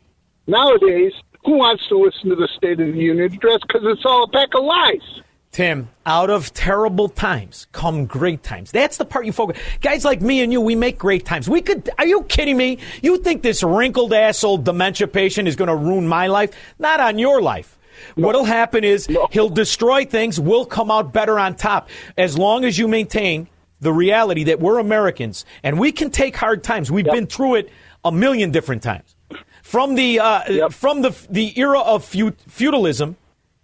[0.48, 1.14] Nowadays,
[1.46, 3.60] who wants to listen to the State of the Union address?
[3.62, 5.22] Because it's all a pack of lies.
[5.52, 8.72] Tim, out of terrible times come great times.
[8.72, 9.60] That's the part you focus.
[9.82, 11.50] Guys like me and you, we make great times.
[11.50, 11.90] We could.
[11.98, 12.78] Are you kidding me?
[13.02, 16.56] You think this wrinkled asshole dementia patient is going to ruin my life?
[16.78, 17.80] Not on your life.
[18.16, 18.28] No.
[18.28, 19.28] What'll happen is no.
[19.32, 20.40] he'll destroy things.
[20.40, 23.50] We'll come out better on top as long as you maintain
[23.82, 26.92] the reality that we're Americans and we can take hard times.
[26.92, 27.16] We've yep.
[27.16, 27.70] been through it
[28.06, 29.16] a million different times.
[29.64, 30.74] From the uh, yep.
[30.74, 33.18] from the the era of feudalism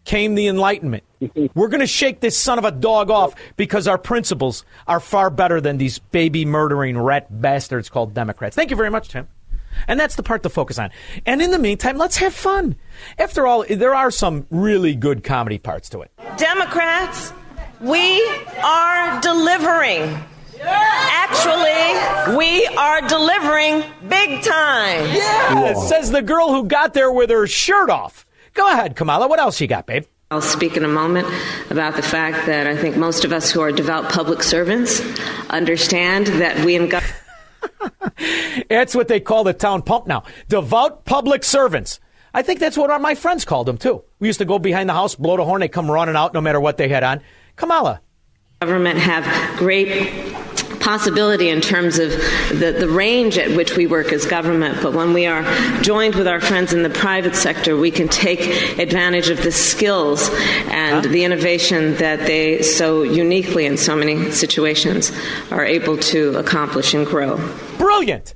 [0.04, 1.04] came the Enlightenment.
[1.56, 5.30] We're going to shake this son of a dog off because our principles are far
[5.30, 8.56] better than these baby murdering rat bastards called Democrats.
[8.56, 9.28] Thank you very much, Tim.
[9.88, 10.90] And that's the part to focus on.
[11.26, 12.76] And in the meantime, let's have fun.
[13.18, 16.12] After all, there are some really good comedy parts to it.
[16.38, 17.34] Democrats,
[17.82, 18.26] we
[18.64, 20.18] are delivering.
[20.62, 25.06] Actually, we are delivering big time.
[25.14, 28.26] Yeah, says the girl who got there with her shirt off.
[28.54, 29.28] Go ahead, Kamala.
[29.28, 30.06] What else you got, babe?
[30.32, 31.28] I'll speak in a moment
[31.70, 35.00] about the fact that I think most of us who are devout public servants
[35.52, 38.66] understand that we in government.
[38.68, 40.24] that's what they call the town pump now.
[40.50, 42.00] Devout public servants.
[42.34, 44.04] I think that's what my friends called them too.
[44.20, 46.42] We used to go behind the house, blow the horn, they come running out no
[46.42, 47.22] matter what they had on.
[47.56, 48.02] Kamala.
[48.62, 50.12] Government have great
[50.86, 54.78] possibility in terms of the, the range at which we work as government.
[54.84, 55.44] But when we are
[55.82, 58.42] joined with our friends in the private sector, we can take
[58.78, 60.30] advantage of the skills
[60.70, 61.12] and huh?
[61.12, 65.12] the innovation that they so uniquely in so many situations
[65.50, 67.38] are able to accomplish and grow.
[67.80, 68.36] Brilliant.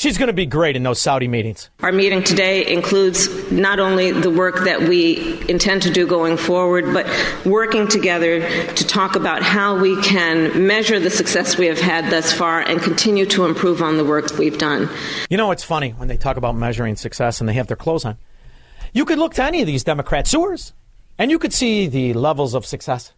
[0.00, 1.68] She's going to be great in those Saudi meetings.
[1.80, 6.94] Our meeting today includes not only the work that we intend to do going forward,
[6.94, 7.06] but
[7.44, 12.32] working together to talk about how we can measure the success we have had thus
[12.32, 14.88] far and continue to improve on the work we've done.
[15.28, 18.06] You know, it's funny when they talk about measuring success and they have their clothes
[18.06, 18.16] on.
[18.94, 20.72] You could look to any of these Democrat sewers
[21.18, 23.12] and you could see the levels of success.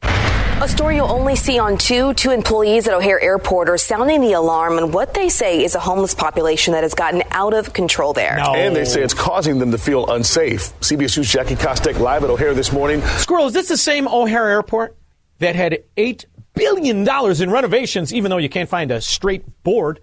[0.63, 2.15] A story you'll only see on two.
[2.15, 5.81] Two employees at O'Hare Airport are sounding the alarm on what they say is a
[5.81, 8.37] homeless population that has gotten out of control there.
[8.37, 8.55] No.
[8.55, 10.73] And they say it's causing them to feel unsafe.
[10.79, 13.03] CBS News' Jackie Kostek live at O'Hare this morning.
[13.19, 14.97] Squirrel, is this the same O'Hare Airport
[15.41, 19.99] that had $8 billion in renovations, even though you can't find a straight board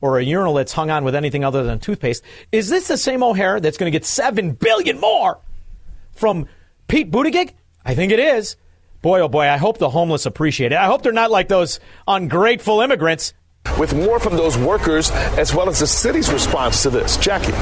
[0.00, 2.22] or a urinal that's hung on with anything other than toothpaste?
[2.52, 5.40] Is this the same O'Hare that's going to get 7 billion more
[6.12, 6.46] from
[6.86, 7.54] Pete Buttigieg?
[7.84, 8.54] I think it is.
[9.04, 10.78] Boy, oh boy, I hope the homeless appreciate it.
[10.78, 11.78] I hope they're not like those
[12.08, 13.34] ungrateful immigrants.
[13.78, 17.18] With more from those workers, as well as the city's response to this.
[17.18, 17.52] Jackie.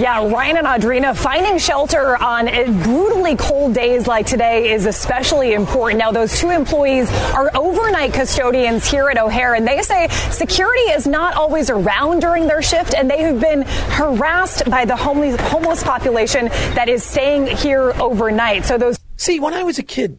[0.00, 2.46] Yeah, Ryan and Audrina, finding shelter on
[2.82, 5.98] brutally cold days like today is especially important.
[5.98, 11.06] Now, those two employees are overnight custodians here at O'Hare, and they say security is
[11.06, 15.82] not always around during their shift, and they have been harassed by the homeless, homeless
[15.82, 18.64] population that is staying here overnight.
[18.64, 18.98] So those.
[19.16, 20.18] See, when I was a kid,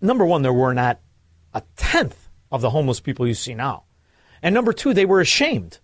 [0.00, 0.98] number one, there were not
[1.54, 3.84] a tenth of the homeless people you see now.
[4.42, 5.78] And number two, they were ashamed.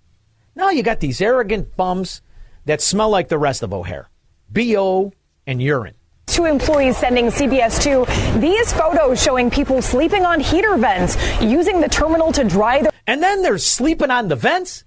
[0.56, 2.20] Now you got these arrogant bums
[2.66, 4.08] that smell like the rest of O'Hare
[4.50, 5.12] BO
[5.46, 5.94] and urine.
[6.26, 11.88] Two employees sending CBS 2 these photos showing people sleeping on heater vents, using the
[11.88, 12.90] terminal to dry their.
[13.06, 14.84] And then they're sleeping on the vents?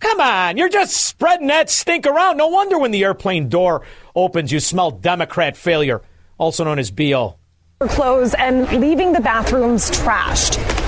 [0.00, 2.36] Come on, you're just spreading that stink around.
[2.36, 3.82] No wonder when the airplane door
[4.14, 6.02] opens, you smell Democrat failure,
[6.36, 7.36] also known as BO.
[7.80, 10.83] Clothes and leaving the bathrooms trashed.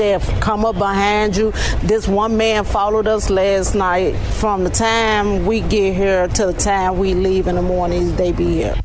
[0.00, 1.52] They have come up behind you.
[1.82, 4.16] This one man followed us last night.
[4.16, 8.32] From the time we get here to the time we leave in the morning, they
[8.32, 8.76] be here.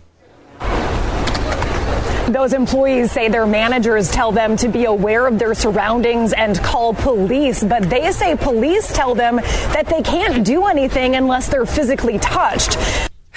[2.27, 6.93] Those employees say their managers tell them to be aware of their surroundings and call
[6.93, 12.19] police, but they say police tell them that they can't do anything unless they're physically
[12.19, 12.77] touched.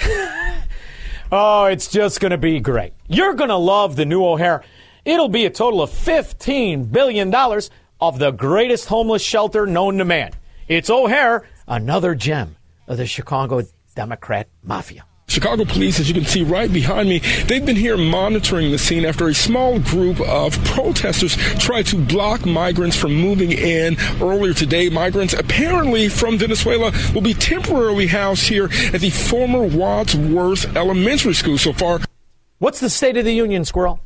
[1.31, 2.91] oh, it's just going to be great.
[3.07, 4.65] You're going to love the new O'Hare.
[5.09, 7.33] It'll be a total of $15 billion
[7.99, 10.33] of the greatest homeless shelter known to man.
[10.67, 12.57] It's O'Hare, another gem
[12.87, 13.63] of the Chicago
[13.95, 15.05] Democrat mafia.
[15.27, 19.03] Chicago police, as you can see right behind me, they've been here monitoring the scene
[19.03, 24.89] after a small group of protesters tried to block migrants from moving in earlier today.
[24.91, 31.57] Migrants, apparently from Venezuela, will be temporarily housed here at the former Wadsworth Elementary School
[31.57, 31.99] so far.
[32.59, 34.01] What's the State of the Union, Squirrel?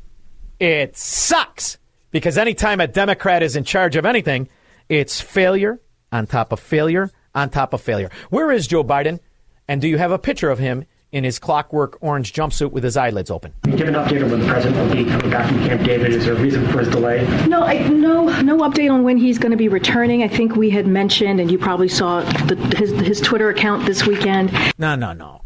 [0.63, 1.77] It sucks
[2.11, 4.47] because anytime a Democrat is in charge of anything,
[4.87, 8.09] it's failure on top of failure on top of failure.
[8.29, 9.19] Where is Joe Biden?
[9.67, 12.95] And do you have a picture of him in his clockwork orange jumpsuit with his
[12.95, 13.51] eyelids open?
[13.75, 16.13] Give an update on when the president will be coming back from Camp David.
[16.13, 17.27] Is there a reason for his delay?
[17.45, 20.23] No, I, no, no update on when he's going to be returning.
[20.23, 24.07] I think we had mentioned, and you probably saw the, his his Twitter account this
[24.07, 24.57] weekend.
[24.77, 25.42] No, no, no.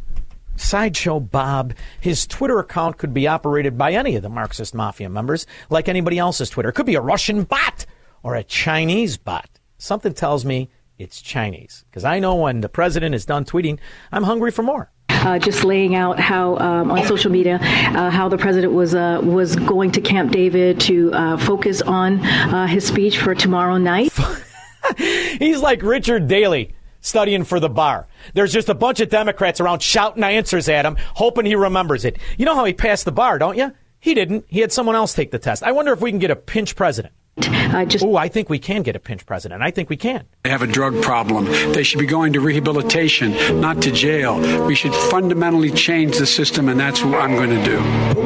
[0.58, 5.48] Sideshow Bob, his Twitter account could be operated by any of the Marxist Mafia members,
[5.70, 6.70] like anybody else's Twitter.
[6.70, 7.86] It could be a Russian bot
[8.24, 9.50] or a Chinese bot.
[9.78, 11.86] Something tells me it's Chinese.
[11.90, 13.80] Because I know when the president is done tweeting,
[14.12, 14.92] I'm hungry for more.
[15.10, 19.20] Uh, just laying out how um, on social media uh, how the president was uh,
[19.24, 24.14] was going to Camp David to uh, focus on uh, his speech for tomorrow night.
[24.98, 26.76] He's like Richard Daley
[27.08, 28.08] studying for the bar.
[28.34, 32.18] There's just a bunch of Democrats around shouting answers at him, hoping he remembers it.
[32.38, 33.72] You know how he passed the bar, don't you?
[34.00, 34.46] He didn't.
[34.48, 35.64] He had someone else take the test.
[35.64, 37.14] I wonder if we can get a pinch president.
[37.40, 39.62] Uh, just oh, I think we can get a pinch president.
[39.62, 40.26] I think we can.
[40.44, 41.46] They have a drug problem.
[41.74, 44.66] They should be going to rehabilitation, not to jail.
[44.66, 47.80] We should fundamentally change the system, and that's what I'm going to do.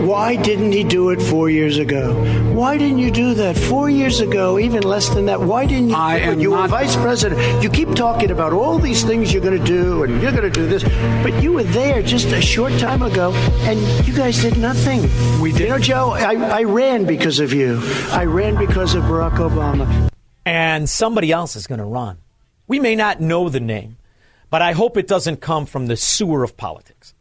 [0.06, 2.14] Why didn't he do it four years ago?
[2.54, 4.60] Why didn't you do that four years ago?
[4.60, 5.42] Even less than that.
[5.42, 5.96] Why didn't you?
[5.96, 7.64] I am you not, were vice president.
[7.64, 10.50] You keep talking about all these things you're going to do, and you're going to
[10.50, 10.84] do this,
[11.24, 15.02] but you were there just a short time ago, and you guys did nothing.
[15.42, 15.62] We did.
[15.62, 17.82] You know, Joe, I, I ran because of you.
[18.12, 20.10] I ran because of Barack Obama.
[20.46, 22.18] And somebody else is going to run.
[22.68, 23.98] We may not know the name,
[24.50, 27.14] but I hope it doesn't come from the sewer of politics.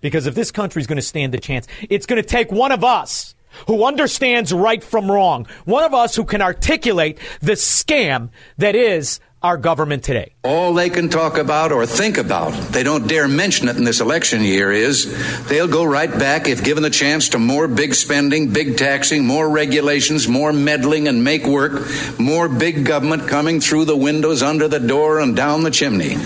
[0.00, 2.72] Because if this country is going to stand a chance, it's going to take one
[2.72, 3.34] of us
[3.66, 9.20] who understands right from wrong, one of us who can articulate the scam that is
[9.42, 10.34] our government today.
[10.44, 14.00] All they can talk about or think about, they don't dare mention it in this
[14.00, 15.06] election year, is
[15.48, 19.48] they'll go right back, if given the chance, to more big spending, big taxing, more
[19.48, 21.88] regulations, more meddling and make work,
[22.18, 26.16] more big government coming through the windows, under the door, and down the chimney.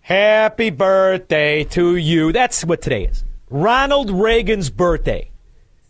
[0.00, 2.32] Happy birthday to you.
[2.32, 3.27] That's what today is.
[3.50, 5.30] Ronald Reagan's birthday.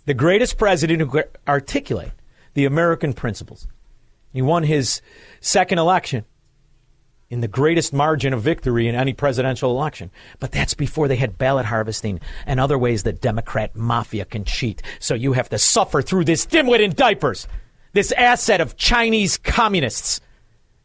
[0.06, 2.12] The greatest president who could articulate
[2.54, 3.66] the American principles.
[4.32, 5.02] He won his
[5.40, 6.24] second election
[7.30, 10.10] in the greatest margin of victory in any presidential election.
[10.38, 14.82] But that's before they had ballot harvesting and other ways that Democrat mafia can cheat.
[14.98, 17.46] So you have to suffer through this dimwit in diapers,
[17.92, 20.20] this asset of Chinese communists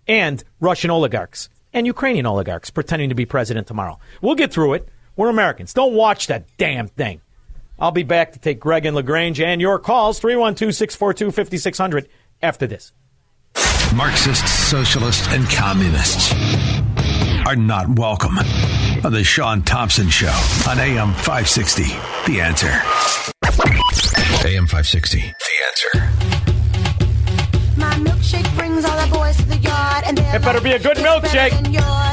[0.07, 3.99] and Russian oligarchs and Ukrainian oligarchs pretending to be president tomorrow.
[4.21, 4.89] We'll get through it.
[5.15, 5.73] We're Americans.
[5.73, 7.21] Don't watch that damn thing.
[7.79, 12.09] I'll be back to take Greg and LaGrange and your calls 312 642 5600
[12.41, 12.93] after this.
[13.95, 16.33] Marxists, socialists, and communists
[17.45, 18.37] are not welcome
[19.03, 20.33] on the Sean Thompson Show
[20.67, 21.83] on AM 560.
[22.31, 22.71] The answer.
[24.47, 25.19] AM 560.
[25.19, 26.42] The answer.
[30.35, 31.53] It better be a good milkshake.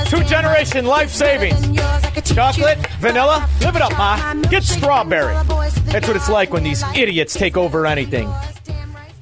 [0.08, 1.58] Two generation life savings.
[2.34, 4.34] Chocolate, vanilla, live it up, Ma.
[4.42, 5.34] Get strawberry.
[5.86, 8.30] That's what it's like when these idiots take over anything.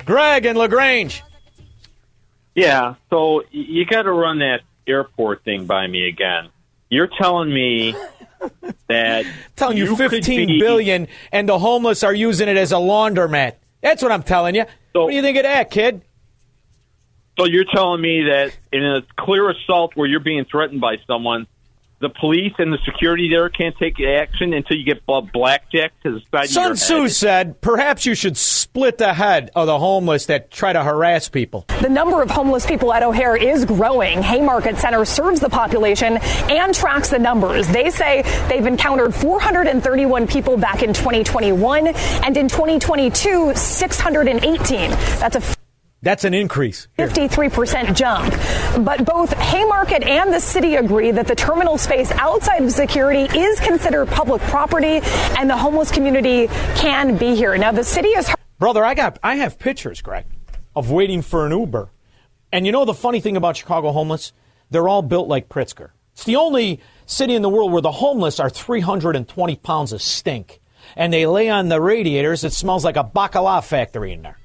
[0.05, 1.23] Greg and LaGrange.
[2.55, 6.49] Yeah, so you got to run that airport thing by me again.
[6.89, 7.95] You're telling me
[8.89, 12.77] that telling you, could fifteen be- billion, and the homeless are using it as a
[12.77, 13.55] laundromat.
[13.81, 14.65] That's what I'm telling you.
[14.93, 16.03] what do you think of that, kid?
[17.39, 21.47] So you're telling me that in a clear assault where you're being threatened by someone,
[22.01, 26.13] the police and the security there can't take action until you get bl- blackjack to
[26.13, 29.79] the side of Sun your Tzu said, perhaps you should split the head of the
[29.79, 31.65] homeless that try to harass people.
[31.81, 34.23] The number of homeless people at O'Hare is growing.
[34.23, 37.69] Haymarket Center serves the population and tracks the numbers.
[37.69, 44.91] They say they've encountered 431 people back in 2021, and in 2022, 618.
[44.91, 45.59] That's a
[46.01, 46.87] That's an increase.
[46.99, 48.33] 53% jump.
[48.85, 53.59] But both Haymarket and the city agree that the terminal space outside of security is
[53.59, 55.01] considered public property
[55.37, 56.47] and the homeless community
[56.77, 57.57] can be here.
[57.59, 58.31] Now, the city is.
[58.61, 60.25] Brother, I got I have pictures, Greg,
[60.77, 61.91] of waiting for an Uber.
[62.53, 64.33] And you know the funny thing about Chicago homeless?
[64.71, 65.91] They're all built like Pritzker.
[66.13, 70.61] It's the only city in the world where the homeless are 320 pounds of stink.
[70.97, 72.45] And they lay on the radiators.
[72.45, 74.39] It smells like a bacala factory in there.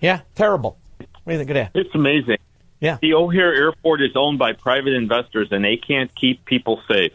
[0.00, 0.78] Yeah, terrible.
[1.28, 1.78] What do you think of that?
[1.78, 2.38] It's amazing.
[2.80, 2.96] Yeah.
[3.02, 7.12] The O'Hare Airport is owned by private investors, and they can't keep people safe.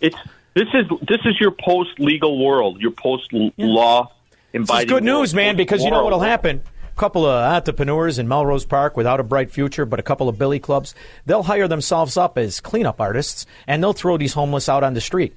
[0.00, 0.16] It's
[0.54, 4.10] this is this is your post legal world, your post law.
[4.50, 6.60] This is good news, man, because you know what'll happen.
[6.90, 10.36] A couple of entrepreneurs in Melrose Park without a bright future, but a couple of
[10.36, 10.96] billy clubs,
[11.26, 15.00] they'll hire themselves up as cleanup artists and they'll throw these homeless out on the
[15.00, 15.36] street.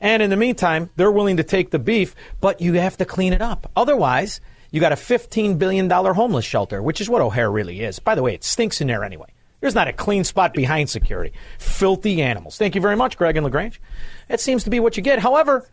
[0.00, 3.34] And in the meantime, they're willing to take the beef, but you have to clean
[3.34, 3.70] it up.
[3.76, 4.40] Otherwise,
[4.70, 7.98] you got a $15 billion homeless shelter, which is what O'Hare really is.
[7.98, 9.28] By the way, it stinks in there anyway.
[9.60, 11.34] There's not a clean spot behind security.
[11.58, 12.58] Filthy animals.
[12.58, 13.80] Thank you very much, Greg and LaGrange.
[14.28, 15.18] That seems to be what you get.
[15.18, 15.68] However,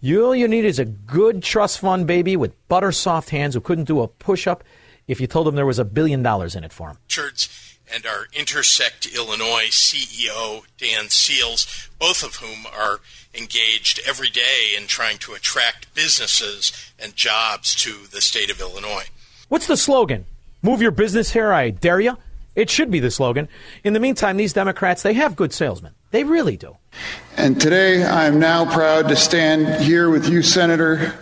[0.00, 3.60] you, all you need is a good trust fund baby with butter soft hands who
[3.60, 4.64] couldn't do a push up
[5.06, 6.98] if you told them there was a billion dollars in it for him.
[7.04, 13.00] Richards and our Intersect Illinois CEO, Dan Seals, both of whom are
[13.34, 19.04] engaged every day in trying to attract businesses and jobs to the state of Illinois.
[19.48, 20.26] What's the slogan?
[20.62, 22.16] Move your business here, I dare you.
[22.56, 23.48] It should be the slogan.
[23.84, 25.94] In the meantime, these Democrats, they have good salesmen.
[26.10, 26.76] They really do.
[27.36, 31.14] And today I am now proud to stand here with you, Senator,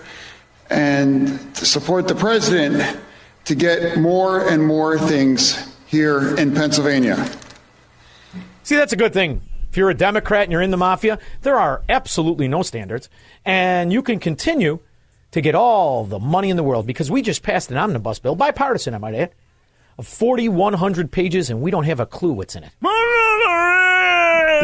[0.70, 2.98] and to support the President
[3.44, 7.30] to get more and more things here in Pennsylvania.
[8.62, 9.40] See, that's a good thing.
[9.70, 13.08] If you're a Democrat and you're in the mafia, there are absolutely no standards.
[13.44, 14.80] And you can continue
[15.32, 18.34] to get all the money in the world because we just passed an omnibus bill,
[18.34, 19.32] bipartisan, I might add,
[19.98, 22.70] of 4,100 pages, and we don't have a clue what's in it.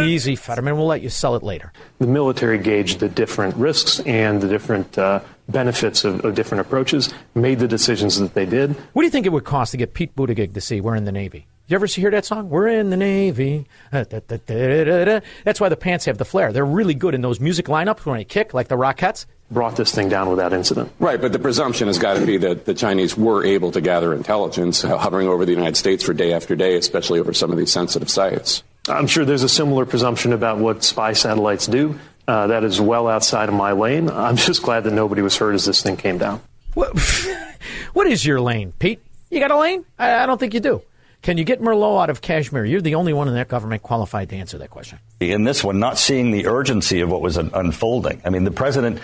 [0.00, 0.76] Easy, Fetterman.
[0.76, 1.72] We'll let you sell it later.
[1.98, 7.12] The military gauged the different risks and the different uh, benefits of, of different approaches,
[7.34, 8.74] made the decisions that they did.
[8.92, 11.04] What do you think it would cost to get Pete Buttigieg to see We're in
[11.04, 11.46] the Navy?
[11.66, 12.50] You ever hear that song?
[12.50, 13.66] We're in the Navy.
[13.90, 14.04] Uh.
[14.10, 16.52] That's why the pants have the flair.
[16.52, 19.24] They're really good in those music lineups when they kick, like the Rockettes.
[19.50, 20.92] Brought this thing down without incident.
[20.98, 24.12] Right, but the presumption has got to be that the Chinese were able to gather
[24.12, 27.72] intelligence hovering over the United States for day after day, especially over some of these
[27.72, 28.62] sensitive sites.
[28.86, 31.98] I'm sure there's a similar presumption about what spy satellites do.
[32.28, 34.10] Uh, that is well outside of my lane.
[34.10, 36.42] I'm just glad that nobody was hurt as this thing came down.
[36.74, 36.98] What,
[37.94, 39.00] what is your lane, Pete?
[39.30, 39.86] You got a lane?
[39.98, 40.82] I, I don't think you do.
[41.24, 42.66] Can you get Merlot out of cashmere?
[42.66, 44.98] You're the only one in that government qualified to answer that question.
[45.20, 48.20] In this one, not seeing the urgency of what was unfolding.
[48.26, 49.00] I mean, the president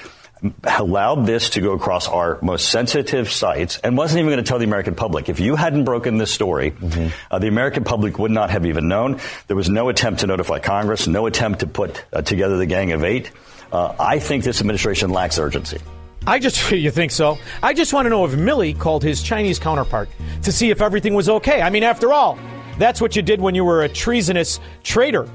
[0.65, 4.59] allowed this to go across our most sensitive sites and wasn't even going to tell
[4.59, 5.31] the American public.
[5.31, 7.09] If you hadn't broken this story, mm-hmm.
[7.31, 9.19] uh, the American public would not have even known.
[9.47, 12.93] There was no attempt to notify Congress, no attempt to put uh, together the Gang
[12.93, 13.31] of Eight.
[13.73, 15.79] Uh, I think this administration lacks urgency.
[16.27, 17.39] I just, you think so?
[17.63, 20.09] I just want to know if Milley called his Chinese counterpart
[20.43, 21.63] to see if everything was okay.
[21.63, 22.39] I mean, after all,
[22.79, 25.29] that's what you did when you were a treasonous traitor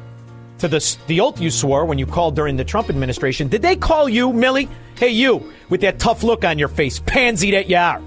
[0.59, 3.47] to the, the oath you swore when you called during the Trump administration.
[3.47, 4.69] Did they call you, Milley?
[4.95, 8.01] Hey, you, with that tough look on your face, pansy that you are.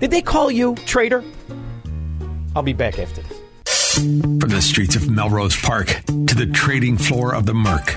[0.00, 1.22] Did they call you traitor?
[2.56, 3.40] I'll be back after this.
[3.94, 7.96] From the streets of Melrose Park to the trading floor of the Merc,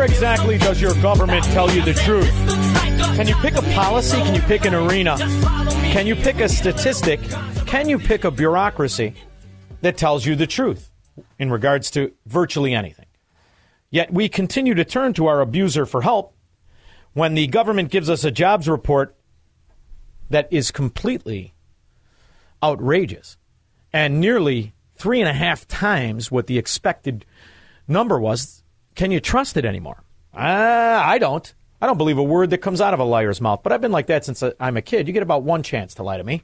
[0.00, 2.32] Where exactly does your government tell you the truth?
[3.16, 4.16] Can you pick a policy?
[4.16, 5.18] Can you pick an arena?
[5.92, 7.20] Can you pick a statistic?
[7.66, 9.12] Can you pick a bureaucracy
[9.82, 10.90] that tells you the truth
[11.38, 13.04] in regards to virtually anything?
[13.90, 16.34] Yet we continue to turn to our abuser for help
[17.12, 19.14] when the government gives us a jobs report
[20.30, 21.52] that is completely
[22.62, 23.36] outrageous
[23.92, 27.26] and nearly three and a half times what the expected
[27.86, 28.59] number was.
[28.94, 30.02] Can you trust it anymore?
[30.34, 31.52] Uh, I don't.
[31.80, 33.92] I don't believe a word that comes out of a liar's mouth, but I've been
[33.92, 35.06] like that since I'm a kid.
[35.06, 36.42] You get about one chance to lie to me.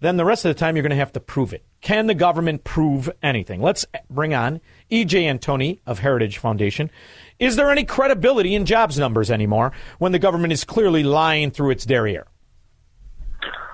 [0.00, 1.62] Then the rest of the time, you're going to have to prove it.
[1.82, 3.60] Can the government prove anything?
[3.60, 5.24] Let's bring on E.J.
[5.24, 6.90] Antoni of Heritage Foundation.
[7.38, 11.70] Is there any credibility in jobs numbers anymore when the government is clearly lying through
[11.70, 12.26] its derriere?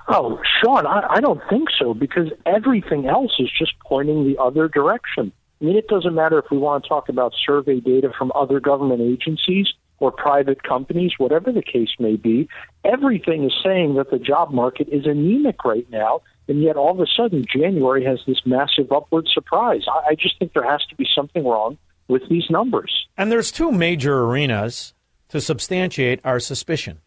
[0.09, 4.67] Oh, Sean, I, I don't think so because everything else is just pointing the other
[4.67, 5.31] direction.
[5.61, 8.59] I mean, it doesn't matter if we want to talk about survey data from other
[8.59, 9.67] government agencies
[9.99, 12.47] or private companies, whatever the case may be.
[12.85, 16.99] Everything is saying that the job market is anemic right now, and yet all of
[16.99, 19.83] a sudden January has this massive upward surprise.
[19.87, 21.77] I, I just think there has to be something wrong
[22.07, 23.07] with these numbers.
[23.17, 24.93] And there's two major arenas
[25.29, 27.01] to substantiate our suspicion.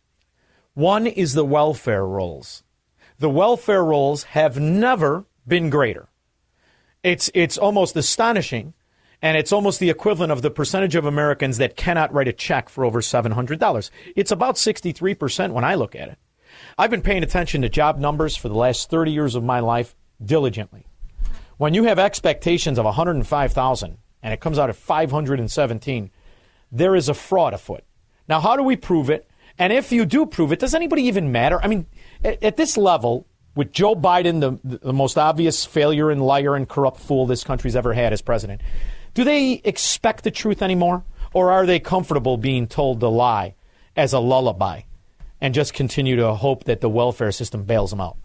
[0.75, 2.63] One is the welfare rolls.
[3.19, 6.10] The welfare rolls have never been greater.
[7.03, 8.75] It's it's almost astonishing
[9.23, 12.69] and it's almost the equivalent of the percentage of Americans that cannot write a check
[12.69, 13.91] for over $700.
[14.17, 16.19] It's about 63% when I look at it.
[16.79, 19.95] I've been paying attention to job numbers for the last 30 years of my life
[20.25, 20.87] diligently.
[21.59, 26.11] When you have expectations of 105,000 and it comes out at 517,
[26.73, 27.85] there is a fraud afoot.
[28.29, 29.29] Now, how do we prove it?
[29.59, 31.61] And if you do prove it, does anybody even matter?
[31.63, 31.87] I mean,
[32.25, 33.27] at, at this level,
[33.61, 37.77] with Joe Biden, the, the most obvious failure and liar and corrupt fool this country's
[37.77, 38.63] ever had as president,
[39.13, 41.05] do they expect the truth anymore?
[41.35, 43.57] Or are they comfortable being told the lie
[43.95, 44.85] as a lullaby
[45.43, 48.17] and just continue to hope that the welfare system bails them out?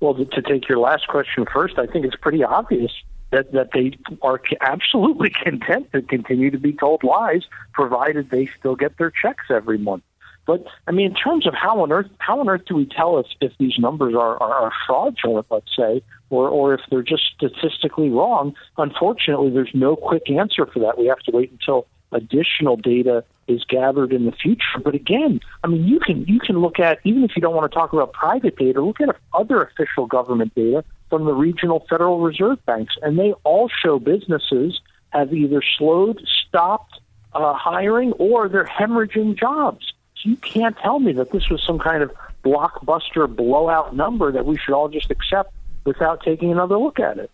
[0.00, 2.90] Well, to take your last question first, I think it's pretty obvious
[3.30, 7.42] that, that they are absolutely content to continue to be told lies,
[7.74, 10.02] provided they still get their checks every month.
[10.46, 13.18] But I mean, in terms of how on earth how on earth do we tell
[13.18, 17.22] if, if these numbers are, are, are fraudulent, let's say, or or if they're just
[17.36, 18.54] statistically wrong?
[18.76, 20.98] Unfortunately, there's no quick answer for that.
[20.98, 24.80] We have to wait until additional data is gathered in the future.
[24.82, 27.70] But again, I mean, you can you can look at even if you don't want
[27.70, 32.20] to talk about private data, look at other official government data from the regional Federal
[32.20, 34.80] Reserve banks, and they all show businesses
[35.10, 37.00] have either slowed, stopped
[37.32, 39.92] uh, hiring, or they're hemorrhaging jobs
[40.22, 42.12] you can't tell me that this was some kind of
[42.44, 45.52] blockbuster blowout number that we should all just accept
[45.84, 47.30] without taking another look at it.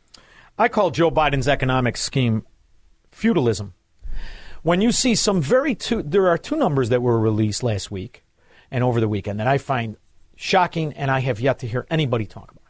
[0.58, 2.44] I call Joe Biden's economic scheme
[3.10, 3.74] feudalism.
[4.62, 8.24] When you see some very two, there are two numbers that were released last week
[8.70, 9.96] and over the weekend that I find
[10.34, 12.62] shocking, and I have yet to hear anybody talk about.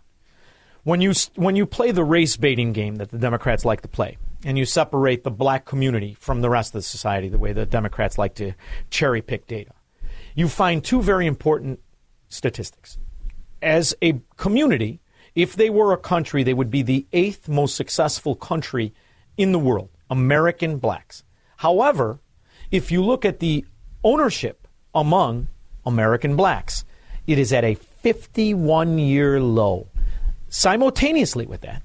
[0.85, 4.19] When you when you play the race baiting game that the Democrats like to play,
[4.45, 7.67] and you separate the black community from the rest of the society, the way the
[7.67, 8.53] Democrats like to
[8.91, 9.73] cherry pick data,
[10.37, 11.81] you find two very important
[12.29, 12.99] statistics.
[13.61, 15.01] As a community,
[15.35, 18.93] if they were a country, they would be the eighth most successful country
[19.37, 21.25] in the world, American blacks.
[21.57, 22.21] However,
[22.71, 23.65] if you look at the
[24.05, 25.49] ownership among
[25.87, 26.85] American blacks,
[27.27, 29.89] it is at a 51 year low.
[30.49, 31.83] Simultaneously with that,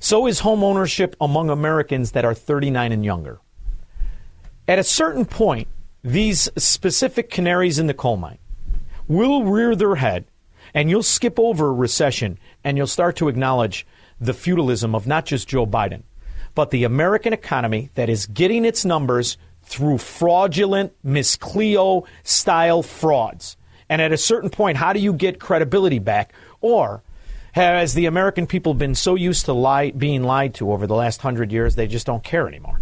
[0.00, 3.40] so is home ownership among Americans that are 39 and younger.
[4.68, 5.68] At a certain point,
[6.06, 8.38] these specific canaries in the coal mine
[9.08, 10.24] will rear their head
[10.72, 13.84] and you'll skip over recession and you'll start to acknowledge
[14.20, 16.04] the feudalism of not just Joe Biden,
[16.54, 23.56] but the American economy that is getting its numbers through fraudulent Miss Cleo style frauds.
[23.88, 26.32] And at a certain point, how do you get credibility back?
[26.60, 27.02] Or
[27.50, 31.20] has the American people been so used to lie, being lied to over the last
[31.20, 32.80] hundred years, they just don't care anymore?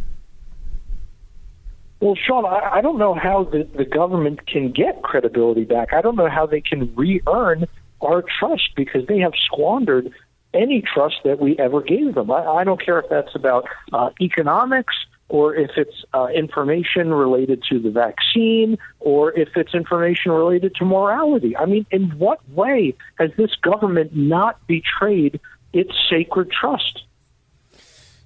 [2.01, 5.93] Well, Sean, I, I don't know how the, the government can get credibility back.
[5.93, 7.67] I don't know how they can re earn
[8.01, 10.13] our trust because they have squandered
[10.53, 12.31] any trust that we ever gave them.
[12.31, 14.95] I, I don't care if that's about uh, economics
[15.29, 20.85] or if it's uh, information related to the vaccine, or if it's information related to
[20.85, 21.57] morality.
[21.57, 25.41] I mean, in what way has this government not betrayed
[25.73, 27.03] its sacred trust?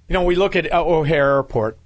[0.07, 1.77] You know, we look at uh, O'Hare Airport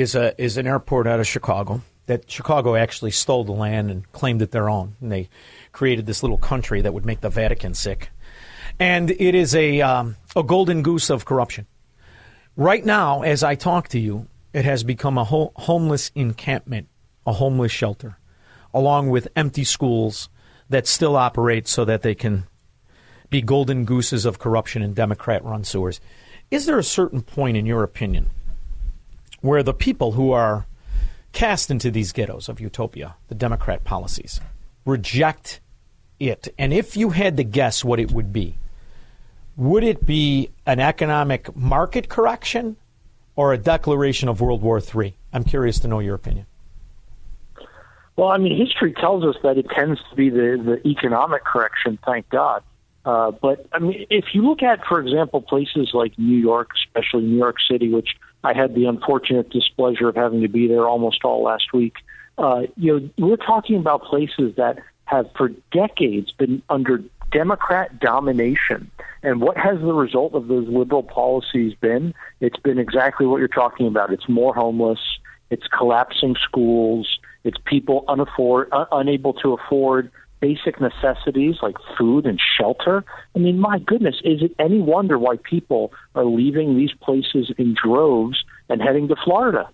[0.00, 4.10] is a is an airport out of Chicago that Chicago actually stole the land and
[4.12, 5.28] claimed it their own, and they
[5.70, 8.10] created this little country that would make the Vatican sick,
[8.78, 11.66] and it is a um, a golden goose of corruption.
[12.56, 16.88] Right now, as I talk to you, it has become a ho- homeless encampment,
[17.26, 18.18] a homeless shelter,
[18.74, 20.28] along with empty schools
[20.68, 22.44] that still operate so that they can
[23.28, 26.00] be golden gooses of corruption in Democrat run sewers.
[26.50, 28.30] Is there a certain point, in your opinion,
[29.40, 30.66] where the people who are
[31.32, 34.40] cast into these ghettos of utopia, the Democrat policies,
[34.84, 35.60] reject
[36.18, 36.52] it?
[36.58, 38.56] And if you had to guess what it would be,
[39.56, 42.76] would it be an economic market correction
[43.36, 45.14] or a declaration of World War III?
[45.32, 46.46] I'm curious to know your opinion.
[48.16, 51.98] Well, I mean, history tells us that it tends to be the, the economic correction,
[52.04, 52.62] thank God.
[53.04, 57.22] Uh, but, I mean, if you look at, for example, places like New York, especially
[57.22, 58.10] New York City, which
[58.42, 61.96] I had the unfortunate displeasure of having to be there almost all last week,
[62.38, 67.02] uh, you know, we're talking about places that have for decades been under
[67.32, 68.90] Democrat domination.
[69.22, 72.14] And what has the result of those liberal policies been?
[72.40, 74.12] It's been exactly what you're talking about.
[74.12, 75.00] It's more homeless.
[75.50, 77.18] It's collapsing schools.
[77.44, 80.10] It's people unafford, uh, unable to afford
[80.40, 83.04] basic necessities like food and shelter.
[83.34, 87.74] I mean, my goodness, is it any wonder why people are leaving these places in
[87.74, 89.68] droves and heading to Florida?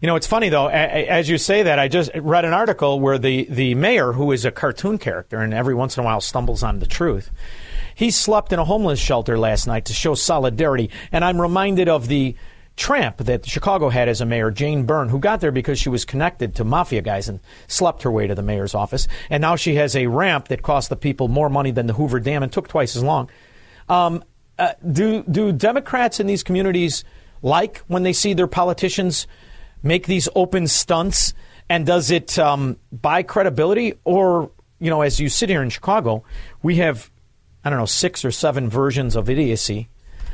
[0.00, 0.68] You know, it's funny though.
[0.68, 4.46] As you say that, I just read an article where the the mayor, who is
[4.46, 7.30] a cartoon character and every once in a while stumbles on the truth,
[7.94, 10.88] he slept in a homeless shelter last night to show solidarity.
[11.12, 12.34] And I'm reminded of the
[12.80, 16.04] tramp that Chicago had as a mayor, Jane Byrne, who got there because she was
[16.04, 19.06] connected to mafia guys and slept her way to the mayor's office.
[19.28, 22.20] And now she has a ramp that cost the people more money than the Hoover
[22.20, 23.30] Dam and took twice as long.
[23.88, 24.24] Um,
[24.58, 27.04] uh, do do Democrats in these communities
[27.42, 29.26] like when they see their politicians?
[29.82, 31.34] make these open stunts?
[31.68, 33.94] And does it um, buy credibility?
[34.04, 36.24] Or, you know, as you sit here in Chicago,
[36.62, 37.10] we have,
[37.64, 39.88] I don't know, six or seven versions of idiocy,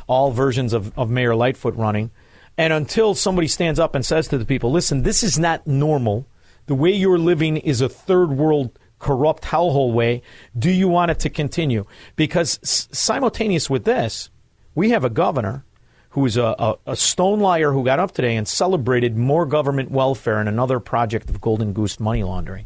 [0.07, 2.11] all versions of, of Mayor Lightfoot running.
[2.59, 6.27] And until somebody stands up and says to the people, listen, this is not normal.
[6.67, 10.23] The way you're living is a third world corrupt hellhole way.
[10.59, 11.85] Do you want it to continue?
[12.17, 14.31] Because s- simultaneous with this,
[14.75, 15.65] we have a governor
[16.11, 19.91] who is a, a, a, stone liar who got up today and celebrated more government
[19.91, 22.65] welfare and another project of golden goose money laundering.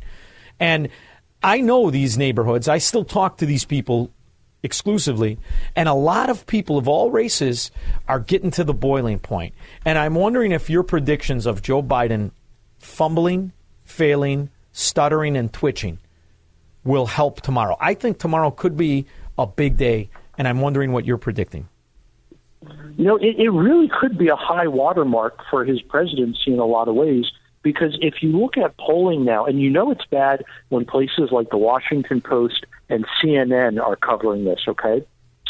[0.61, 0.89] And
[1.43, 2.69] I know these neighborhoods.
[2.69, 4.13] I still talk to these people
[4.63, 5.39] exclusively,
[5.75, 7.71] and a lot of people of all races
[8.09, 9.55] are getting to the boiling point.
[9.85, 12.31] And I'm wondering if your predictions of Joe Biden
[12.79, 13.53] fumbling,
[13.85, 15.99] failing, stuttering, and twitching
[16.85, 17.77] will help tomorrow.
[17.81, 19.07] I think tomorrow could be
[19.39, 21.69] a big day, and I'm wondering what you're predicting.
[22.97, 26.67] You know, it, it really could be a high watermark for his presidency in a
[26.67, 27.25] lot of ways
[27.63, 31.51] because if you look at polling now, and you know it's bad when places like
[31.51, 35.05] the Washington Post and CNN are covering this, okay?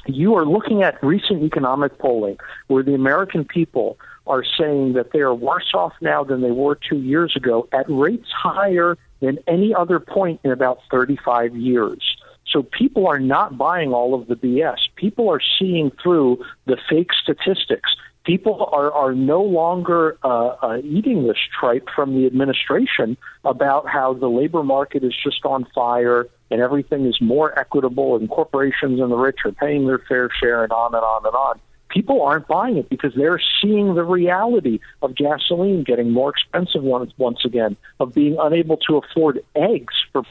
[0.07, 2.39] You are looking at recent economic polling
[2.69, 6.75] where the American people are saying that they are worse off now than they were
[6.77, 12.17] two years ago at rates higher than any other point in about 35 years.
[12.51, 14.79] So people are not buying all of the BS.
[14.97, 17.95] People are seeing through the fake statistics.
[18.25, 24.13] People are, are no longer uh, uh, eating this tripe from the administration about how
[24.13, 29.11] the labor market is just on fire and everything is more equitable and corporations and
[29.11, 31.61] the rich are paying their fair share and on and on and on.
[31.91, 37.13] people aren't buying it because they're seeing the reality of gasoline getting more expensive once
[37.19, 40.23] once again, of being unable to afford eggs for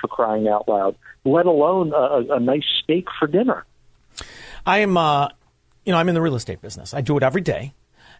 [0.00, 3.64] for crying out loud, let alone a, a nice steak for dinner.
[4.66, 5.28] I am, uh,
[5.84, 6.94] you know, I'm in the real estate business.
[6.94, 7.74] I do it every day.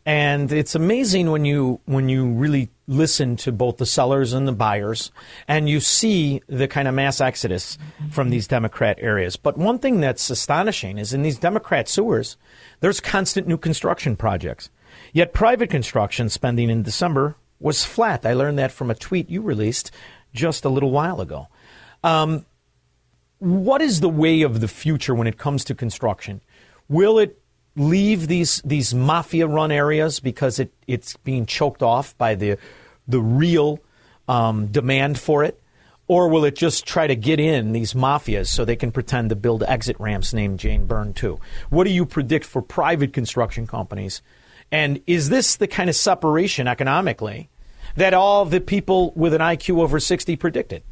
[0.05, 4.53] And it's amazing when you when you really listen to both the sellers and the
[4.53, 5.13] buyers,
[5.47, 7.79] and you see the kind of mass exodus
[8.11, 9.37] from these Democrat areas.
[9.37, 12.37] But one thing that's astonishing is in these Democrat sewers,
[12.81, 14.71] there's constant new construction projects.
[15.13, 18.27] Yet private construction spending in December was flat.
[18.27, 19.93] I learned that from a tweet you released
[20.35, 21.47] just a little while ago.
[22.03, 22.45] Um,
[23.39, 26.41] what is the way of the future when it comes to construction?
[26.89, 27.42] Will it
[27.77, 32.59] leave these these mafia run areas because it, it's being choked off by the
[33.09, 33.81] the real
[34.29, 35.59] um, demand for it?
[36.09, 39.37] Or will it just try to get in these mafias so they can pretend to
[39.37, 41.39] build exit ramps named Jane Byrne too?
[41.71, 44.21] What do you predict for private construction companies?
[44.71, 47.51] And is this the kind of separation economically
[47.97, 50.83] that all the people with an IQ over 60 predicted?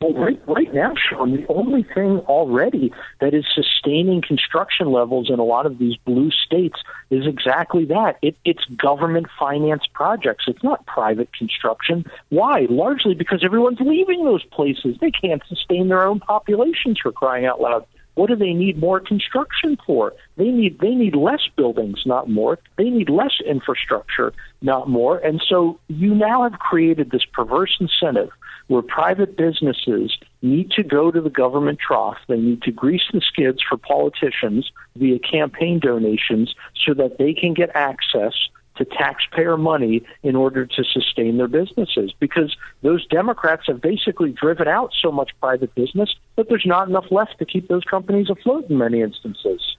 [0.00, 5.40] Well, right, right now, Sean, the only thing already that is sustaining construction levels in
[5.40, 6.76] a lot of these blue states
[7.10, 8.16] is exactly that.
[8.22, 10.44] It, it's government financed projects.
[10.46, 12.04] It's not private construction.
[12.28, 12.68] Why?
[12.70, 14.96] Largely because everyone's leaving those places.
[15.00, 17.84] They can't sustain their own populations for crying out loud.
[18.18, 20.12] What do they need more construction for?
[20.36, 22.58] They need they need less buildings, not more.
[22.76, 25.18] They need less infrastructure, not more.
[25.18, 28.30] And so you now have created this perverse incentive
[28.66, 32.18] where private businesses need to go to the government trough.
[32.26, 37.54] They need to grease the skids for politicians via campaign donations so that they can
[37.54, 38.34] get access
[38.78, 44.66] to taxpayer money in order to sustain their businesses because those Democrats have basically driven
[44.66, 48.68] out so much private business that there's not enough left to keep those companies afloat
[48.70, 49.76] in many instances.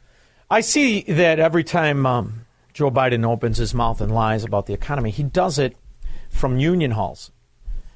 [0.49, 4.73] I see that every time um, Joe Biden opens his mouth and lies about the
[4.73, 5.76] economy, he does it
[6.30, 7.31] from union halls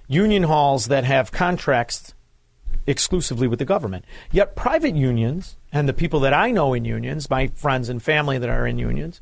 [0.07, 2.13] union halls that have contracts
[2.85, 4.05] exclusively with the government.
[4.31, 8.37] Yet private unions and the people that I know in unions, my friends and family
[8.37, 9.21] that are in unions,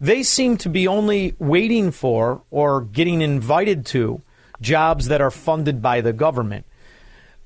[0.00, 4.22] they seem to be only waiting for or getting invited to
[4.60, 6.64] jobs that are funded by the government.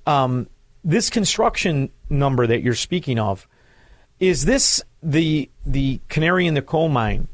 [0.06, 0.48] Um,
[0.84, 3.48] this construction number that you're speaking of,
[4.20, 7.28] is this the the canary in the coal mine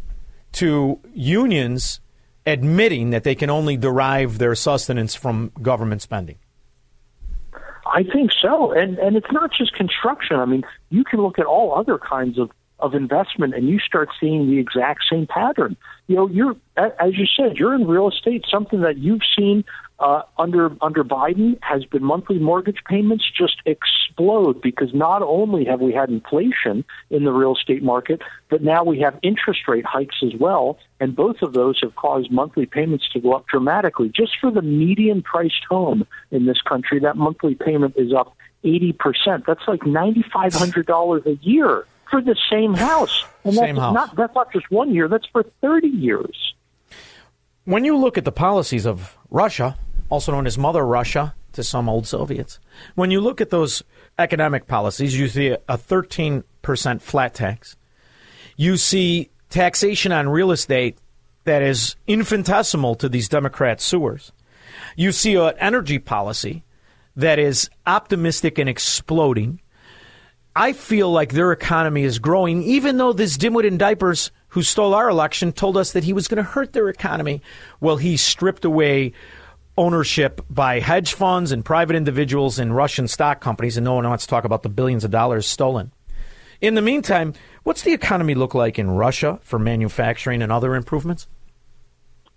[0.52, 2.00] to unions
[2.46, 6.38] admitting that they can only derive their sustenance from government spending?
[7.86, 10.36] I think so, and and it's not just construction.
[10.36, 14.08] I mean, you can look at all other kinds of of investment, and you start
[14.20, 15.76] seeing the exact same pattern.
[16.06, 19.64] You know, you're as you said, you're in real estate, something that you've seen
[20.00, 25.80] uh, under under Biden has been monthly mortgage payments just explode because not only have
[25.80, 30.16] we had inflation in the real estate market, but now we have interest rate hikes
[30.22, 34.08] as well, and both of those have caused monthly payments to go up dramatically.
[34.08, 38.34] Just for the median priced home in this country, that monthly payment is up
[38.64, 39.44] eighty percent.
[39.46, 43.78] That's like ninety five hundred dollars a year for the same house, and same that's
[43.78, 43.94] house.
[43.94, 45.08] not that's not just one year.
[45.08, 46.54] That's for thirty years.
[47.64, 49.76] When you look at the policies of Russia,
[50.08, 52.58] also known as Mother Russia to some old Soviets,
[52.94, 53.82] when you look at those
[54.18, 57.76] economic policies, you see a 13% flat tax.
[58.56, 60.98] You see taxation on real estate
[61.44, 64.32] that is infinitesimal to these Democrat sewers.
[64.96, 66.64] You see an energy policy
[67.16, 69.60] that is optimistic and exploding.
[70.54, 74.94] I feel like their economy is growing, even though this dimwit in diapers who stole
[74.94, 77.40] our election told us that he was going to hurt their economy.
[77.80, 79.12] Well, he stripped away
[79.78, 84.24] ownership by hedge funds and private individuals in Russian stock companies, and no one wants
[84.24, 85.92] to talk about the billions of dollars stolen.
[86.60, 87.32] In the meantime,
[87.62, 91.28] what's the economy look like in Russia for manufacturing and other improvements?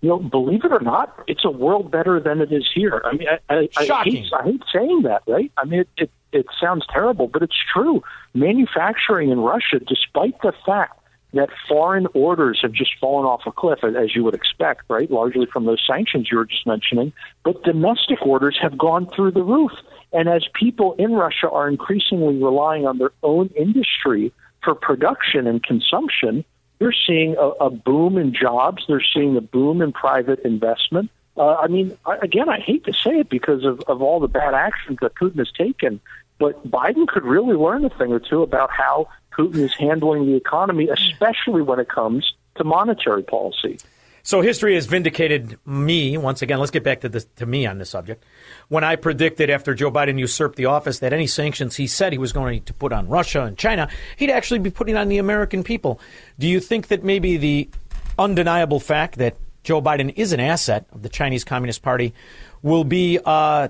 [0.04, 3.02] You know, believe it or not, it's a world better than it is here.
[3.06, 5.50] I mean, I, I, I, hate, I hate saying that, right?
[5.58, 8.04] I mean, it, it, it sounds terrible, but it's true.
[8.34, 11.00] Manufacturing in Russia, despite the fact
[11.32, 15.10] that foreign orders have just fallen off a cliff, as- as you would expect, right?
[15.10, 17.14] Largely from those sanctions you were just mentioning.
[17.46, 19.72] But domestic orders have gone through the roof.
[20.12, 24.34] And as people in Russia are increasingly relying on their own industry
[24.66, 26.44] for production and consumption,
[26.80, 28.84] they're seeing a, a boom in jobs.
[28.88, 31.10] They're seeing a boom in private investment.
[31.36, 34.28] Uh, I mean, I, again, I hate to say it because of, of all the
[34.28, 36.00] bad actions that Putin has taken,
[36.38, 40.36] but Biden could really learn a thing or two about how Putin is handling the
[40.36, 43.80] economy, especially when it comes to monetary policy.
[44.26, 46.58] So history has vindicated me once again.
[46.60, 48.24] Let's get back to this to me on this subject.
[48.70, 52.18] When I predicted after Joe Biden usurped the office that any sanctions he said he
[52.18, 55.62] was going to put on Russia and China, he'd actually be putting on the American
[55.62, 56.00] people.
[56.40, 57.70] Do you think that maybe the
[58.18, 62.14] undeniable fact that Joe Biden is an asset of the Chinese Communist Party
[62.62, 63.68] will be uh,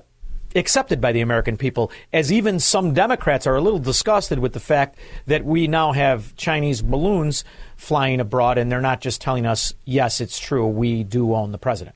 [0.55, 4.59] accepted by the American people, as even some Democrats are a little disgusted with the
[4.59, 7.43] fact that we now have Chinese balloons
[7.75, 11.57] flying abroad and they're not just telling us, yes, it's true, we do own the
[11.57, 11.95] president.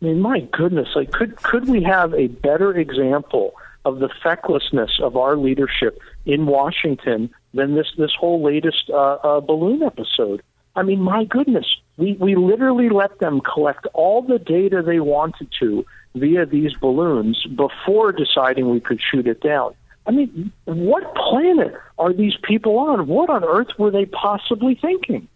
[0.00, 3.54] I mean, my goodness, like could could we have a better example
[3.84, 9.40] of the fecklessness of our leadership in Washington than this this whole latest uh, uh,
[9.40, 10.42] balloon episode?
[10.74, 11.66] I mean, my goodness,
[11.96, 15.84] we we literally let them collect all the data they wanted to
[16.14, 19.74] via these balloons before deciding we could shoot it down.
[20.06, 23.06] I mean, what planet are these people on?
[23.06, 25.28] What on earth were they possibly thinking?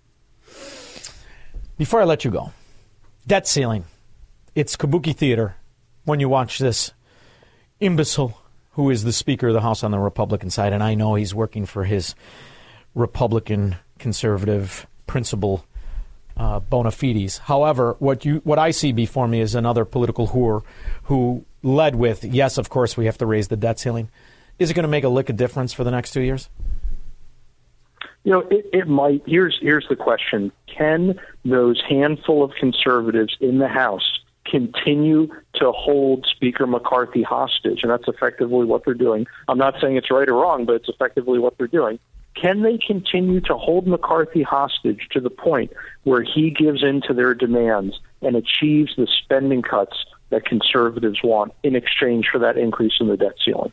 [1.78, 2.52] Before I let you go,
[3.26, 3.84] debt ceiling.
[4.54, 5.56] It's kabuki theater
[6.04, 6.92] when you watch this
[7.78, 8.40] imbecile
[8.72, 11.34] who is the Speaker of the House on the Republican side, and I know he's
[11.34, 12.14] working for his
[12.94, 15.64] Republican conservative principal
[16.36, 17.38] uh, bona fides.
[17.38, 20.62] However, what you what I see before me is another political whore
[21.04, 24.08] who led with, yes, of course, we have to raise the debt ceiling.
[24.58, 26.48] Is it going to make a lick of difference for the next two years?
[28.24, 29.22] You know, it, it might.
[29.26, 36.26] Here's here's the question: Can those handful of conservatives in the House continue to hold
[36.34, 37.80] Speaker McCarthy hostage?
[37.82, 39.26] And that's effectively what they're doing.
[39.48, 41.98] I'm not saying it's right or wrong, but it's effectively what they're doing.
[42.40, 45.72] Can they continue to hold McCarthy hostage to the point
[46.04, 49.96] where he gives in to their demands and achieves the spending cuts
[50.30, 53.72] that conservatives want in exchange for that increase in the debt ceiling?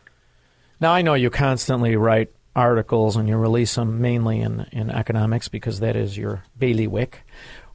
[0.80, 5.48] Now, I know you constantly write articles and you release them mainly in, in economics
[5.48, 7.22] because that is your bailiwick.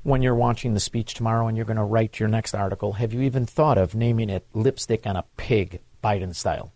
[0.03, 3.13] When you're watching the speech tomorrow and you're going to write your next article, have
[3.13, 6.71] you even thought of naming it Lipstick on a Pig, Biden style?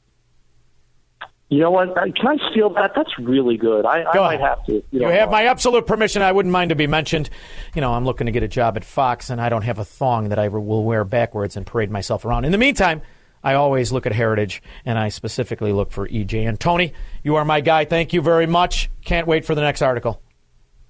[1.54, 1.94] You know what?
[2.16, 2.94] Can I steal that?
[2.96, 3.86] That's really good.
[3.86, 4.84] I, I might have to.
[4.90, 6.24] You, have my absolute permission.
[6.24, 7.30] I wouldn't mind to be mentioned.
[7.76, 9.86] You know, I'm looking to get a job at Fox, and I don't have a
[9.86, 12.46] thong that I will wear backwards and parade myself around.
[12.46, 13.04] In the meantime,
[13.44, 16.52] I always look at heritage, and I specifically look for EJ.
[16.52, 17.86] Antoni, you are my guy.
[17.86, 18.90] Thank you very much.
[19.06, 20.24] Can't wait for the next article.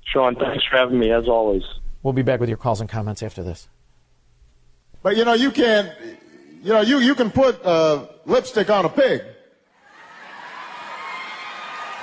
[0.06, 1.64] Sean, thanks for having me, as always.
[2.03, 3.68] We'll be back with your calls and comments after this.
[5.02, 5.91] But you know, you can't,
[6.61, 9.23] you know, you, you can put uh, lipstick on a pig.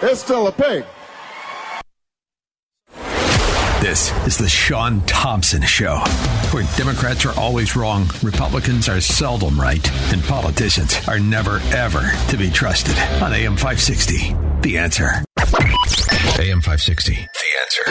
[0.02, 0.84] It's still a pig.
[3.82, 5.96] This is the Sean Thompson Show,
[6.52, 12.36] where Democrats are always wrong, Republicans are seldom right, and politicians are never, ever to
[12.36, 12.94] be trusted.
[13.22, 15.24] On AM 560, The Answer.
[16.38, 17.28] AM 560, The
[17.60, 17.84] Answer.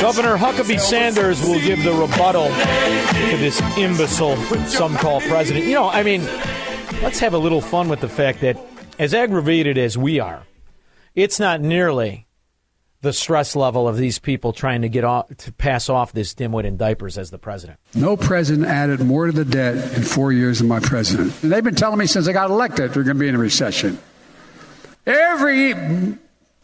[0.00, 4.36] Governor Huckabee Sanders will give the rebuttal to this imbecile,
[4.66, 5.66] some call president.
[5.66, 6.24] You know, I mean,
[7.02, 8.56] let's have a little fun with the fact that
[8.98, 10.42] as aggravated as we are,
[11.14, 12.26] it's not nearly
[13.04, 16.64] the stress level of these people trying to get off to pass off this dimwit
[16.64, 17.78] in diapers as the president.
[17.94, 21.34] No president added more to the debt in four years than my president.
[21.42, 23.38] And they've been telling me since I got elected they're going to be in a
[23.38, 23.98] recession.
[25.06, 25.74] Every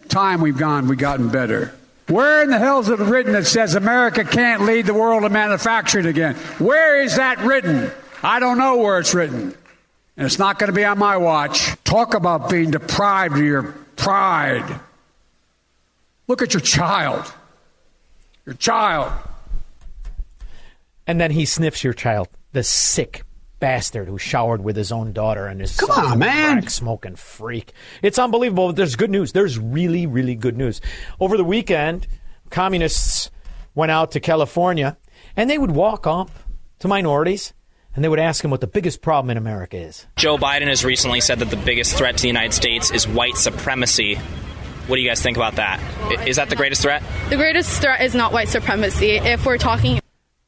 [0.08, 1.74] time we've gone, we've gotten better.
[2.08, 5.32] Where in the hell is it written that says America can't lead the world in
[5.32, 6.34] manufacturing again?
[6.58, 7.92] Where is that written?
[8.22, 9.54] I don't know where it's written.
[10.20, 11.82] And it's not going to be on my watch.
[11.82, 13.62] Talk about being deprived of your
[13.96, 14.78] pride.
[16.28, 17.32] Look at your child.
[18.44, 19.12] Your child.
[21.06, 23.22] And then he sniffs your child, the sick
[23.60, 26.68] bastard who showered with his own daughter and his Come on, man.
[26.68, 27.72] smoking freak.
[28.02, 28.66] It's unbelievable.
[28.66, 29.32] But there's good news.
[29.32, 30.82] There's really, really good news.
[31.18, 32.06] Over the weekend,
[32.50, 33.30] communists
[33.74, 34.98] went out to California
[35.34, 36.28] and they would walk up
[36.80, 37.54] to minorities
[37.94, 40.06] and they would ask him what the biggest problem in America is.
[40.16, 43.36] Joe Biden has recently said that the biggest threat to the United States is white
[43.36, 44.16] supremacy.
[44.86, 45.80] What do you guys think about that?
[46.02, 47.02] I- Is that the greatest threat?
[47.28, 49.12] The greatest threat is not white supremacy.
[49.16, 50.00] If we're talking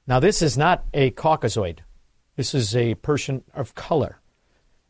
[0.06, 1.78] Now, this is not a Caucasoid.
[2.36, 4.19] This is a person of color.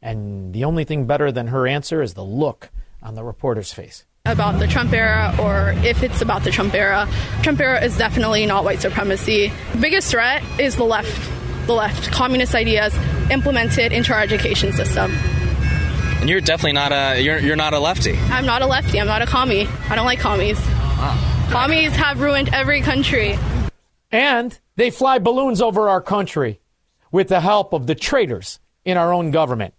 [0.01, 2.71] And the only thing better than her answer is the look
[3.03, 4.05] on the reporter's face.
[4.25, 7.09] about the Trump era or if it's about the Trump era,
[7.43, 9.53] Trump era is definitely not white supremacy.
[9.73, 11.21] The biggest threat is the left,
[11.73, 12.95] the left, communist ideas
[13.31, 15.11] implemented into our education system.
[16.21, 18.17] And you're definitely not a you're you're not a lefty.
[18.31, 19.01] I'm not a lefty.
[19.01, 19.67] I'm not a commie.
[19.89, 20.59] I don't like commies.
[21.51, 23.39] Commies have ruined every country.
[24.11, 26.61] And they fly balloons over our country
[27.11, 29.75] with the help of the traitors in our own government.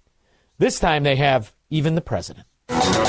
[0.57, 2.47] This time they have even the president.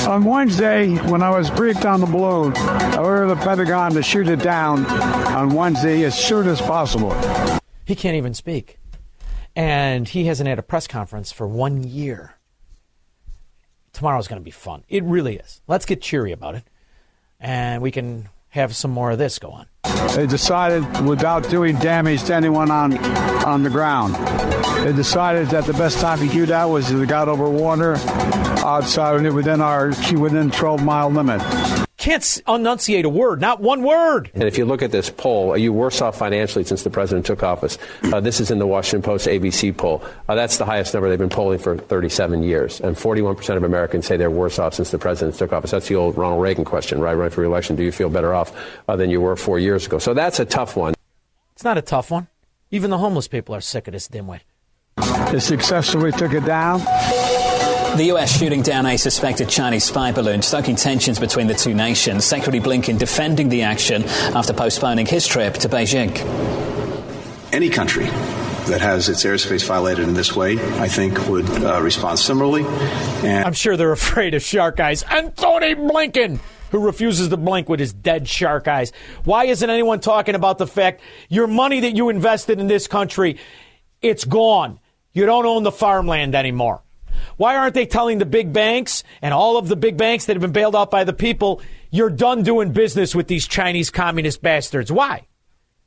[0.07, 4.27] On Wednesday, when I was briefed on the balloon, I ordered the Pentagon to shoot
[4.27, 7.11] it down on Wednesday as soon as possible.
[7.85, 8.79] He can't even speak.
[9.55, 12.33] And he hasn't had a press conference for one year.
[13.93, 14.83] Tomorrow's going to be fun.
[14.89, 15.61] It really is.
[15.67, 16.63] Let's get cheery about it.
[17.39, 19.67] And we can have some more of this go on.
[20.15, 22.97] They decided, without doing damage to anyone on
[23.45, 24.15] on the ground,
[24.85, 27.95] they decided that the best time to do that was they got over Warner
[28.65, 31.84] outside within our within 12 mile limit.
[31.97, 34.29] Can't enunciate a word, not one word.
[34.33, 37.25] And if you look at this poll, are you worse off financially since the president
[37.25, 37.77] took office?
[38.03, 40.03] Uh, this is in the Washington Post ABC poll.
[40.27, 42.81] Uh, that's the highest number they've been polling for 37 years.
[42.81, 45.71] And 41% of Americans say they're worse off since the president took office.
[45.71, 47.13] That's the old Ronald Reagan question, right?
[47.13, 48.51] Running for re-election, do you feel better off
[48.89, 49.97] uh, than you were four years ago?
[49.97, 50.95] So that's a tough one.
[51.53, 52.27] It's not a tough one.
[52.71, 54.41] Even the homeless people are sick of this dimwit.
[55.31, 56.81] They successfully took it down.
[57.95, 62.25] The US shooting down a suspected Chinese spy balloon, stoking tensions between the two nations.
[62.25, 64.03] Secretary Blinken defending the action
[64.35, 66.13] after postponing his trip to Beijing.
[67.53, 68.07] Any country
[68.67, 72.65] that has its airspace violated in this way, I think, would uh, respond similarly.
[73.23, 75.05] And I'm sure they're afraid of shark eyes.
[75.09, 76.39] And Tony Blinken,
[76.71, 78.91] who refuses to blink with his dead shark eyes.
[79.23, 80.99] Why isn't anyone talking about the fact
[81.29, 83.37] your money that you invested in this country,
[84.01, 84.81] it's gone.
[85.13, 86.81] You don't own the farmland anymore.
[87.37, 90.41] Why aren't they telling the big banks and all of the big banks that have
[90.41, 91.61] been bailed out by the people,
[91.91, 94.91] you're done doing business with these Chinese communist bastards?
[94.91, 95.27] Why?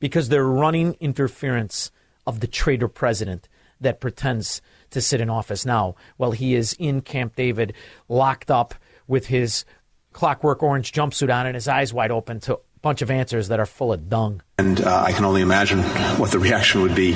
[0.00, 1.90] Because they're running interference
[2.26, 3.48] of the traitor president
[3.80, 4.60] that pretends
[4.90, 7.74] to sit in office now while he is in Camp David,
[8.08, 8.74] locked up
[9.06, 9.64] with his
[10.12, 13.60] clockwork orange jumpsuit on and his eyes wide open to a bunch of answers that
[13.60, 14.42] are full of dung.
[14.58, 15.82] And uh, I can only imagine
[16.18, 17.12] what the reaction would be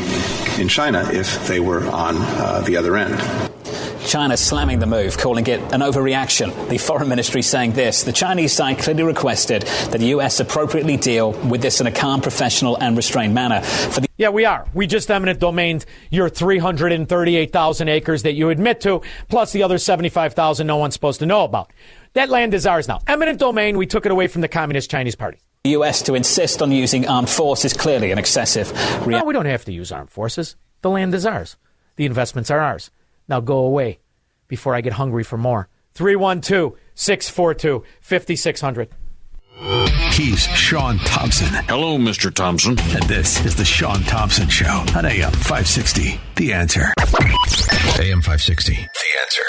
[0.59, 3.52] in China if they were on uh, the other end.
[4.13, 6.69] China slamming the move, calling it an overreaction.
[6.69, 10.39] The foreign ministry saying this the Chinese side clearly requested that the U.S.
[10.39, 13.63] appropriately deal with this in a calm, professional, and restrained manner.
[13.63, 14.67] For the Yeah, we are.
[14.75, 20.67] We just eminent domained your 338,000 acres that you admit to, plus the other 75,000
[20.67, 21.73] no one's supposed to know about.
[22.13, 23.01] That land is ours now.
[23.07, 25.39] Eminent domain, we took it away from the Communist Chinese Party.
[25.65, 26.03] The U.S.
[26.03, 28.75] to insist on using armed force is clearly an excessive
[29.07, 30.57] No, we don't have to use armed forces.
[30.83, 31.57] The land is ours.
[31.97, 32.91] The investments are ours.
[33.27, 34.01] Now go away
[34.53, 35.67] before I get hungry for more.
[35.95, 38.91] 312 642 5600.
[40.13, 41.49] He's Sean Thompson.
[41.69, 42.31] Hello, Mr.
[42.33, 42.79] Thompson.
[42.79, 46.21] And this is the Sean Thompson Show on AM 560.
[46.37, 46.93] The answer.
[47.99, 48.75] AM 560.
[48.75, 49.49] The answer.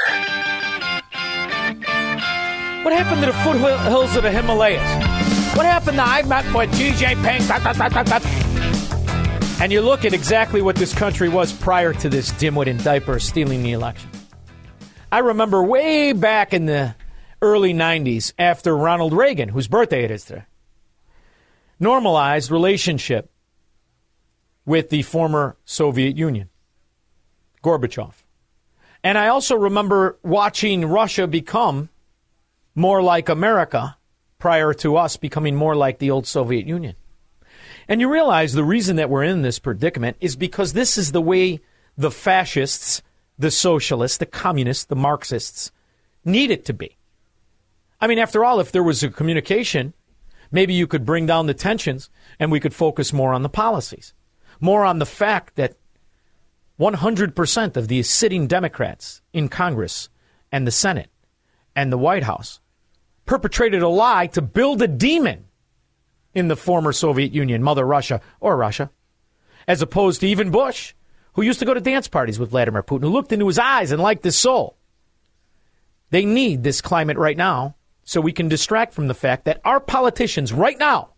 [2.85, 4.87] What happened to the foothills of the Himalayas?
[5.57, 7.45] What happened to I met with Xi Jinping?
[7.49, 8.25] dot, dot, dot, dot, dot.
[9.61, 13.25] And you look at exactly what this country was prior to this dimwit in diapers
[13.25, 14.09] stealing the election.
[15.13, 16.95] I remember way back in the
[17.39, 20.45] early 90s after Ronald Reagan, whose birthday it is today,
[21.79, 23.29] normalized relationship
[24.65, 26.49] with the former Soviet Union,
[27.63, 28.23] Gorbachev.
[29.03, 31.89] And I also remember watching Russia become
[32.73, 33.95] more like America
[34.39, 36.95] prior to us becoming more like the old Soviet Union.
[37.87, 41.21] And you realize the reason that we're in this predicament is because this is the
[41.21, 41.61] way
[41.95, 43.03] the fascists,
[43.43, 45.71] the socialists, the communists, the Marxists
[46.23, 46.97] need it to be.
[47.99, 49.93] I mean, after all, if there was a communication,
[50.49, 52.09] maybe you could bring down the tensions
[52.39, 54.13] and we could focus more on the policies,
[54.61, 55.75] more on the fact that
[56.79, 60.07] 100% of the sitting Democrats in Congress
[60.49, 61.09] and the Senate
[61.75, 62.61] and the White House
[63.25, 65.45] perpetrated a lie to build a demon
[66.33, 68.89] in the former Soviet Union, Mother Russia or Russia,
[69.67, 70.93] as opposed to even Bush,
[71.33, 73.91] who used to go to dance parties with Vladimir Putin, who looked into his eyes
[73.91, 74.77] and liked his soul.
[76.09, 79.79] They need this climate right now so we can distract from the fact that our
[79.79, 81.09] politicians right now,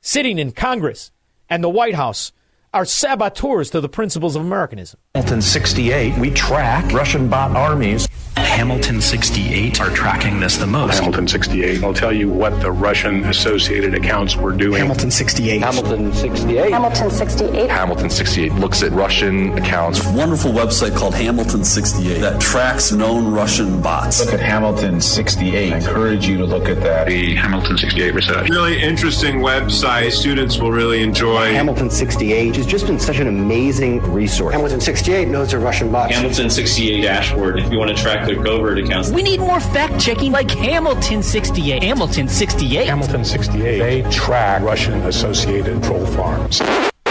[0.00, 1.10] sitting in Congress
[1.48, 2.32] and the White House,
[2.72, 5.00] are saboteurs to the principles of Americanism.
[5.14, 8.06] Hamilton 68, we track Russian bot armies.
[8.36, 10.98] Hamilton 68 are tracking this the most.
[10.98, 14.80] Hamilton 68 will tell you what the Russian associated accounts were doing.
[14.80, 15.60] Hamilton 68.
[15.60, 16.70] Hamilton 68.
[16.70, 17.70] Hamilton 68.
[17.70, 20.06] Hamilton 68 looks at Russian accounts.
[20.08, 24.24] Wonderful website called Hamilton 68 that tracks known Russian bots.
[24.24, 25.72] Look at Hamilton 68.
[25.72, 27.08] I encourage you to look at that.
[27.08, 28.48] The Hamilton 68 research.
[28.48, 30.12] Really interesting website.
[30.12, 31.52] Students will really enjoy.
[31.52, 34.54] Hamilton 68 has just been such an amazing resource.
[34.54, 36.14] Hamilton 68 knows their Russian bots.
[36.14, 39.10] Hamilton 68 dashboard if you want to track their covert accounts.
[39.10, 41.82] We need more fact checking like Hamilton 68.
[41.82, 42.86] Hamilton 68.
[42.86, 43.78] Hamilton 68.
[43.78, 46.60] They track Russian associated troll farms.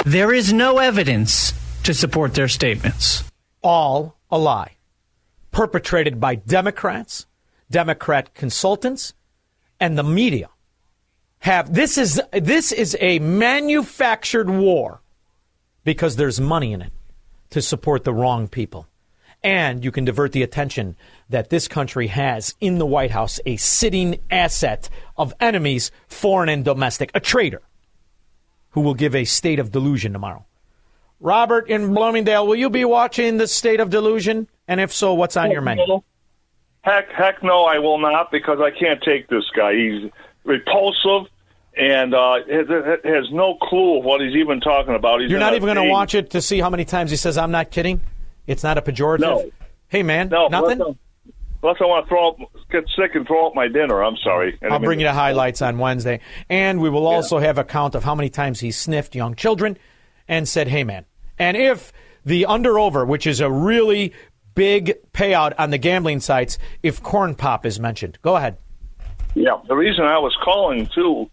[0.05, 1.53] There is no evidence
[1.84, 3.23] to support their statements.
[3.63, 4.77] All a lie.
[5.51, 7.26] Perpetrated by Democrats,
[7.72, 9.13] Democrat consultants
[9.80, 10.49] and the media
[11.39, 15.01] have this is this is a manufactured war
[15.85, 16.91] because there's money in it
[17.51, 18.87] to support the wrong people.
[19.41, 20.97] And you can divert the attention
[21.29, 26.65] that this country has in the White House a sitting asset of enemies, foreign and
[26.65, 27.61] domestic, a traitor
[28.71, 30.45] who will give a state of delusion tomorrow.
[31.19, 34.47] Robert in Bloomingdale, will you be watching the state of delusion?
[34.67, 36.01] And if so, what's on your menu?
[36.81, 39.73] Heck, heck, no, I will not because I can't take this guy.
[39.75, 40.11] He's
[40.43, 41.31] repulsive
[41.77, 42.68] and uh, has,
[43.03, 45.22] has no clue of what he's even talking about.
[45.22, 47.38] He's You're not even going to watch it to see how many times he says,
[47.38, 48.02] I'm not kidding?
[48.47, 49.19] It's not a pejorative?
[49.22, 49.52] No.
[49.88, 50.81] Hey, man, No, nothing?
[50.81, 51.31] Unless, I-
[51.64, 52.38] unless I want to throw up,
[52.72, 54.03] get sick and throw up my dinner.
[54.03, 54.57] I'm sorry.
[54.69, 56.19] I'll bring you the highlights on Wednesday.
[56.49, 59.77] And we will also have a count of how many times he sniffed young children
[60.27, 61.06] and said, hey, man.
[61.38, 61.91] And if
[62.26, 64.14] the under over, which is a really
[64.56, 68.18] big payout on the gambling sites, if corn pop is mentioned.
[68.22, 68.57] Go ahead.
[69.35, 71.30] Yeah, the reason I was calling too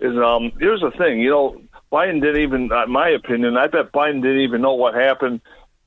[0.00, 1.60] is um here's the thing, you know,
[1.92, 5.40] Biden didn't even, in my opinion, I bet Biden didn't even know what happened.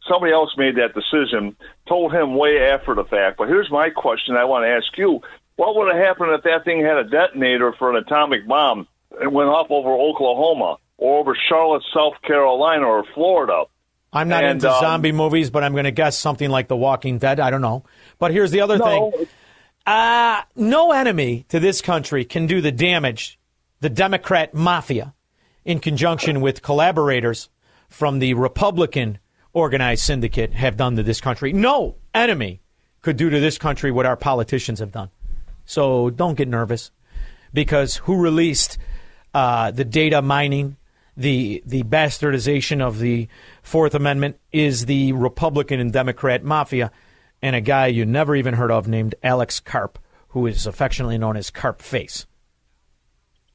[0.08, 1.58] Somebody else made that decision,
[1.88, 3.38] told him way after the fact.
[3.38, 5.20] But here's my question I want to ask you.
[5.58, 8.88] What would have happened if that thing had a detonator for an atomic bomb
[9.20, 13.66] and went off over Oklahoma or over Charlotte, South Carolina or Florida?
[14.14, 16.78] I'm not And, into um, zombie movies, but I'm going to guess something like The
[16.78, 17.42] Walking Dead.
[17.42, 17.84] I don't know.
[18.18, 19.28] But here's the other thing.
[19.86, 23.37] Uh, no enemy to this country can do the damage
[23.80, 25.14] the Democrat mafia,
[25.66, 27.50] in conjunction with collaborators
[27.90, 29.20] from the Republican
[29.54, 31.54] organized syndicate, have done to this country.
[31.54, 32.62] No enemy
[33.02, 35.10] could do to this country what our politicians have done.
[35.66, 36.92] So don't get nervous
[37.54, 38.78] because who released
[39.34, 40.78] uh, the data mining,
[41.16, 43.28] the the bastardization of the
[43.64, 46.92] Fourth Amendment is the Republican and Democrat mafia,
[47.42, 50.00] and a guy you never even heard of named Alex Karp,
[50.30, 52.26] who is affectionately known as Carp Face.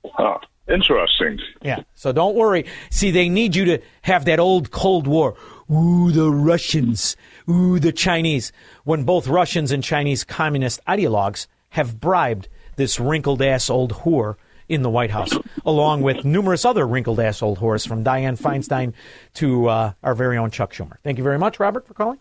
[0.04, 0.38] Huh.
[0.68, 1.40] Interesting.
[1.60, 1.80] Yeah.
[1.94, 2.66] So don't worry.
[2.90, 5.36] See, they need you to have that old Cold War.
[5.70, 7.16] Ooh, the Russians.
[7.48, 8.52] Ooh, the Chinese.
[8.84, 14.36] When both Russians and Chinese communist ideologues have bribed this wrinkled ass old whore
[14.68, 15.32] in the White House,
[15.66, 18.94] along with numerous other wrinkled ass old whores from Dianne Feinstein
[19.34, 20.96] to uh, our very own Chuck Schumer.
[21.02, 22.20] Thank you very much, Robert, for calling.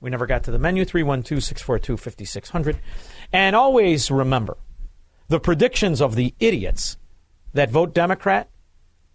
[0.00, 2.78] We never got to the menu 312 642 5600.
[3.32, 4.56] And always remember
[5.28, 6.96] the predictions of the idiots
[7.56, 8.48] that vote Democrat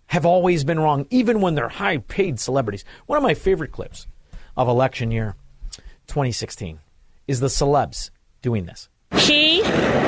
[0.08, 2.84] have always been wrong, even when they're high paid celebrities.
[3.06, 4.08] One of my favorite clips
[4.58, 5.36] of election year
[6.08, 6.80] 2016
[7.28, 8.10] is the celebs
[8.42, 8.90] doing this.
[9.16, 9.62] He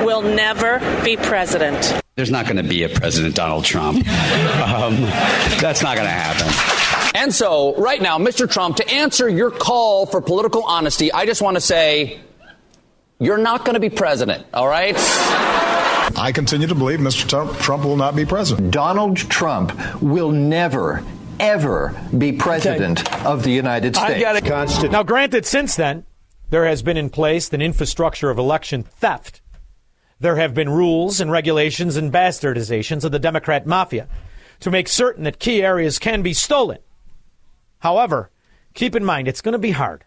[0.04, 2.02] will never be president.
[2.16, 4.06] There's not going to be a President Donald Trump.
[4.64, 5.02] Um,
[5.62, 7.12] that's not going to happen.
[7.16, 8.50] And so, right now, Mr.
[8.50, 12.20] Trump, to answer your call for political honesty, I just want to say
[13.20, 14.96] you're not going to be president, all right?
[16.16, 17.28] I continue to believe Mr.
[17.28, 18.72] Trump, Trump will not be president.
[18.72, 21.04] Donald Trump will never,
[21.40, 24.14] ever be president of the United States.
[24.14, 24.92] I got it.
[24.92, 26.06] Now, granted, since then,
[26.50, 29.42] there has been in place an infrastructure of election theft.
[30.20, 34.08] There have been rules and regulations and bastardizations of the Democrat mafia
[34.60, 36.80] to make certain that key areas can be stolen.
[37.80, 38.30] However,
[38.74, 40.06] keep in mind, it's going to be hard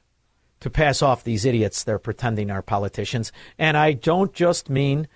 [0.60, 3.32] to pass off these idiots they're pretending are politicians.
[3.58, 5.08] And I don't just mean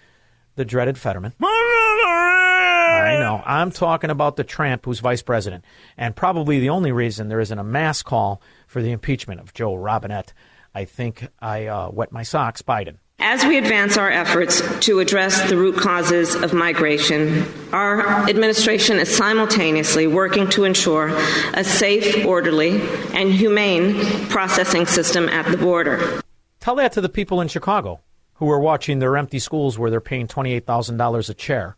[0.57, 1.33] the dreaded Fetterman.
[1.41, 3.43] I know.
[3.45, 5.65] I'm talking about the tramp who's vice president.
[5.97, 9.75] And probably the only reason there isn't a mass call for the impeachment of Joe
[9.75, 10.33] Robinette.
[10.75, 12.99] I think I uh, wet my socks, Biden.
[13.23, 19.15] As we advance our efforts to address the root causes of migration, our administration is
[19.15, 21.09] simultaneously working to ensure
[21.53, 22.81] a safe, orderly,
[23.13, 23.95] and humane
[24.29, 26.23] processing system at the border.
[26.61, 28.01] Tell that to the people in Chicago
[28.41, 31.77] who are watching their empty schools where they're paying $28,000 a chair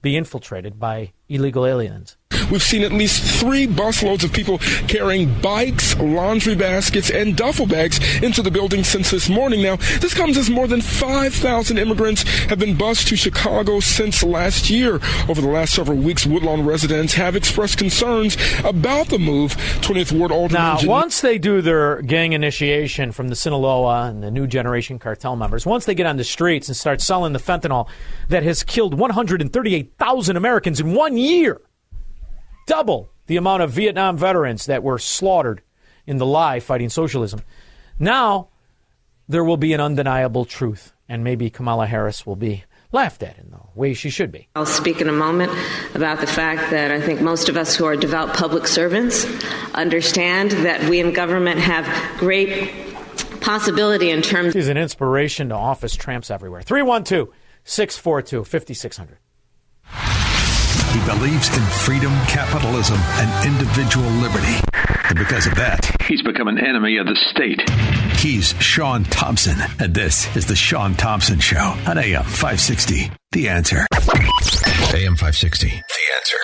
[0.00, 2.16] be infiltrated by illegal aliens.
[2.50, 4.58] We've seen at least three busloads of people
[4.88, 9.62] carrying bikes, laundry baskets, and duffel bags into the building since this morning.
[9.62, 14.70] Now, this comes as more than 5,000 immigrants have been bused to Chicago since last
[14.70, 14.94] year.
[15.28, 19.52] Over the last several weeks, Woodlawn residents have expressed concerns about the move.
[19.82, 20.62] 20th Ward Alderman.
[20.62, 24.98] Now, Jan- once they do their gang initiation from the Sinaloa and the new generation
[24.98, 27.88] cartel members, once they get on the streets and start selling the fentanyl
[28.28, 31.60] that has killed 138,000 Americans in one year,
[32.68, 35.62] double the amount of Vietnam veterans that were slaughtered
[36.06, 37.42] in the lie fighting socialism.
[37.98, 38.48] Now,
[39.28, 43.50] there will be an undeniable truth, and maybe Kamala Harris will be laughed at in
[43.50, 44.48] the way she should be.
[44.54, 45.52] I'll speak in a moment
[45.94, 49.26] about the fact that I think most of us who are devout public servants
[49.74, 51.86] understand that we in government have
[52.18, 52.70] great
[53.40, 54.54] possibility in terms.
[54.54, 56.62] She's an inspiration to office tramps everywhere.
[56.62, 57.28] 312
[57.64, 59.18] 642 5600.
[60.92, 64.56] He believes in freedom, capitalism, and individual liberty.
[65.08, 67.60] And because of that, he's become an enemy of the state.
[68.18, 73.10] He's Sean Thompson, and this is The Sean Thompson Show on AM 560.
[73.32, 73.86] The answer.
[74.94, 75.68] AM 560.
[75.68, 75.74] The
[76.16, 76.38] answer.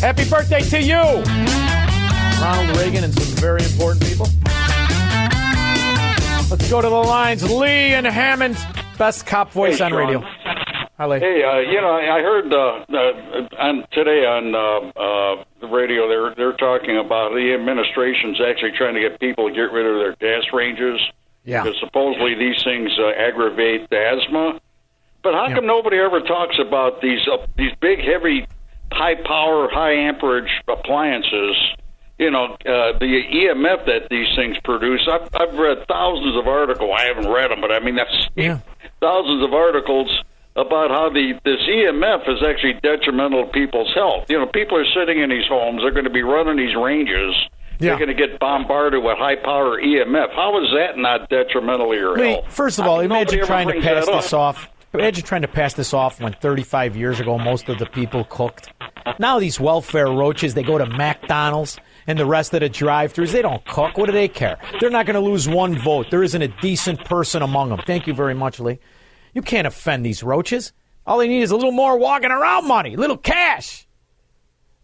[0.00, 1.22] Happy birthday to you,
[2.42, 4.26] Ronald Reagan, and some very important people.
[6.50, 7.42] Let's go to the lines.
[7.50, 8.56] Lee and Hammond,
[8.98, 9.98] best cop voice Hey, on Sean.
[9.98, 10.24] radio.
[10.98, 11.20] Hi, Lee.
[11.20, 16.08] Hey, uh, you know, I heard uh, uh, on today on uh, uh, the radio
[16.08, 19.98] they're they're talking about the administration's actually trying to get people to get rid of
[19.98, 20.98] their gas ranges
[21.44, 21.62] Yeah.
[21.64, 24.58] because supposedly these things uh, aggravate the asthma.
[25.22, 28.46] But how come nobody ever talks about these uh, these big, heavy,
[28.90, 31.56] high power, high amperage appliances?
[32.18, 35.06] You know, uh, the EMF that these things produce.
[35.12, 36.90] I've, I've read thousands of articles.
[36.98, 38.28] I haven't read them, but I mean, that's
[39.00, 40.08] thousands of articles
[40.56, 44.24] about how the this EMF is actually detrimental to people's health.
[44.28, 45.82] You know, people are sitting in these homes.
[45.82, 47.34] They're going to be running these ranges.
[47.78, 50.34] They're going to get bombarded with high power EMF.
[50.34, 52.52] How is that not detrimental to your Lee, health?
[52.52, 54.40] first of all, I mean, imagine trying to pass this up.
[54.40, 54.70] off.
[54.94, 58.72] Imagine trying to pass this off when 35 years ago most of the people cooked.
[59.18, 63.32] Now these welfare roaches, they go to McDonald's and the rest of the drive-throughs.
[63.32, 63.98] They don't cook.
[63.98, 64.56] What do they care?
[64.80, 66.06] They're not going to lose one vote.
[66.10, 67.80] There isn't a decent person among them.
[67.86, 68.78] Thank you very much, Lee.
[69.36, 70.72] You can't offend these roaches.
[71.06, 73.86] All they need is a little more walking around money, a little cash.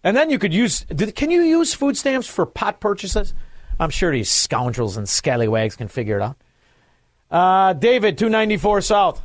[0.05, 0.85] And then you could use.
[1.16, 3.33] Can you use food stamps for pot purchases?
[3.81, 6.37] I'm sure these scoundrels and scallywags can figure it out.
[7.31, 9.23] Uh, David, 294 South.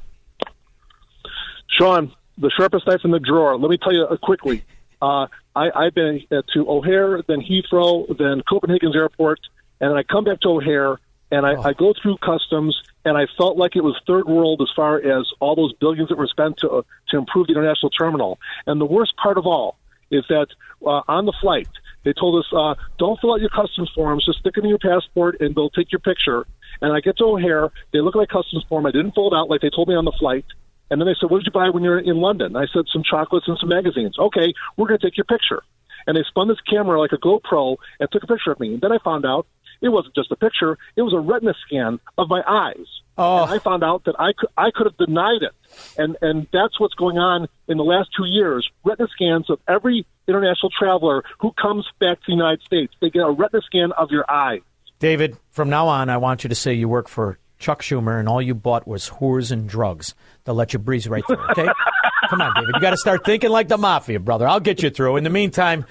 [1.77, 3.57] Sean, the sharpest knife in the drawer.
[3.57, 4.63] Let me tell you uh, quickly.
[4.99, 9.39] Uh, I, I've been uh, to O'Hare, then Heathrow, then Copenhagen's airport,
[9.79, 10.97] and then I come back to O'Hare,
[11.29, 12.75] and I, I go through customs,
[13.07, 16.17] and I felt like it was third world as far as all those billions that
[16.17, 18.37] were spent to uh, to improve the international terminal.
[18.65, 19.77] And the worst part of all
[20.11, 20.47] is that
[20.85, 21.69] uh, on the flight,
[22.03, 24.79] they told us, uh, don't fill out your customs forms, just stick them in your
[24.79, 26.45] passport, and they'll take your picture.
[26.81, 29.35] And I get to O'Hare, they look at my customs form, I didn't fill it
[29.35, 30.45] out like they told me on the flight.
[30.89, 33.03] And then they said, "What did you buy when you're in London?" I said, "Some
[33.03, 35.61] chocolates and some magazines." Okay, we're going to take your picture.
[36.05, 38.73] And they spun this camera like a GoPro and took a picture of me.
[38.73, 39.45] And then I found out
[39.81, 42.85] it wasn't just a picture; it was a retina scan of my eyes.
[43.17, 43.43] Oh.
[43.43, 45.53] And I found out that I could I could have denied it,
[45.97, 48.67] and and that's what's going on in the last two years.
[48.83, 52.93] Retina scans of every international traveler who comes back to the United States.
[53.01, 54.61] They get a retina scan of your eye.
[54.99, 58.27] David, from now on, I want you to say you work for Chuck Schumer and
[58.27, 60.15] all you bought was whores and drugs.
[60.43, 61.67] They'll let you breeze right through, okay?
[62.29, 62.71] Come on, David.
[62.75, 64.47] You got to start thinking like the mafia, brother.
[64.47, 65.17] I'll get you through.
[65.17, 65.85] In the meantime,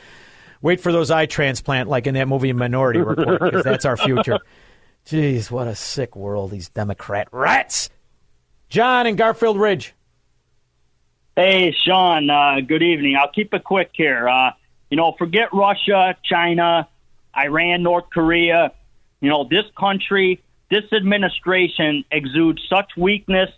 [0.62, 4.38] wait for those eye transplant like in that movie Minority Report because that's our future.
[5.06, 7.90] Jeez, what a sick world, these Democrat rats.
[8.68, 9.94] John in Garfield Ridge.
[11.36, 12.28] Hey, Sean.
[12.28, 13.16] Uh, good evening.
[13.20, 14.28] I'll keep it quick here.
[14.28, 14.52] Uh,
[14.90, 16.88] you know, forget Russia, China,
[17.36, 18.72] Iran, North Korea.
[19.20, 23.50] You know, this country, this administration exudes such weakness,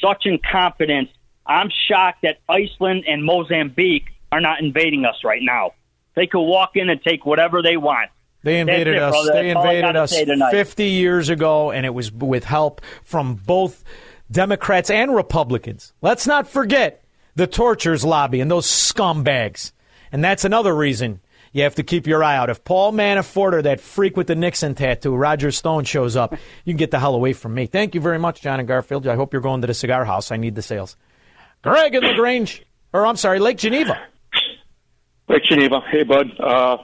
[0.00, 1.10] such incompetence.
[1.46, 5.72] I'm shocked that Iceland and Mozambique are not invading us right now.
[6.16, 8.10] They could walk in and take whatever they want.
[8.42, 9.12] They invaded it, us.
[9.12, 9.32] brother.
[9.32, 13.84] They That's invaded us 50 years ago, and it was with help from both
[14.30, 15.92] Democrats and Republicans.
[16.00, 19.72] Let's not forget the tortures lobby and those scumbags.
[20.10, 21.20] And that's another reason
[21.52, 22.50] you have to keep your eye out.
[22.50, 26.32] If Paul Manafort or that freak with the Nixon tattoo, Roger Stone, shows up,
[26.64, 27.66] you can get the hell away from me.
[27.66, 29.06] Thank you very much, John and Garfield.
[29.06, 30.30] I hope you're going to the cigar house.
[30.30, 30.96] I need the sales.
[31.62, 32.62] Greg in LaGrange,
[32.92, 34.00] or I'm sorry, Lake Geneva.
[35.28, 35.80] Lake Geneva.
[35.90, 36.38] Hey, bud.
[36.38, 36.78] Uh,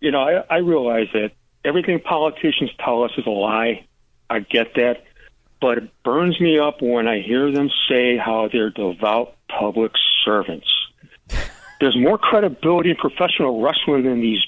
[0.00, 1.32] you know, I, I realize that
[1.64, 3.86] everything politicians tell us is a lie.
[4.30, 5.04] I get that.
[5.60, 9.92] But it burns me up when I hear them say how they're devout public
[10.24, 10.68] servants.
[11.80, 14.40] There's more credibility in professional wrestling than these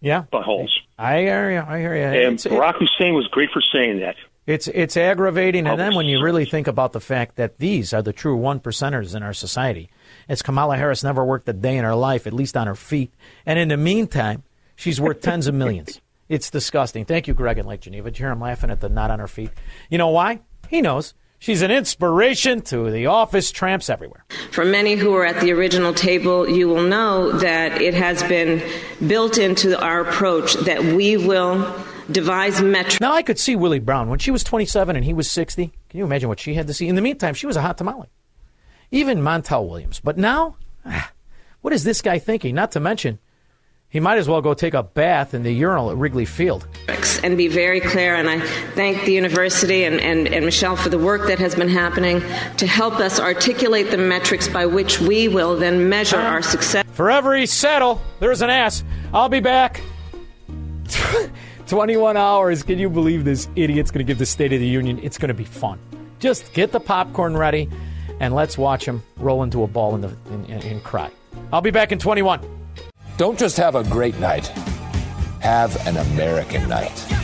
[0.00, 0.24] Yeah.
[0.32, 0.70] buttholes.
[0.98, 1.60] I hear you.
[1.66, 2.02] I hear you.
[2.02, 4.16] And It's- Barack Hussein was great for saying that.
[4.46, 8.02] It's it's aggravating, and then when you really think about the fact that these are
[8.02, 9.88] the true one percenters in our society,
[10.28, 13.12] as Kamala Harris never worked a day in her life, at least on her feet,
[13.46, 14.42] and in the meantime,
[14.76, 16.00] she's worth tens of millions.
[16.26, 17.04] It's disgusting.
[17.04, 18.10] Thank you, Greg in Lake Geneva.
[18.10, 19.50] Did you hear him laughing at the not on her feet?
[19.90, 20.40] You know why?
[20.70, 21.12] He knows.
[21.38, 24.24] She's an inspiration to the office tramps everywhere.
[24.50, 28.62] For many who were at the original table, you will know that it has been
[29.06, 31.58] built into our approach that we will
[32.10, 33.00] devise metrics.
[33.00, 35.66] Now I could see Willie Brown when she was 27 and he was 60.
[35.90, 36.88] Can you imagine what she had to see?
[36.88, 38.08] In the meantime, she was a hot tamale.
[38.94, 39.98] Even Montel Williams.
[39.98, 40.54] But now,
[40.86, 41.10] ah,
[41.62, 42.54] what is this guy thinking?
[42.54, 43.18] Not to mention,
[43.88, 46.68] he might as well go take a bath in the urinal at Wrigley Field.
[47.24, 48.38] And be very clear, and I
[48.76, 52.20] thank the university and, and, and Michelle for the work that has been happening
[52.58, 56.84] to help us articulate the metrics by which we will then measure our success.
[56.92, 58.84] For every settle, there's an ass.
[59.12, 59.82] I'll be back.
[61.66, 62.62] 21 hours.
[62.62, 65.00] Can you believe this idiot's going to give the State of the Union?
[65.02, 65.80] It's going to be fun.
[66.20, 67.68] Just get the popcorn ready
[68.20, 70.04] and let's watch him roll into a ball in
[70.50, 71.10] and cry.
[71.52, 72.40] I'll be back in 21.
[73.16, 74.48] Don't just have a great night,
[75.40, 77.23] have an American night.